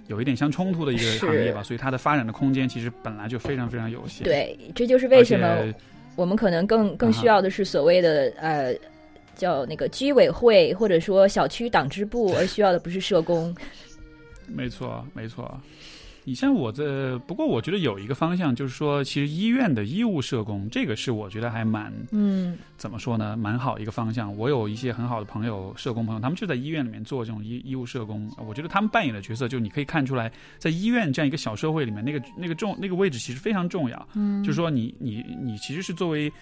[0.06, 1.62] 有一点相冲突的一个行业吧。
[1.62, 5.74] 所以它的发展的空间其实本来就非常非常有限。，对，这就是为什么
[6.16, 8.74] 我们可能更更啊需要的是所谓的呃。
[9.34, 13.52] 叫那个居委会或者说小区党支部，而需要的不是社工。
[14.46, 15.58] 没错，没错。
[16.24, 24.36] 你像我这，不过我觉得有一个方向，就是说，其实医院的医务社工，这个是我觉得还蛮嗯怎么说呢，蛮好一个方向。
[24.36, 28.30] 我有一些很好的朋友，社工朋友，他们就在医院里面做这种医医务社工。
[28.46, 34.08] 我觉得他们扮演的角色，就你可以看出来，在医院这样一个小社会里面，那个那个重那个位置其实非常重要。
[34.14, 36.32] 嗯，就是说你，你你其实是作为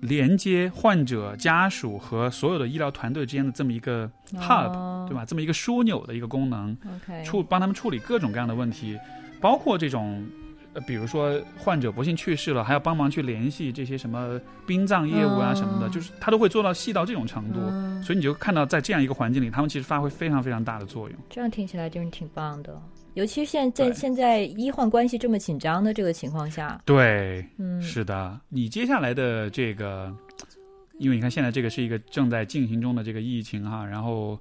[0.00, 5.24] 连接患者家属和所有的医疗团队之间的这么一个 hub，、哦对吧？
[5.24, 6.76] 这么一个枢纽的一个功能。
[7.24, 8.98] 处帮他们处理各种各样的问题，
[9.40, 10.26] 包括这种，
[10.74, 17.60] 呃，比如说患者不幸去世了，还要帮忙去联系这些什么殡葬业务啊嗯什么的，就是他都会做到细到这种程度。
[17.62, 21.18] 嗯所以你就看到在这样一个环境里，他们其实发挥非常非常大的作用。
[21.30, 22.80] 这样听起来就是挺棒的，
[23.16, 30.14] 尤其是现在现在医患关系这么紧张的这个情况下，对，嗯，是的，你接下来的这个，
[30.98, 34.38] 因为你看现在这个是一个正在进行中的这个疫情哈，然后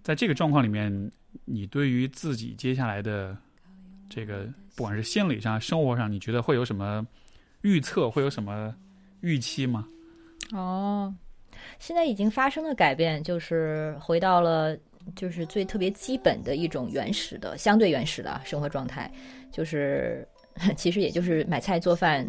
[0.00, 1.10] 在这个状况里面，
[1.44, 3.36] 你对于自己接下来的
[4.08, 4.46] 这个，
[4.76, 7.04] 不管是心理上、生活上，你觉得会有什么
[7.62, 8.72] 预测，会有什么
[9.22, 9.88] 预期吗？
[10.52, 11.12] 哦，
[11.80, 14.78] 现在已经发生了改变，就是回到了
[15.14, 19.10] 就是最特别基本的一种原始的、相对原始的生活状态，
[19.50, 20.26] 就是
[20.76, 22.26] 其实也就是买菜做饭，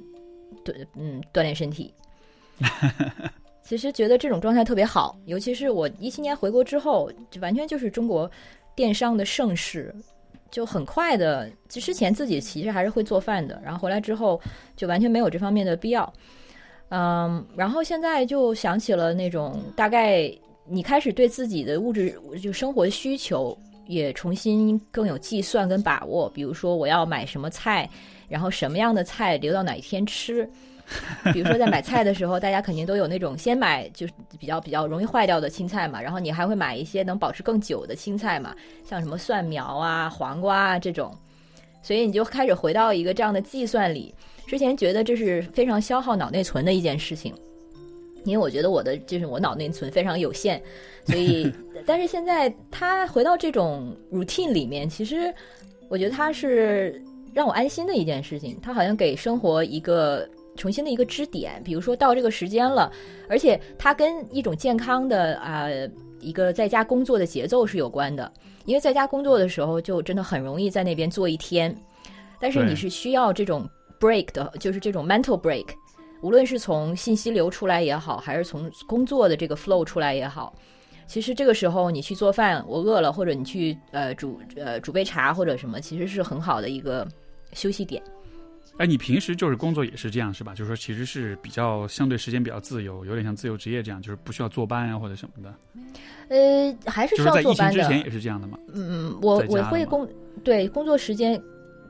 [0.64, 1.94] 对，嗯，锻炼身体。
[3.64, 8.30] 其实觉得这种状态特别好，尤其是我一七年回国之后，就完全就是中国
[8.76, 9.96] 电商的盛世，
[10.52, 11.50] 就很快的。
[11.70, 14.40] 之前自己其实还是会做饭的，然后回来之后
[14.76, 16.14] 就完全没有这方面的必要。
[16.90, 20.30] 嗯，然后现在就想起了那种大概
[20.66, 27.90] 你开始对自己的物质就生活需求也重新更有计算跟把握，比如说我要买什么菜，
[28.30, 30.50] 然后什么样的菜留到哪一天吃。
[31.32, 38.54] 比如说在买菜的时候，大家肯定都有那种先买就是比较比较容易坏掉的青菜嘛，然后你还会买一些能保持更久的青菜嘛，
[38.88, 41.18] 像什么蒜苗啊、黄瓜啊这种，
[41.82, 44.14] 所以你就开始回到一个这样的计算里。
[44.46, 47.34] 之前觉得这是非常消耗脑内存的一件事情，
[48.24, 50.62] 因为我觉得我的就是我脑内存非常有限，
[51.06, 51.52] 所以
[51.86, 55.34] 但是现在他回到这种 routine 里面，其实
[55.90, 57.02] 我觉得他是
[57.34, 60.28] 让我安心的一件事情，他好像给生活一个。
[60.56, 62.92] 重新的一个支点，比如说到这个时间了，
[63.28, 65.90] 而且它跟一种健康的啊、呃、
[66.20, 68.32] 一个在家工作的节奏是有关的，
[68.66, 71.76] 因为在家工作的时候就真的很容易在那边坐一天，
[72.40, 73.68] 但是你是需要这种
[74.00, 75.66] break 的，就是这种 mental break，
[76.24, 80.56] 无论是从信息流出来也好，还是从工作的这个 flow 出来也好，
[81.06, 87.06] 其实这个时候你去做饭，我饿了，或者你去呃煮呃煮杯茶或者什么，其实是很好的一个
[87.52, 88.02] 休息点。
[88.78, 90.56] 哎，你平时就是工作也是这样是吧？
[90.56, 95.54] 就是说其实是比较相对时间比较自由，有点像自由职业这样，就是不需要坐班啊或者什么的。
[96.30, 97.84] 呃，还是需要就是在疫情坐班的。
[97.84, 98.58] 之前也是这样的嘛。
[98.74, 100.08] 嗯，我我会工
[100.42, 101.40] 对工作时间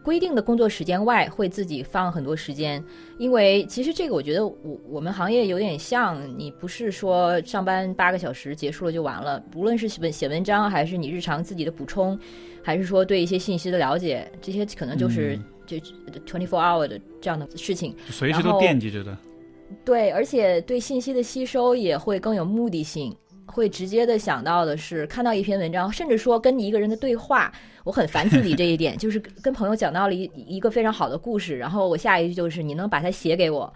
[0.04, 2.84] 规定的工作时间外，会自己放很多时间，
[3.18, 12.20] 因为其实这个我觉得我我们行业有点像，你不是说上班八个小时结束了就完了，无论是写文写文章，还是你日常自己的补充，
[12.62, 15.78] 还是说对一些信息的了解，这些可能就是嗯就
[16.26, 17.96] twenty four hour 的这样的事情。
[18.10, 19.18] 随时都惦记着的。
[19.84, 23.16] 对，而且对信息的吸收也会更有目的性，
[23.46, 27.52] 会直接的想到的是看到一篇文章，甚至说跟你一个人的对话。
[27.84, 33.72] 我很烦自己这一点， 就是跟朋友讲到了一一个非常好的故事，然后我下一句就是你能把它写给我，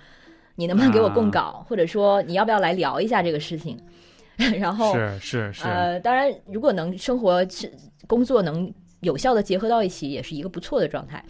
[0.55, 3.77] 你能不能给我供稿，或者说你要不要来聊一下这个事情？
[4.57, 7.69] 然后是是是，呃，当然如果能生活是
[8.07, 11.21] 工作能有效的结合到一起，也是一个不错的状态。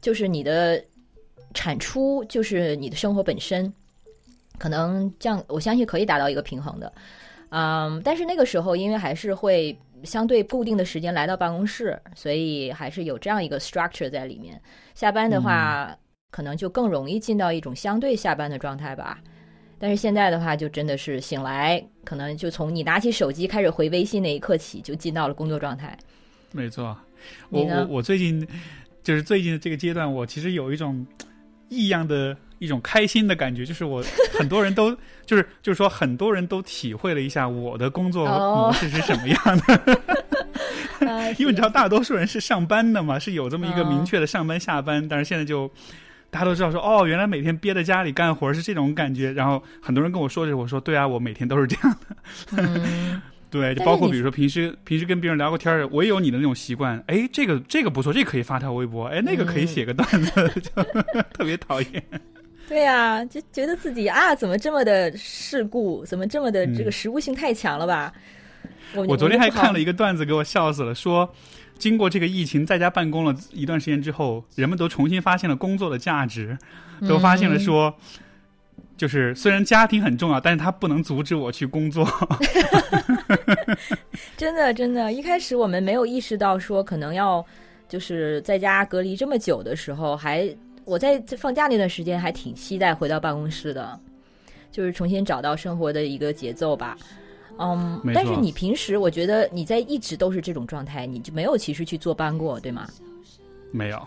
[0.00, 0.82] 就是你的
[1.52, 3.72] 产出就是你的生活本身，
[4.58, 6.92] 可能这样我相信可以达到一个平衡的。
[7.50, 9.78] 嗯，但是那个时候因为还是会。
[10.02, 14.60] 相对固定的时间来到办公室，所以还是有这样一个 structure 在里面。
[14.94, 15.96] 下班的话，
[16.30, 19.18] 可能就更容易进到一种相对下班的状态吧。
[19.78, 25.96] 但是现在的话，就真的是醒来，可能就从你拿起手机开始回微信那一刻起，就进到了工作状态。
[26.52, 26.94] 没错，
[27.48, 28.46] 我我我最近
[29.02, 31.06] 就是最近的这个阶段，我其实有一种
[31.68, 32.36] 异样的。
[32.60, 34.02] 一种开心的感觉，就是我
[34.38, 34.96] 很多人都
[35.26, 45.70] 就是就是说很多人都体会了一下我的工作模式是什么样的， 因为你知道大多数人是上班的嘛，是有这么一个明确的上班下班，但是现在就
[46.30, 51.94] 大家都知道说哦，原来每天憋在家里干活是这种感觉，然后很多人跟我说这，我说对啊，我每天都是这样
[52.56, 53.20] 的。
[53.54, 57.00] 对，就包括比如说平时平时跟别人聊个天儿，我也有你的那种习惯。
[57.06, 59.06] 哎，这个这个不错，这个可以发条微博。
[59.06, 60.82] 哎，那个可以写个段子， 就
[61.32, 62.02] 特别讨厌。
[62.68, 68.12] 对呀，就觉得自己啊，怎么这么的世故，怎么这么的这个实物性太强了吧？
[69.06, 70.92] 我昨天还看了一个段子，给我笑死了。
[70.92, 71.32] 说，
[71.78, 76.58] 经过这个疫情在家办公了一段时间之后，人们都重新发现了工作的价值，
[77.08, 77.96] 都发现了说。
[78.96, 82.06] 就是虽然家庭很重要，但是他不能阻止我去工作。
[84.36, 87.44] 真的，真的，一开始我们没有意识到说可能要
[87.88, 90.48] 就是在家隔离这么久的时候，还
[90.84, 93.98] 我在放假那段时间还挺期待回到办公室的，
[94.70, 96.96] 就是重新找到生活的一个节奏吧。
[97.58, 102.88] 嗯，但是你平时我觉得你在一直都是这种状态，你就没有其实去坐班过，对吗？
[103.70, 104.06] 没有。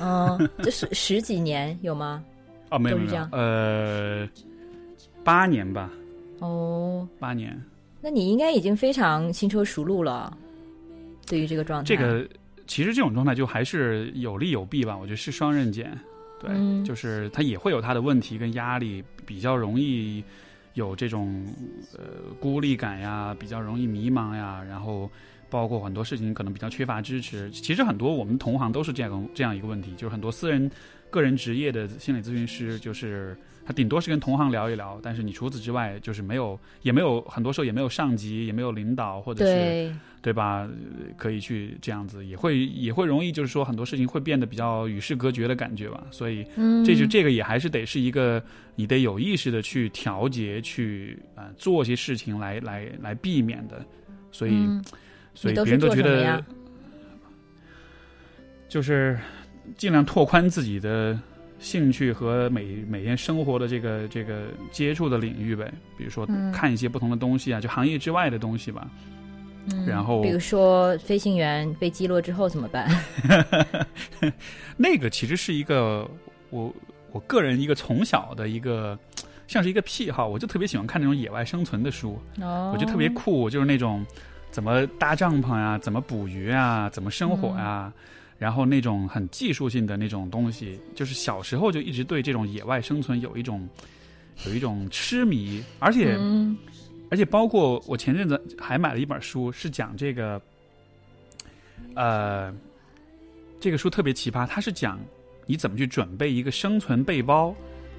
[0.00, 2.22] 嗯，这是十几年有吗？
[2.72, 4.26] 哦，没有没有，呃，
[5.22, 5.90] 八年吧。
[6.38, 7.62] 哦，八年。
[8.00, 10.34] 那你应该已经非常轻车熟路了，
[11.26, 11.86] 对于这个状态。
[11.86, 12.26] 这个
[12.66, 15.96] 其实这种状态就还是有利有弊吧，我觉得是双刃剑。
[16.40, 16.50] 对，
[16.82, 20.24] 就是它也会有它的问题跟压力，比较容易
[20.72, 21.46] 有这种
[21.92, 22.00] 呃
[22.40, 25.10] 孤立感呀，比较容易迷茫呀，然后
[25.50, 27.50] 包括很多事情可能比较缺乏支持。
[27.50, 30.70] 其实很多我们同行都是这样这样一个问题，就是很多私人。
[31.12, 33.36] 个人职业的心理咨询师，就是
[33.66, 40.66] 他顶多是跟同行聊一聊，但是你除此之外，就是没有，也没有很多时候也没有上级，也没有领导，或者是对吧？
[41.18, 46.02] 可以去这样子，也会也会容易，就是说很多事情会变得比较与世隔绝的感觉吧。
[46.10, 46.46] 所以，
[46.84, 48.42] 这就这个也还是得是一个
[48.74, 53.84] 你得有意识的去调节，去啊做些事情来来来避免的。
[54.30, 54.52] 所以，
[55.34, 56.42] 所以别人都觉得
[58.66, 59.18] 就是。
[59.76, 61.18] 尽量拓宽自己的
[61.58, 68.88] 兴趣和每每天生活的这个这个接触的领域呗，比如说看一些不同的东西啊，就行业之外的东西吧。
[69.86, 72.90] 然后，比如说飞行员被击落之后怎么办？
[74.76, 76.04] 那个其实是一个
[76.50, 76.74] 我
[77.12, 78.98] 我个人一个从小的一个
[79.46, 84.04] 像是一个癖好，我就特别喜欢看那种野外生存的书，我觉得特别酷，就是那种
[84.50, 87.92] 怎么搭帐篷呀，怎么捕鱼啊，怎么生火呀。
[88.42, 93.68] 然后那种很技术性的那种东西，就是小时候就一直对这种野外生存有一种
[94.46, 96.18] 有一种痴迷，而且
[97.08, 100.42] 而且包括我前阵子还买了一本书，是讲这个，
[101.94, 102.52] 呃，
[103.60, 104.98] 这个书特别奇葩，它是讲
[105.46, 107.54] 你怎么去准备一个生存背包，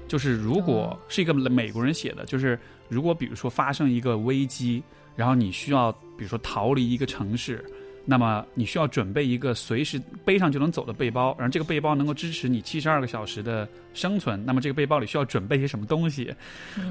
[0.06, 2.60] 就是如果是一个美国人写的，就是
[2.90, 4.82] 如果比如说发生一个危机，
[5.16, 7.64] 然后你需要比如说逃离一个城市。
[8.06, 14.44] 那么你需要准备一个随时背上就能走的背包，然后这个背包能够支持你七十二个小时的生存。
[14.44, 16.34] 那么这个背包里需要准备些什么东西？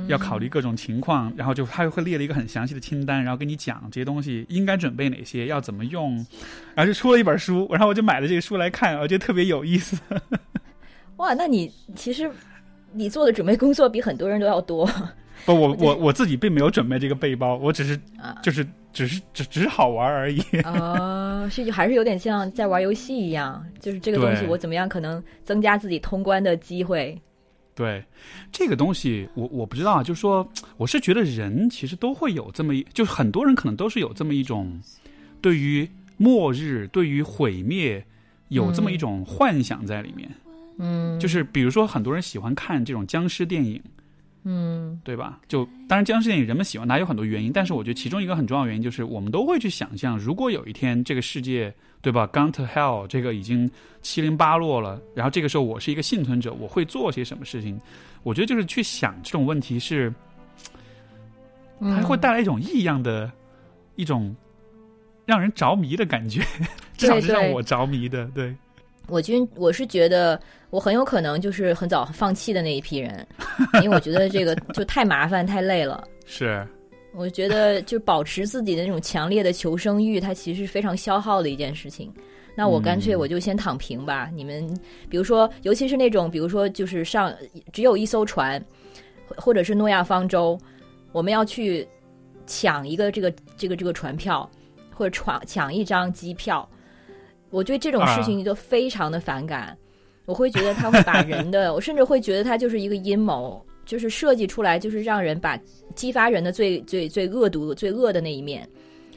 [0.07, 6.15] 要考虑各种情况，然后就他会列了一个很详细的清单，然后跟你讲这些东西应该准备哪些，要怎么用，
[6.73, 9.97] 然后就出了一本书，然后我就买了这个书来看，我觉得特别有意思。
[11.17, 12.29] 哇，那你其实
[12.91, 14.89] 你做的准备工作比很多人都要多。
[15.45, 17.99] 不，我我我自己并没有准备这个背包，我只是
[18.41, 20.39] 就是只是只只是好玩而已。
[20.63, 27.19] 哦，是还是有点像在玩游戏一样，就是这个东西我怎么样可能增加自己通关的机会？
[27.75, 28.05] 对，
[28.51, 30.47] 这个东西我我不知道，就是说
[30.77, 34.79] 我是觉得人其实都会有这么一，就是很多人可能都是有这么一种
[35.41, 38.05] 对于末日、对于毁灭
[38.49, 40.29] 有这么一种幻想在里面。
[40.77, 43.81] 嗯，就是比如说很多人喜欢看这种僵尸电影，
[44.43, 45.39] 嗯对吧？
[45.47, 53.69] 就当然僵尸电影人们喜欢它有很多原因，但是我觉得其中一个很重要的原因就是我们都会去想象，如果有一天这个世界，对吧，gone to hell，这个已经
[54.01, 57.79] 七零八落了，然后这个时候我是一个幸存者，我会做些什么事情？
[58.23, 60.13] 我觉得就是去想这种问题是，
[61.79, 63.31] 它会带来一种异样的、
[63.95, 64.35] 一种
[65.25, 66.41] 让人着迷的感觉，
[66.97, 68.25] 至少是让我着迷的。
[68.35, 68.53] 对，
[69.07, 70.41] 我觉我是觉得
[70.73, 73.27] 我很有可能就是很早放弃的那一批人，
[73.75, 76.03] 因为我觉得这个就太麻烦太累了。
[76.25, 76.67] 是，
[77.13, 82.11] 我觉得就保持自己的那种强烈的求生欲，它其实是非常消耗的一件事情。
[82.55, 84.31] 那我干脆嗯我就先躺平吧。
[84.33, 84.67] 你们
[85.11, 87.31] 比如说，尤其是那种比如说就是上
[87.71, 88.59] 只有一艘船，
[89.27, 90.57] 或或者是诺亚方舟，
[91.11, 91.87] 我们要去
[92.47, 94.49] 抢一个这个这个这个船票，
[94.91, 96.67] 或者抢抢一张机票，
[97.51, 99.77] 我对这种事情就非常的反感。
[100.25, 105.59] 我会觉得他会把人的，我甚至会觉得他就是一个阴谋，就是设计出来就是让人把
[105.95, 108.67] 激发人的最最最恶毒、最恶的那一面。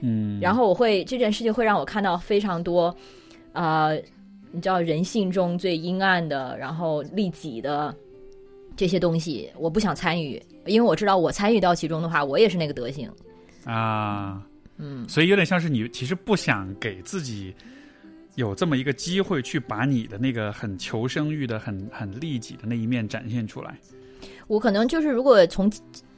[0.01, 2.95] 嗯，然后我会这件事情会让我看到非常多，
[3.53, 3.95] 呃，
[4.51, 7.95] 你知道人性中最阴暗的，然后利己的
[8.77, 13.11] 这些东西，我不想参与，因为我知道我参与到其中的话，我也是那个德行。
[13.65, 14.43] 啊，
[14.77, 17.55] 嗯，所以有点像是你其实不想给自己
[18.37, 23.77] 有这么一个机会去把你的那个很求生欲的、很很利己的那一面展现出来。
[24.47, 25.71] 我可能就是如果从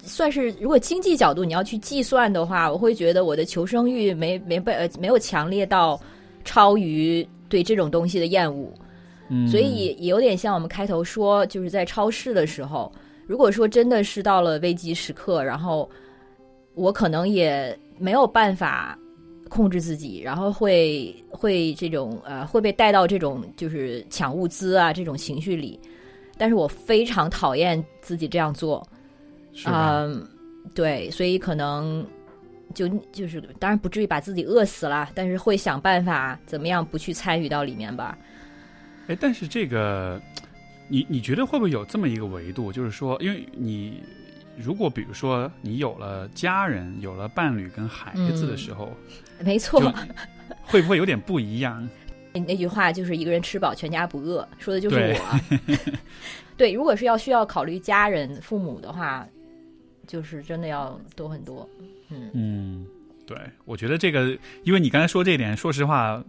[0.02, 5.98] 算是如果经济角度你要去计算的话，我会觉得我的求生欲没没被呃没有强烈到
[6.44, 8.72] 超于对这种东西的厌恶。
[9.30, 12.90] 嗯，所以也也有点像我们开头说，就是在超市的时候，
[13.26, 15.88] 如果说真的是到了危机时刻，然后
[16.74, 18.98] 我可能也没有办法
[19.48, 25.80] 控制自己，然后会会这种呃会被带到这种就是抢物资啊这种情绪里，
[26.36, 28.86] 但是我非常讨厌自己这样做，
[29.52, 30.26] 是嗯，
[30.74, 32.06] 对，所以可能
[32.74, 38.16] 就就是当然不至于把自己饿死了，但是会想办法怎么样不去参与到里面吧。
[39.08, 40.20] 哎，但是这个，
[40.86, 42.70] 你你觉得会不会有这么一个维度？
[42.70, 44.02] 就是说，因为你
[44.56, 48.92] 如果比如说你有了家人、有了伴侣跟孩子的时候，
[49.40, 49.81] 没错，
[50.62, 51.89] 会不会有点不一样？
[52.47, 55.97] 那句话就是一个人吃饱全家不饿，说的就是对我。
[56.56, 59.27] 对，如果是要需要考虑家人、父母的话，
[60.06, 61.69] 就是真的要多很多。
[62.10, 62.86] 嗯嗯，
[63.27, 66.23] 对，我觉得这个，因为你刚才说这一点，说实话，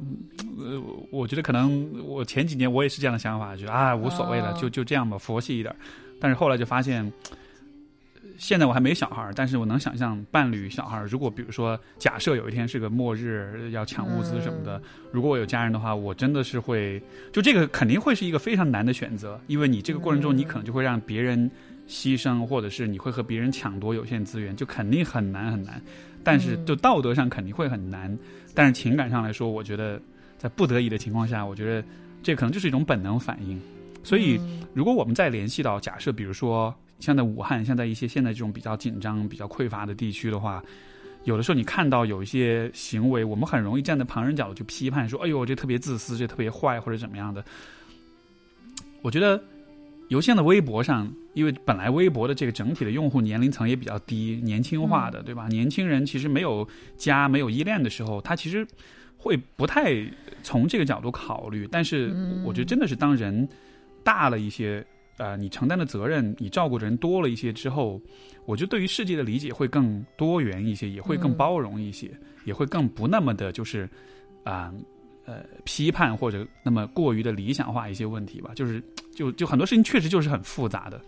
[0.58, 0.82] 呃，
[1.12, 5.76] 我觉得可能我前几年我也是这样的想法，就啊无所谓了，哦就就这样吧，佛系一点。
[6.20, 7.12] 但是后来就发现，
[8.40, 17.04] 现在我还没小孩儿，但是我能想象伴侣、小孩儿，如果比如说假设有一天是个末日，要抢物资什么的，如果我有家人的话，我真的是会，
[17.34, 21.52] 就这个肯定会是一个非常难的选择，因为你这个过程中，你可能就会让别人
[21.86, 25.82] 牺牲，或者是你会和别人抢夺有限资源，就肯定很难很难。
[26.24, 28.18] 但是就道德上肯定会很难，
[28.56, 30.02] 但是情感上来说，我觉得
[30.38, 31.86] 在不得已的情况下，我觉得
[32.24, 33.60] 这可能就是一种本能反应。
[34.02, 34.40] 所以，
[34.74, 40.64] 如果我们再联系到假设，比如说像在武汉，像在一些现在这种比较紧张、比较匮乏的地区的话，
[41.24, 47.44] 有的时候你看到有一些行为，我们很容易站在旁人角度去批判，说：“哎呦，这特别自私，这特别坏，或者怎么样的。”
[49.02, 49.42] 我觉得，
[50.10, 55.48] 尤其在微博上，因为本来微博的这个整体的用户年龄层也比较低，年轻化的，对吧？
[55.48, 56.68] 年轻人其实没有
[56.98, 58.68] 家、没有依恋的时候，他其实
[59.18, 59.96] 会不太
[60.44, 61.68] 从这个角度考虑。
[61.72, 62.14] 但是，
[62.44, 63.48] 我觉得真的是当人
[64.04, 64.86] 大了一些，
[65.20, 68.02] 呃，你承担的责任，你照顾的人多了一些之后，
[68.46, 72.10] 我觉得对于世界的理解会更多元一些，也会更包容一些，
[72.46, 73.88] 也会更不那么的，就是
[74.44, 74.74] 啊。
[75.26, 78.82] 呃，批判或者那么过于的理想化一些问题吧，就是
[79.14, 81.00] 就就很多事情确实就是很复杂的。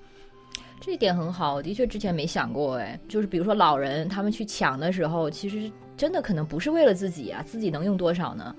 [0.79, 8.55] 这一点很好，我的确之前没想过，哎，就是比如说老人他们去抢的时候，其实真的可能不是为了自己啊，自己能用多少呢？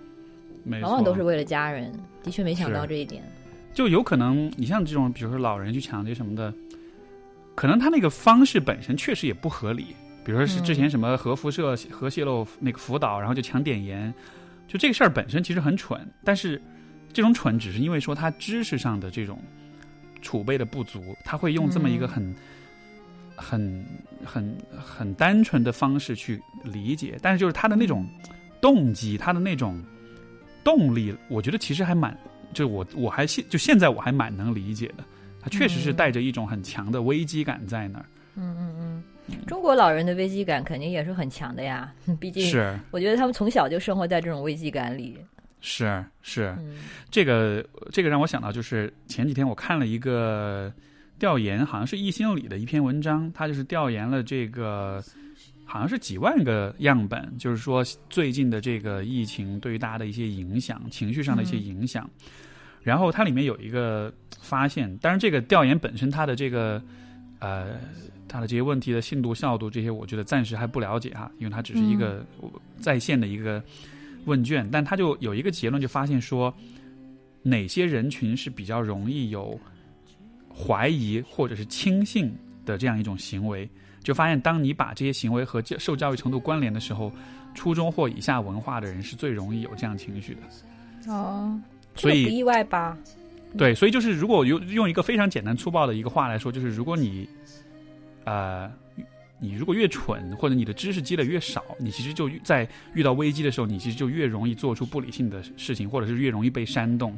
[0.64, 1.92] 没，往往都是为了家人。
[2.24, 3.22] 的确没想到这一点。
[3.74, 6.52] 就有可能你像这种，比如说老人去抢劫什么的，
[7.54, 9.94] 可能他那个方式本身确实也不合理。
[10.24, 14.12] 比如说是之前什么核辐射、核泄漏那个福岛，然后就抢碘盐。
[14.68, 16.62] 就这个事儿本身其实很蠢，但是
[17.12, 19.42] 这种蠢只是因为说他知识上的这种
[20.22, 22.34] 储备的不足，他会用这么一个很、
[23.34, 23.84] 很、
[24.24, 28.06] 很、很单纯的方式去理解，但是就是他的那种
[28.60, 29.82] 动机，他的那种
[30.62, 32.16] 动力，我觉得其实还蛮，
[32.52, 35.04] 就我我还现就现在我还蛮能理解的，
[35.40, 38.06] 他确实是带着一种很强的危机感在那儿，
[38.36, 42.78] 嗯嗯嗯，中国老人的危机感肯定也是很强的呀， 毕竟是。
[42.90, 45.16] 我觉得他们从小就生活在这种危机感里。
[45.60, 46.76] 是是，嗯。
[47.10, 50.72] 这个这个让我想到，就是前几天我看了一个
[51.18, 55.02] 调研，好像是易心理的一篇文章，他就是调研了这个
[55.72, 62.06] 好像是几万个样本，就是说最近的这个疫情对于大家的一些影响，情绪上的一些影响。
[62.82, 66.82] 然后它里面有一个发现，当然这个调研本身它的这个
[67.38, 67.80] 呃
[68.28, 72.22] 它的这些问题的信度、效度这些，我觉得暂时还不了解哈，因为它只是一个
[72.78, 73.64] 在线的一个
[74.26, 76.54] 问卷，但它就有一个结论，就发现说
[77.42, 79.58] 哪些人群是比较容易有
[80.54, 82.30] 怀疑或者是轻信
[82.66, 83.66] 的这样一种行为，
[84.02, 87.12] 就发现当你把这些行为和教受教育程度关联的时候，
[87.54, 91.12] 初中或以下文化的人是最容易有这样情绪的。
[91.12, 91.60] 哦，
[91.94, 92.96] 所以意外吧？
[93.58, 97.28] 对，所以就是如果用用一个非常简单粗暴的一个话来说，就是如果你，
[98.24, 98.70] 呃，
[99.38, 107.14] 你如果越蠢，或者你的知识积累越少，你其实就在遇到危机的时候，你其实就越容易做出不理性的事情，或者是越容易被煽动。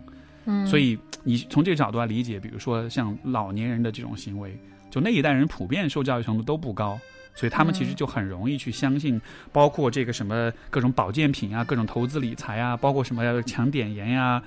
[0.46, 4.58] 嗯，所以你从这个角度来理解，比如说像老年人的这种行为，
[4.94, 6.96] 就那一代人普遍受教育程度都不高。
[7.36, 14.40] 所以他们其实就很容易去相信，包括这个什么各种保健品啊、各种投资理财啊，包括什么抢碘盐呀、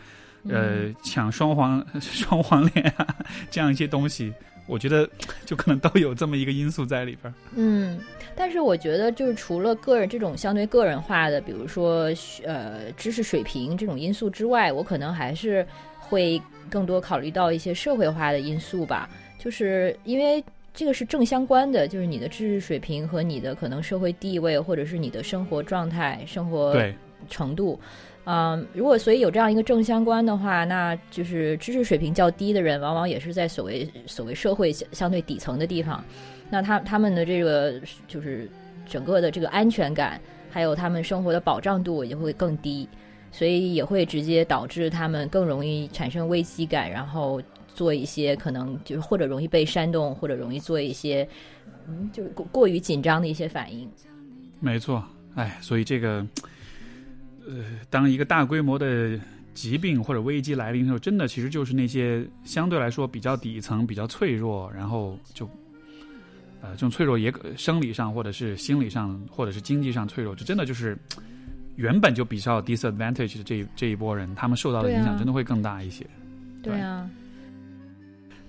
[0.49, 3.05] 呃抢双黄 双黄连啊
[3.51, 4.33] 这样一些东西，
[4.67, 5.09] 我觉得
[5.43, 7.35] 就可能都有这么一个因素在里边儿。
[7.55, 7.99] 嗯，
[8.33, 12.09] 但是我觉得就是除了个人这种相对个人化的，比如说
[12.45, 15.67] 呃知识水平这种因素之外，我可能还是
[15.99, 20.43] 会更多考虑到一些社会化的因素吧，就是因为。
[20.73, 26.79] 这个是正相关的，就是你的知识水平和你的可能社会地位，或者是你的生活状态、生活
[27.27, 27.79] 程度。
[28.25, 36.03] 嗯，如果所以有这样一个正相关的话，那就是知识水平较低的人，往往也是在所谓所谓社会相相对底层的地方。
[36.51, 38.47] 那他他们的这个就是
[38.85, 42.87] 整个的这个安全感，还有他们生活的保障度也会更低，
[43.31, 47.41] 所以也会直接导致他们更容易产生危机感，然后
[47.77, 51.27] 做一些可能就是或者容易被煽动，或者容易做一些
[51.87, 53.87] 嗯就是过过于紧张的一些反应。
[54.59, 55.03] 没错，
[55.35, 56.25] 哎，所以这个，
[57.47, 59.19] 呃，当一个大规模的
[59.53, 65.47] 疾病或者危机来临的时候，真的其实就是那些相对来说比较底层、比较脆弱，然后就，
[66.61, 70.97] 呃，这种脆弱也生理上或者是心理上或者是经济上脆弱，这真的就是
[71.75, 76.03] 原本就比较 disadvantage 的这一这一波人，他们受到的影响真的会更大一些。
[76.63, 77.07] 对啊，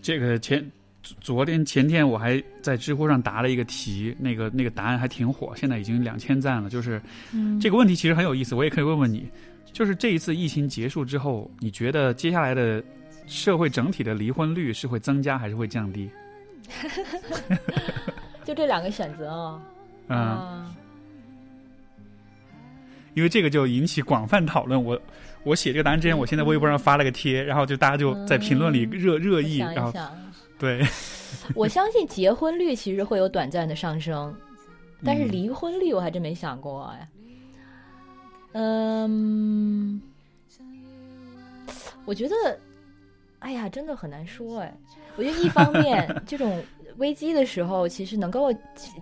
[0.09, 0.65] 这个前
[1.21, 6.71] 昨天前天我还在知乎上答了一个题，那个那个答案还挺火，现在已经两千赞了。
[6.71, 6.99] 就是
[7.31, 9.29] 嗯这个问题其实很有意思，我也可以问问你，
[9.71, 12.83] 就是这一次疫情结束之后，你觉得接下来的
[13.27, 16.09] 社会整体的离婚率是会增加还是会降低？
[18.47, 19.63] 就这两个选择啊。
[20.07, 20.75] 嗯，啊
[23.13, 24.83] 因为这个就引起广泛讨论。
[24.83, 24.99] 我
[25.49, 29.93] 我写这个答案之前，我先在微博上发了个贴，然后就大家就在评论里热热议，然后
[30.59, 30.85] 对，
[31.57, 34.35] 我相信结婚率其实会有短暂的上升，
[35.05, 37.09] 但是嗯离婚率我还真没想过哎。
[38.53, 40.01] 嗯，
[42.05, 42.35] 我觉得，
[43.41, 44.75] 哎呀，真的很难说哎。
[45.17, 46.63] 我觉得一方面， 这种
[46.97, 48.53] 危机的时候，其实能够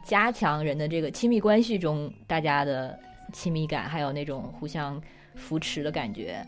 [0.04, 2.98] 加强人的这个亲密关系中大家的
[3.32, 5.00] 亲密感，还有那种互相
[5.36, 6.44] 扶持的感觉。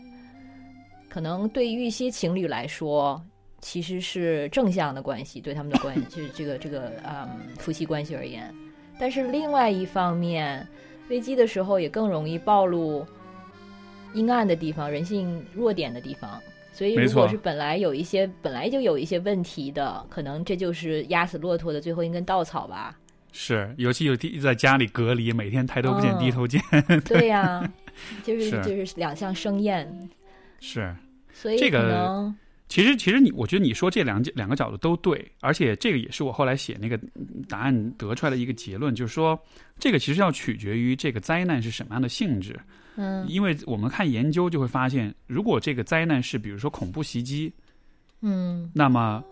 [1.07, 3.23] 可能对于一些情侣来说，
[3.61, 8.53] 其实是正向的关系，对他们的关系， 就是这个这个嗯夫妻关系而言。
[8.99, 10.67] 但是另外一方面，
[11.09, 13.05] 危机的时候也更容易暴露
[14.13, 16.39] 阴暗的地方、人性弱点的地方。
[16.71, 22.97] 所以，如果是本来有一些本来就有一些问题的，可能这就是压死骆驼的最后一根稻草吧。
[23.31, 26.61] 是，尤其有地在家里隔离，每天抬头不见低头见，
[27.03, 27.69] 对呀、
[28.23, 30.09] 就是是就是两项生厌，
[30.59, 30.95] 是。
[31.31, 32.33] 所以这个
[32.67, 39.39] 其实，其实你，我觉得你说这两两个角度都对，而且这个也是我后来写那个嗯答案得出来的一个结论，就是说，
[39.79, 42.59] 这个其实要取决于这个灾难是什么样的性质。
[42.95, 47.51] 嗯因为我们看研究就会发现，如果这个灾难是比如说恐怖袭击，
[48.21, 49.23] 嗯那么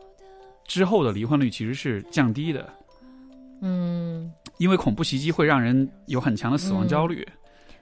[0.65, 2.73] 之后的离婚率其实是降低的，
[3.61, 7.27] 嗯，因为恐怖袭击会让人有很强的死亡焦虑，对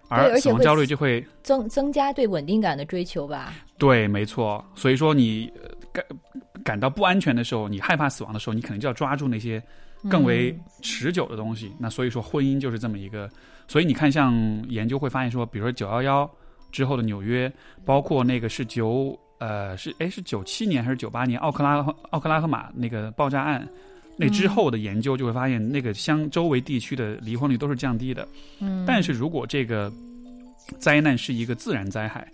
[0.10, 3.54] 而而死亡焦虑就会增增加对稳定感的追求吧。
[3.78, 4.64] 对，没错。
[4.76, 6.06] 所以说你呃感
[6.64, 9.62] 感到不安全的时候，你害怕死亡的时候，你可能就要抓住那些
[10.10, 11.72] 更为嗯持久的东西。
[11.80, 13.30] 那所以说，婚姻就是这么一个。
[13.68, 14.34] 所以你看，像
[14.70, 16.30] 研究会发现说，比如说九幺幺
[16.72, 17.52] 之后的纽约，
[17.84, 23.68] 包括那个是九呃是哎是九七年还是九八年奥克拉奥克拉荷马那个爆炸案。
[24.18, 28.28] 那之后的研究就会发现，那个相周围地区的离婚率都是降低的。
[28.60, 29.92] 嗯，但是如果这个
[30.80, 32.28] 灾难是一个自然灾害，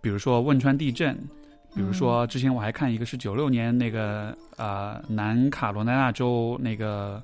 [0.00, 1.14] 比如说汶川地震，
[1.74, 7.22] 比如嗯说之前我还看一个是九六年那个呃南卡罗来纳州那个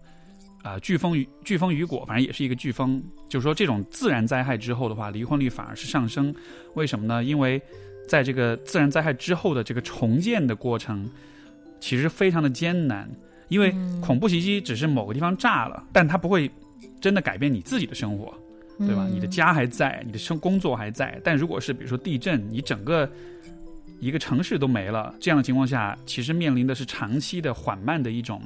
[0.62, 6.34] 呃飓风雨飓风雨果，反正也是一个飓风，就是说这种自然灾害之后的话，离婚率反而是上升，
[6.74, 7.24] 为什么呢？
[7.24, 7.60] 因为
[8.08, 11.08] 在这个自然灾害之后的这个重建的过程，
[11.80, 13.08] 其实非常的艰难，
[13.48, 16.50] 因为嗯恐怖袭击只是某个地方炸了，但它不会
[17.00, 18.32] 真的改变你自己的生活。
[18.78, 19.06] 对吧？
[19.06, 23.08] 嗯你的家还在，你的生工作还在，但如果是比如说地震，你整个
[24.00, 28.42] 一个城市都没了，这样的情况下，其实面临的是长期的缓慢的一种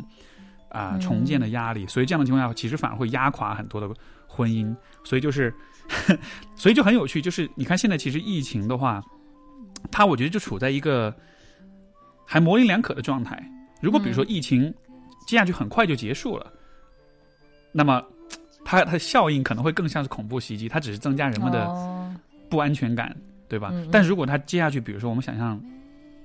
[0.69, 3.89] 啊、嗯重建的压力，所以这样的情况下，其实反而会压垮很多的
[4.27, 4.75] 婚姻。
[5.05, 5.55] 所以就是，
[6.55, 9.03] 所以就很有趣，就是你看现在其实疫情的话，
[9.91, 11.15] 它我觉得就处在一个
[12.27, 13.41] 还模棱两可的状态。
[13.81, 14.75] 如果比如说嗯疫情
[15.27, 16.53] 接下去很快就结束了，
[17.73, 18.03] 那么
[18.65, 22.15] 它它的效应可能会更像是恐怖袭击，它只是增加人们的哦。
[22.49, 23.15] 不安全感，
[23.49, 23.71] 对吧？
[23.73, 23.89] 嗯嗯。
[23.91, 25.61] 但如果它接下去，比如说我们想象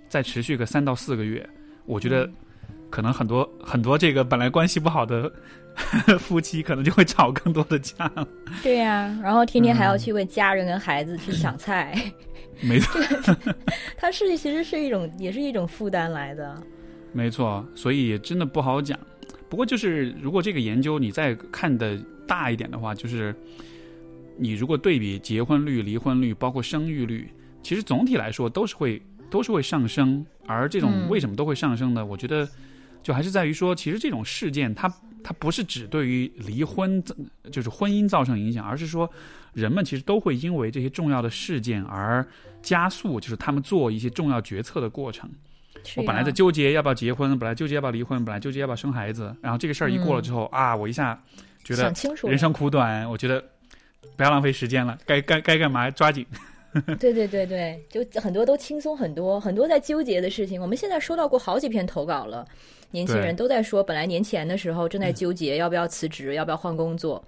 [0.07, 1.47] 再持续个三到四个月，
[1.85, 2.33] 我觉得嗯。
[2.91, 5.31] 可能很多很多这个本来关系不好的
[6.19, 8.11] 夫妻，可能就会吵更多的架。
[8.61, 9.97] 对呀、然后天天还要嗯。
[9.97, 11.97] 去为家人跟孩子去抢菜，
[12.61, 13.01] 没错，
[13.97, 16.61] 它是其实是一种也是一种负担来的。
[17.13, 18.97] 没错，所以真的不好讲。
[19.49, 23.35] 不过就是如果这个研究你再看的大一点的话，就是
[24.37, 27.29] 你如果对比结婚率、离婚率，包括生育率，
[27.61, 30.25] 其实总体来说都是会都是会上升。
[30.47, 32.05] 而这种嗯为什么都会上升呢？
[32.05, 32.47] 我觉得
[33.03, 34.87] 就还是在于说，其实这种事件它
[35.21, 37.03] 它不是只对于离婚
[37.51, 39.09] 就是婚姻造成影响，而是说
[39.53, 42.25] 人们其实都会因为这些重要的事件而
[42.61, 45.29] 加速，就是他们做一些重要决策的过程。
[45.83, 51.21] 是我本来在纠结要不要结婚，本来纠结要不要离婚，本来纠结要不要生孩子，然后这个事儿一过了之后、啊，我一下
[51.63, 51.93] 觉得
[52.23, 53.43] 人生苦短，我觉得
[54.15, 56.25] 不要浪费时间了，该该该干嘛抓紧。
[56.99, 60.61] 对对对对，就很多都轻松很多，很多在纠结的事情。
[60.61, 62.47] 我们现在收到过好几篇投稿了，
[62.91, 67.21] 年轻人都在说，本来年前的时候正在纠结要不要辞职，要不要换工作，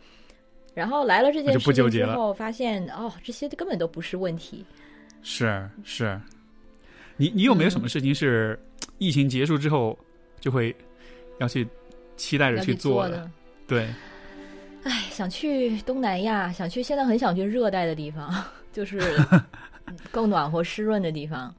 [0.73, 4.65] 然后来了这件事情之后，发现哦，这些根本都不是问题。
[5.23, 6.17] 是是，
[7.17, 8.59] 你你有没有嗯什么事情是
[8.97, 9.97] 疫情结束之后
[10.39, 10.75] 就会
[11.39, 11.67] 要去
[12.17, 13.29] 期待着去做的？
[13.67, 13.87] 对，
[14.83, 18.33] 哎，想去东南亚，想去，现在很想去热带的地方，
[18.73, 18.99] 就是
[20.11, 21.53] 更暖和湿润的地方。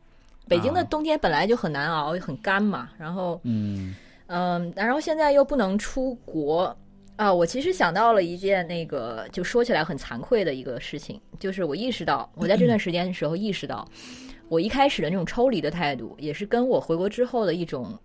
[0.47, 3.95] 北京的啊冬天本来就很难熬，很干嘛，然后嗯
[4.27, 6.77] 嗯，然后现在又不能出国
[7.17, 7.33] 啊。
[7.33, 13.89] 我其实想到了一件那个，就说起来很惭愧的一个事情，就是我意识到，我在这段时间的时候意识到，
[14.55, 17.99] 我一开始的那种抽离的态度，也是跟我回国之后的一种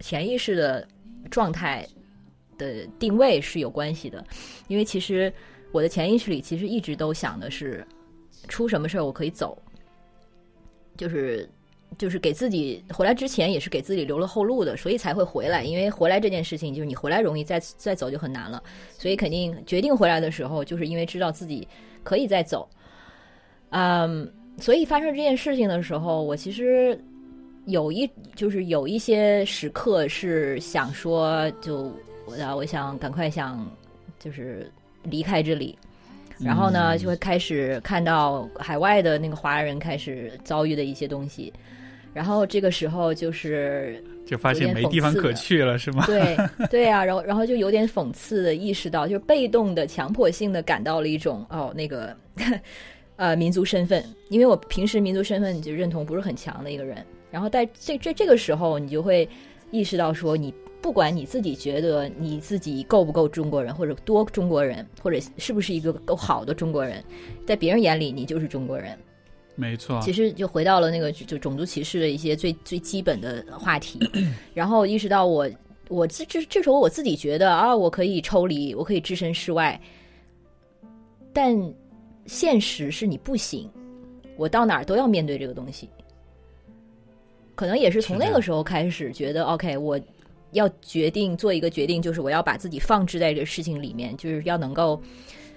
[0.00, 0.86] 潜意识的
[1.30, 1.86] 状态
[2.58, 4.24] 的定位是有关系的。
[4.66, 5.32] 因为其实
[5.70, 7.86] 我的潜意识里其实一直都想的是，
[8.48, 9.56] 出什么事儿我可以走，
[10.96, 11.48] 就是
[11.96, 15.62] 就是给自己回来之前也是给自己留了后路的，所以才会回来。
[15.62, 18.60] 因为回来这件事情，就是你回来容易，再再走就很难了。
[18.98, 21.68] 所以肯定决定回来的时候，就是因为知道自己
[22.02, 22.68] 可以再走。
[23.70, 26.98] 嗯，所以发生这件事情的时候，我其实
[27.66, 31.92] 有一就是有一些时刻是想说，就
[32.26, 33.66] 我啊，我想赶快想
[34.18, 34.70] 就是
[35.02, 35.76] 离开这里。
[36.38, 41.52] 然后呢，嗯就会开始看到海外的那个华人开始遭遇的一些东西，
[42.12, 46.04] 然后这个时候就是就发现没地方可去了，是吗？
[46.06, 46.36] 对
[46.68, 52.16] 对啊，然后然后就有点讽刺的意识到，就是被动的、强迫性的感到了一种哦那个
[53.16, 59.28] 呃民族身份，因为我平时民族身份就认同不是很强的一个人，然后在这这这个时候，你就会
[59.70, 60.52] 意识到说你。
[60.82, 67.00] 不管你自己觉得你自己够不够中国人，或者多中国人，或者是不是一个够好的中国人，
[67.46, 68.98] 在别人眼里你就是中国人。
[69.54, 74.00] 没错，其实就回到了那个就就种族歧视的一些最最基本的话题，
[74.54, 75.48] 然后意识到我
[75.88, 79.80] 我这这这时候我自己觉得啊，我可以抽离，我可以置身事外，
[81.32, 81.56] 但
[82.26, 83.70] 现实是你不行，
[84.36, 85.88] 我到哪儿都要面对这个东西。
[87.54, 90.00] 可能也是从那个时候开始觉得，OK，我
[90.52, 95.00] 要决定做一个决定，就是我要把自己放置在这个事情里面，就是要能够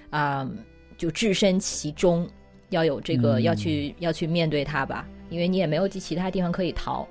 [0.09, 0.49] 啊、
[0.97, 2.29] 就置身其中，
[2.69, 7.07] 要有这个、嗯要去要去面对它吧，因为你也没有其他地方可以逃。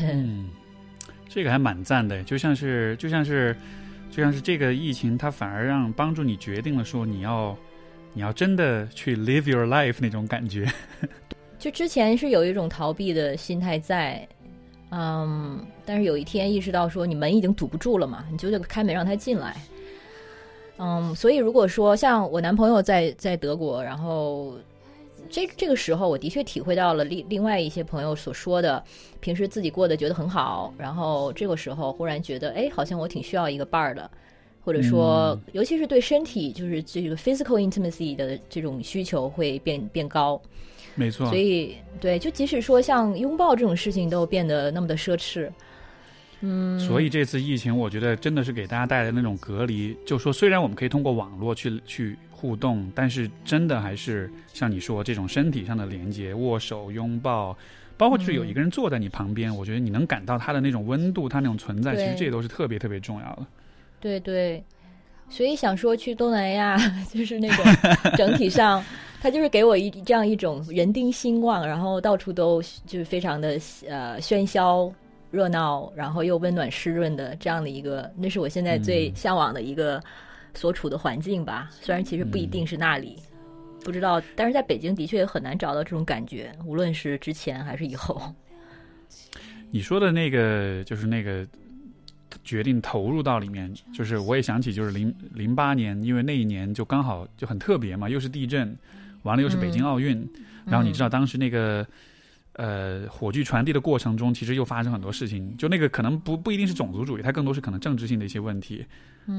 [0.00, 0.48] 嗯，
[1.28, 3.56] 这个还蛮赞的，就像是就像是
[4.10, 7.56] 就像是这个疫情，它反而让帮助你决定了说你要
[8.14, 10.70] 你要真的去 live your life 那种感觉。
[11.58, 14.26] 就之前是有一种逃避的心态在，
[14.90, 19.56] 嗯，但是有一天意识到说你门已经堵不住了嘛，你就得开门让他进来。
[20.78, 24.58] 嗯，所以如果说像我男朋友在在德国，然后
[25.30, 28.82] 这这个时候，我的确体会到了另另外一些朋友所说的，
[29.20, 34.10] 平时自己过得觉得很好，然后这个时候忽然觉得，哎，好像我挺需要一个伴儿的，
[34.64, 40.40] 或者说，尤其是对身体，就是这个 physical intimacy 的这种需求会变变高。
[40.94, 45.50] 没错，所以对，就即使说像拥抱这种事情都变得那么的奢侈，
[46.42, 49.96] 嗯，所以这次疫情，我觉得真的是给大家带来那种隔离。
[50.04, 57.56] 就说虽然我们可以通过网络去去互动，但是真的还是像你说这种身体上的连接、握手、拥抱，
[57.96, 63.46] 包括就是有一个人坐在你旁边，我觉得你能感到他的那种温度，他那种存在，其实这都是特别特别重要的。
[64.02, 64.62] 对对，
[65.30, 66.76] 所以想说去东南亚，
[67.14, 67.64] 就是那种
[68.18, 68.84] 整体上。
[69.22, 73.50] 他就是给我一这样一种人丁兴旺，然后到处都就是非常的
[73.88, 74.92] 呃喧嚣
[75.30, 80.02] 热闹，然后又温暖湿润的这样的一个，那是我现在最向往的一个
[80.54, 81.70] 所处的环境吧。
[81.70, 83.16] 虽然其实不一定是那里，
[83.84, 88.20] 不知道，但是在北京的确也很难找到这种感觉，无论是之前还是以后。
[89.70, 91.46] 你说的那个就是那个
[92.44, 98.76] 决定投入到里面，就是我也想起，就是零零八年，因为那一年就刚好就很特别嘛，又是地震。
[99.22, 100.28] 完了又是北京奥运，
[100.66, 101.86] 然后你知道当时那个
[102.54, 105.56] 呃火炬传递的过程中，其实又发生很多事情。
[105.56, 108.84] 就那个可能不不一定是种族主义，它更多是可能政治性的一些问题。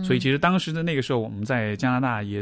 [0.02, 2.42] 所以其实当时的那个时候，我们在加拿大也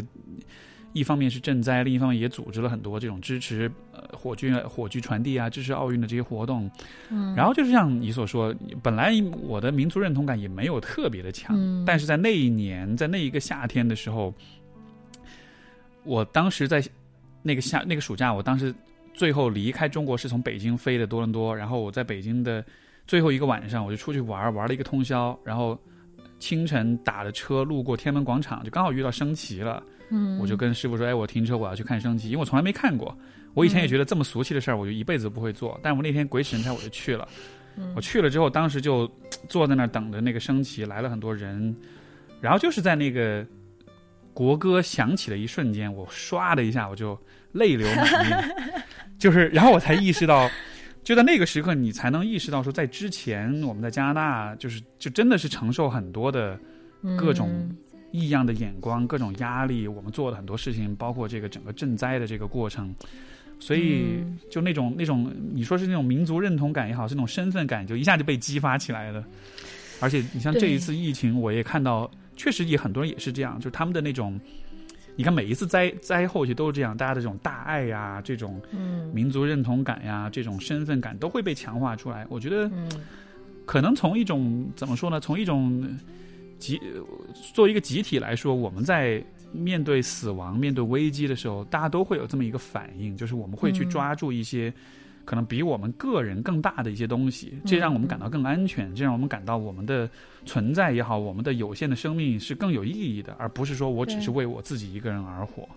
[0.93, 6.69] 一方面是赈灾，另一方面也组织了很多这种支持呃火炬火炬传递啊，支持奥运的这些活动。
[7.09, 14.33] 嗯，然后就是像你所说，本来我的民族认同感也没有特别的强，但是在那一年，在那一个夏天的时候，
[16.03, 16.83] 我当时在。
[17.43, 18.71] 那个夏那个暑假，我当时
[19.15, 22.63] 最后离开中国是从北京飞的多伦多，然后我在北京的
[23.07, 25.75] 最后一个晚上，我就出去玩玩了一个通宵，然后
[26.37, 29.81] 清晨打的车路过天安门广场，就刚好遇到升旗了。
[30.11, 33.17] 嗯，我就跟师傅说：“哎，我停车，我要去看升旗，因为我从来没看过。
[33.55, 35.79] 我以前也觉得这么俗气的事儿，我就一辈子不会做。
[35.81, 37.27] 但我那天鬼使神差，我就去了。
[37.95, 39.09] 我去了之后，当时就
[39.49, 41.75] 坐在那儿等着那个升旗，来了很多人，
[42.39, 43.45] 然后就是在那个
[44.33, 47.17] 国歌响起的一瞬间，我唰的一下我就。
[47.53, 48.55] 泪流满面，
[49.19, 50.49] 就是，然后我才意识到，
[51.03, 56.57] 就在那个时刻，你才能意识到说，在之前我们在加拿大，就是就真的是承受很多的
[57.17, 57.69] 各种
[58.11, 59.87] 异样的眼光、各种压力。
[59.87, 62.93] 我们做了很多事情，包括这个整个赈灾的这个过程，
[63.59, 69.23] 所以就那种那种，你说是那种民族认同感也好，是那种身份感，就一下就被激发起来了。
[69.99, 74.39] 而且你像这一次疫情，我也看到，确实也很多人也是这样，就是他们的那种。
[75.17, 78.59] 你看，每一次灾灾后期都是这样，大家的这种大爱呀，这种
[79.13, 82.25] 民族认同感呀，这种身份感都会被强化出来。
[82.29, 82.71] 我觉得，
[83.65, 85.19] 可能从一种怎么说呢？
[85.19, 85.85] 从一种
[86.61, 86.79] 集
[87.53, 89.21] 作为一个集体来说，我们在
[89.51, 94.71] 面对死亡、面对危机的时候，大家都会有这么一个反应，就是我们会去抓住一些。
[95.23, 100.09] 可能比我们个人更大的一些东西，这让我们感到更安全，这让我们感到我们的
[100.47, 105.69] 存在也好，我们的有限的生命是更有意义的，而不是说我只是为我自己一个人而活。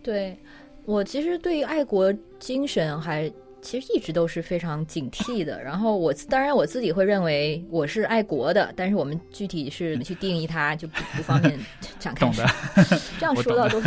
[0.00, 0.38] 对，
[0.84, 3.30] 我其实对于爱国精神还
[3.62, 5.62] 其实一直都是非常警惕的。
[5.62, 11.58] 然后我当然我自己会认为我是爱国的，但是我们具体是去定义它就不不方便
[11.98, 12.26] 展开。
[12.26, 12.46] 懂的，
[13.18, 13.80] 这样说到都。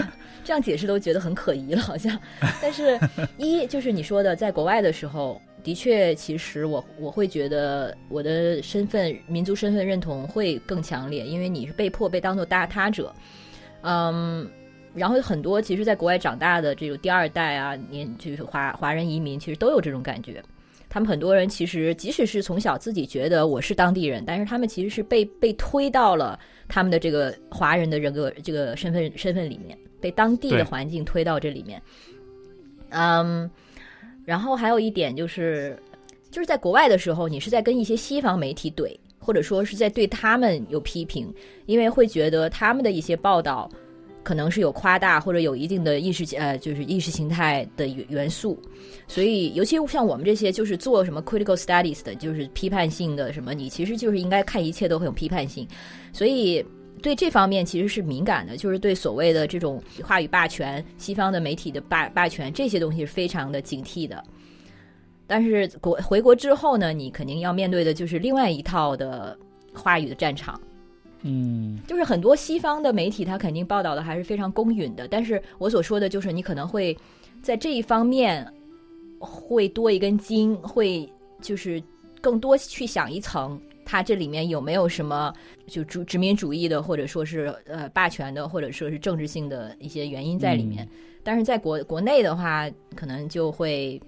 [0.44, 2.16] 这样解释都觉得很可疑了，好像。
[2.62, 3.00] 但是，
[3.36, 13.12] 一就是你说的，在国外的时候，的确，其实我我会觉得我的身份、民族身份认同会更强烈，因为你是被迫被当做大他者。
[13.82, 14.48] 嗯，
[14.96, 20.42] 然后很多其实，在国外长大的这种第二代啊，年就是华华人移民，其实都有这种感觉。
[20.90, 29.78] 他们很多人其实，即使是从小自己觉得我是当地人，但是他们其实是被被推到了他们的这个华人的人格这个身份身份里面。
[30.02, 31.82] 被当地的环境推到这里面，
[32.90, 33.50] 嗯，
[34.24, 35.76] 然后还有一点就是，
[36.30, 41.34] 就是在国外的时候，你是在跟一些西方媒体怼，或者说是在对他们有批评，
[41.66, 43.68] 因为会觉得他们的一些报道
[44.26, 48.60] 可能是有夸大或者有一定的意识呃，就是意识形态的元素，
[49.08, 55.66] 所以尤其像我们这些就是做什么 critical studies 的，就是批判性的什么，你其实就是应该看一切都很有批判性，
[56.12, 56.66] 所以。
[57.02, 64.24] 对这方面其实是敏感的，就是对所谓的这种话语霸权、西方的媒体的霸霸权这些东西是非常的警惕的。
[65.28, 69.38] 但是国回国之后呢，你肯定要面对的就是另外一套的
[69.72, 70.60] 话语的战场。
[71.28, 75.08] 嗯，就是很多西方的媒体，他肯定报道的还是非常公允的。
[75.08, 76.96] 但是我所说的就是，你可能会
[77.42, 78.48] 在这一方面
[79.18, 81.12] 会多一根筋，会
[81.42, 81.82] 就是
[82.22, 83.60] 更多去想一层。
[83.84, 85.34] 它这里面有没有什么
[85.66, 90.88] 就殖殖民主义的，或者说是呃霸权的，或者说是政治性的一些原因在里面。
[91.24, 94.00] 但是在国国内的话，可能就会。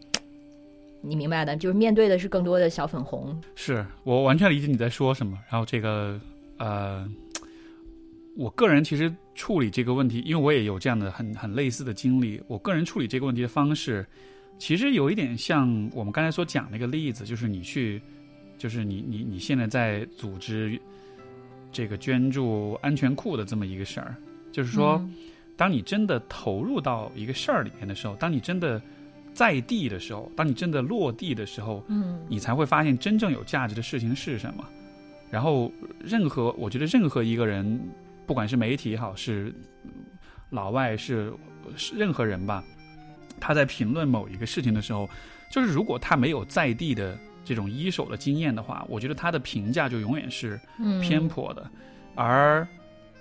[0.99, 3.39] 你明白的，就是面对的是更多的小粉红。
[3.53, 5.37] 是我完全理解你在说什么。
[5.49, 6.19] 然后这个
[6.57, 7.09] 呃，
[8.35, 12.41] 我个人其实处理这个问题，因为我也有这样的很很类似的经历。
[12.47, 14.05] 我个人处理这个问题的方式，
[14.57, 18.01] 其实有一点像我们刚才所讲那个例子，就是你去，
[18.57, 20.79] 就是你你你现在在组织
[21.71, 24.15] 这个捐助安全库的这么一个事儿，
[24.51, 25.01] 就是说，
[25.55, 28.81] 当你真的投入到一个事儿里面的时候，当你真的。
[29.33, 34.67] 在地的时候，当你真的落地的时候，嗯，你才会发现真正有价值的事情是什么。
[35.29, 37.79] 然后，任何我觉得任何一个人，
[38.25, 39.53] 不管是媒体也好，是
[40.49, 41.33] 老外是
[41.75, 42.63] 是任何人吧，
[43.39, 45.09] 他在评论某一个事情的时候，
[45.51, 50.59] 就是如果他没有在地的这种一手的经验的话，我觉得他的评价就永远是
[51.01, 51.69] 偏颇的。
[52.15, 52.67] 而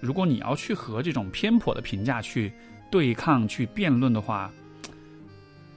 [0.01, 2.53] 如果你要去和这种偏颇的评价去
[2.91, 4.53] 对抗、去辩论的话，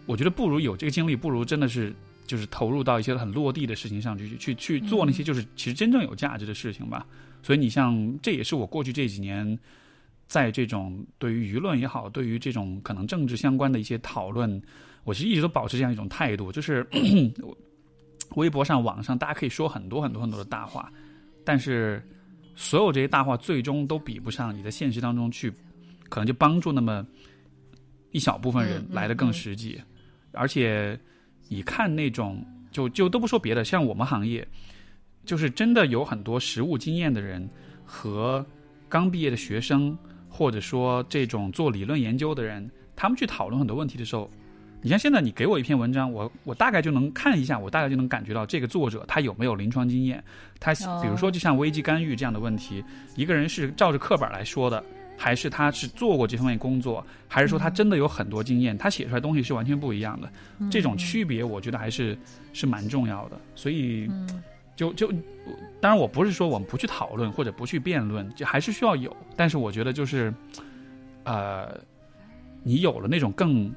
[0.05, 1.93] 我觉得不如有这个经历，不如真的是
[2.29, 7.03] 就是投入到一些很落地的事情上去，去去做那些就是其实真正有价值的事情吧。
[7.41, 9.57] 所以你像这也是我过去这几年
[10.27, 14.61] 在这种对于舆论也好，对于这种可能政治相关的一些讨论，
[15.05, 16.87] 我其实一直都保持这样一种态度，就是
[18.37, 20.93] 微博上、网上大家可以说很多很多很多的大话，
[21.43, 21.99] 但是
[22.55, 25.51] 所有这些大话最终都比不上你在现实当中去，
[26.09, 27.03] 可能就帮助那么
[28.11, 29.81] 一小部分人来的更实际。
[30.31, 30.95] 而且，
[31.49, 34.47] 你看那种，就就都不说别的，像我们行业，
[35.25, 37.49] 就是真的有很多实务经验的人
[37.83, 38.45] 和
[38.87, 39.97] 刚毕业的学生，
[40.29, 44.29] 或者说这种做理论研究的人，他们去讨论很多问题的时候，
[44.81, 50.23] 你像现在你给我一篇文章，我我大概就能看一下，我大概就能感觉到这个作者他有没有临床经验。
[50.59, 52.83] 他比如说，就像危机干预这样的问题，
[53.15, 54.83] 一个人是照着课本来说的。
[55.19, 58.77] 还是他是做过这方面工作，还是说他真的有很多经验？
[58.77, 60.31] 他写出来东西是完全不一样的。
[60.71, 62.17] 这种区别，我觉得还是
[62.53, 63.37] 是蛮重要的。
[63.53, 64.09] 所以，
[64.77, 65.11] 就就
[65.81, 69.13] 当然，我不是说我们不去讨论或者不去辩论，就还是需要有。
[69.35, 70.33] 但是我觉得就是，
[71.25, 71.77] 呃，
[72.63, 73.69] 你有了那种更。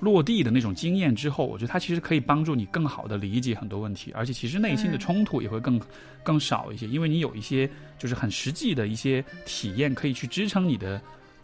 [0.00, 5.78] 落地的那种经验之后，我觉得它其实可以帮助你更好的理解很多问题，而且其实内心的冲突也会更
[6.22, 7.68] 更少一些，因为你有一些
[7.98, 11.00] 就是很实际的一些体验可以去支撑你的，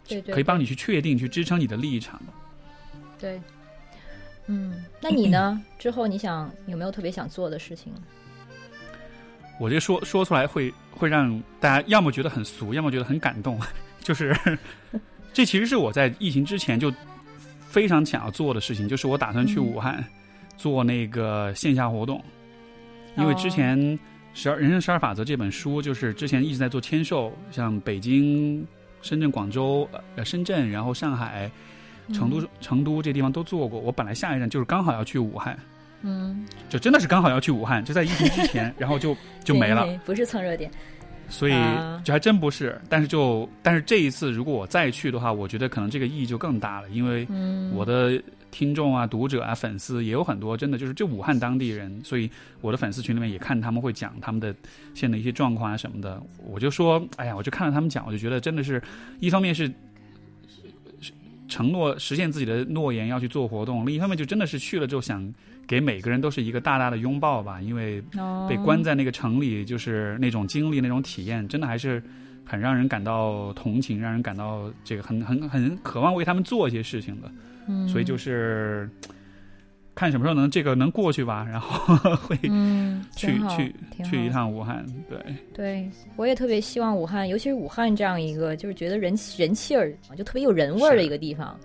[0.07, 2.19] 对对，可以帮你去确定、去支撑你的立场。
[3.19, 3.39] 对，
[4.47, 5.63] 嗯，那你呢？
[5.77, 7.93] 之后你想有没有特别想做的事情？
[9.59, 13.59] 我这说说出来会会让大家要么觉得很俗，要么觉得很感动，
[14.01, 14.35] 就是
[15.31, 16.91] 这其实是我在疫情之前就。
[17.67, 20.03] 非常想要做的事情就是我打算去武汉
[20.55, 22.23] 做那个线下活动，
[23.17, 23.77] 因为之前
[24.33, 28.65] 《十二人生十二法则》这本书就是之前一直在做签售，像北京、
[29.01, 31.51] 深圳、广州、呃深圳，然后上海、
[32.13, 33.79] 成都、成都这地方都做过。
[33.79, 35.57] 我本来下一站就是刚好要去武汉，
[36.01, 40.71] 嗯，就真的是刚好要去武汉，就在疫情之前， 然后就就没了，不是蹭热点。
[41.29, 41.53] 所以
[42.03, 47.27] 就还真不是，但是就但是这一次如果我再去的话，我觉得可能这个意义就更大了，因为
[47.73, 52.29] 我的听众啊、读者啊、粉丝也有很多，真的就是就武汉当地人，所以
[52.61, 54.55] 我的粉丝群里面也看他们会讲他们的
[54.93, 58.81] 现在一些状况啊什么的，我就说，哎呀，我就看了他们讲，我就觉得真的是
[59.19, 59.71] 一方面是
[61.47, 65.33] 承诺实现自己的诺言要去做活动，另一方面就真的是去了之后想。
[65.67, 68.01] 给每个人都是一个大大的拥抱吧，因为
[68.47, 72.01] 被关在那个城里，就是那种经历、那种体验，真的还是
[72.45, 77.29] 很让人感到同情，让人感到这个很很很渴望为他们做一些事情的。
[77.67, 78.89] 嗯，所以就是
[79.97, 82.37] 看什么时候能这个能过去吧， 然后 会
[83.15, 83.75] 去去
[84.05, 84.85] 去一趟武汉。
[85.09, 85.17] 对，
[85.53, 91.59] 对我也特别希望武汉，尤其是武汉这样一个就是觉得人人气儿就特别有人味儿的一个地方。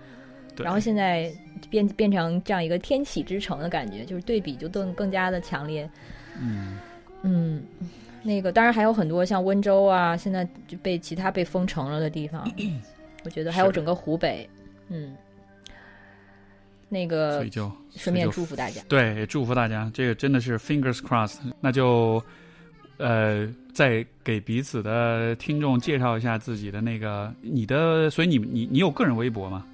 [0.57, 1.31] 然后现在
[1.69, 5.89] 变变成这样一个天启之城的感觉，就是对比就更更加的强烈。
[6.39, 6.77] 嗯
[7.23, 7.63] 嗯，
[8.23, 12.47] 那个当然还有很多像温州啊，现在就被其他被封城了的地方，
[13.25, 14.47] 我觉得还有整个湖北。
[14.89, 15.15] 嗯，
[16.93, 21.39] 那个所以就顺便祝福大家，对，祝福大家，这个真的是 fingers crossed。
[21.59, 22.23] 那就
[22.97, 29.65] 呃，再给彼此的听众介绍一下自己的那个你的，所以你你你有个人微博吗？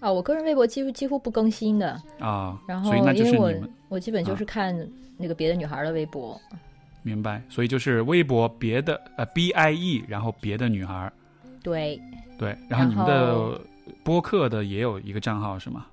[0.00, 2.02] 啊，我个人微博几乎几乎不更新的。
[2.18, 3.54] 啊，然后因为我
[3.88, 4.76] 我基本就是看
[5.16, 6.38] 那个别的女孩的微博，
[7.02, 11.10] 明白，所以就是微博别的呃 B I E，然后别的女孩，
[11.62, 12.00] 对。
[12.38, 13.60] 对，然后你们的
[14.02, 15.86] 播客的也有一个账号是吗？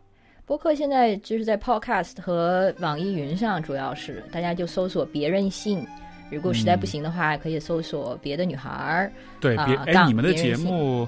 [0.50, 5.86] 播客现在就是在 Podcast 和网易云上，主要是大家就搜索“别任性”，
[6.32, 9.12] 如果实在不行的话，可以搜索别的女孩儿。
[9.40, 11.08] 对，别哎，啊你们的节目，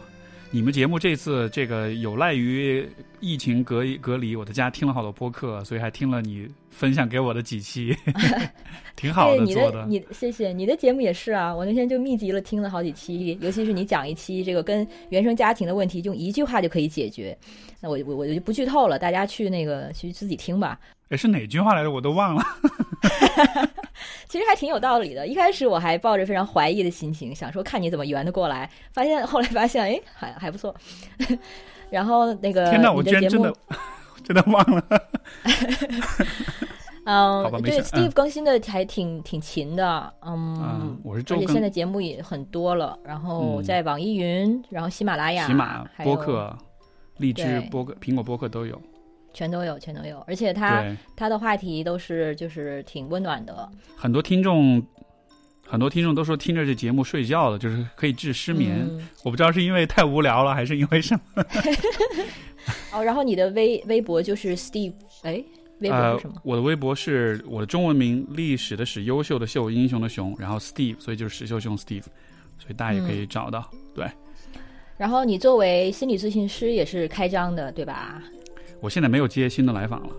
[0.54, 2.86] 你们节目这次这个有赖于
[3.22, 7.96] 疫情隔隔离，我在家听了好多播客，所以还听了你分享给我的几期，
[8.98, 17.38] 挺好对你的做的你谢谢你的节目也是啊，我那天就密集了听了好几期，尤其是你讲一期这个跟原生家庭的问题，用一句话就可以解决。
[17.80, 20.78] 那我我我就不剧透了，大家去那个去自己听吧。
[21.08, 21.90] 哎，是哪句话来着？
[21.90, 22.44] 我都忘了。
[24.30, 25.26] 其实还挺有道理的。
[25.26, 30.76] 一开始我还抱着非常怀疑的心情，想说看你怎么圆得过来，发现 后来发现，哎，还还不错。
[31.90, 33.54] 然后那个天哪，我居然真的，
[34.24, 34.84] 真的忘了。
[37.04, 46.56] 嗯对，Steve 更新的还挺挺勤的，嗯嗯，，我是周更而且现在节目也很多了，然后嗯在网易云，然后喜马拉雅、喜马播客、
[47.18, 48.80] 荔枝播客、苹果播客都有。
[49.34, 50.20] 全都有，全都有。
[50.28, 50.86] 而且他，
[51.16, 54.82] 他的话题都是就是挺温暖的，很多听众，
[55.68, 58.80] 很多听众都说听着这节目睡觉了，就是可以治失眠。
[58.90, 61.44] 嗯我不知道是因为太无聊了，还是因为什么。
[62.94, 64.94] 哦，然后你的微微博就是 Steve，
[65.24, 65.44] 哎，
[65.80, 72.04] 微博呃是什么？，我的微博是我的中文名“历史的史，优秀的秀，英雄的雄”，然后 Steve，所以就是史秀雄 Steve，
[72.60, 73.70] 所以大家也可以找到。
[73.96, 74.06] 对
[74.98, 78.22] 然后你作为心理咨询师也是开张的，对吧？
[78.82, 80.10] 我现在没有接新的来访了，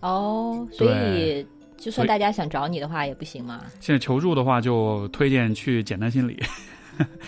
[0.00, 1.46] 哦，所以
[1.76, 3.62] 就算大家想找你的话也不行吗？
[3.78, 6.42] 现在求助的话就推荐去简单心理，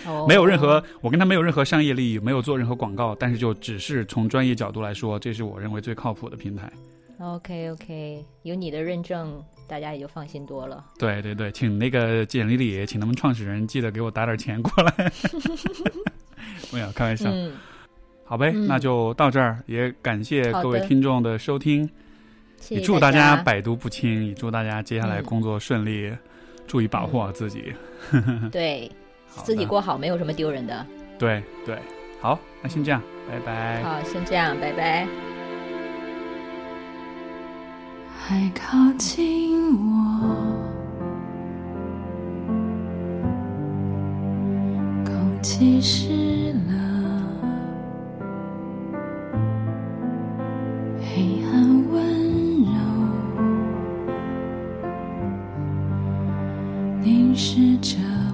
[0.05, 6.71] 哦， 没有任何我跟他没有任何商业利益，没有做任何广告，但是就只是从专业角度来说，这是我认为最靠谱的平台。
[7.19, 10.85] OK OK，有你的认证，大家也就放心多了。
[10.99, 15.11] 对对对，请那个简历里，请他们创始人记得给我打点钱过来。
[16.71, 17.53] 没有开玩笑，嗯，
[18.27, 21.89] 好呗，嗯那就到这儿，也感谢各位听众的收听，也
[22.59, 26.11] 谢谢祝大家家百毒不侵，也祝大家接下来嗯工作顺利，
[26.67, 27.73] 注意保护好自己。
[28.51, 28.91] 对
[29.43, 30.85] 自己过好，没有什么丢人的。
[31.17, 31.77] 对对，
[32.19, 33.81] 好，那先这样，拜拜。
[33.83, 35.07] 好，先这样，拜拜。
[38.19, 40.35] 还靠近我，
[45.05, 46.26] 空气湿
[57.01, 58.26] 凝视着。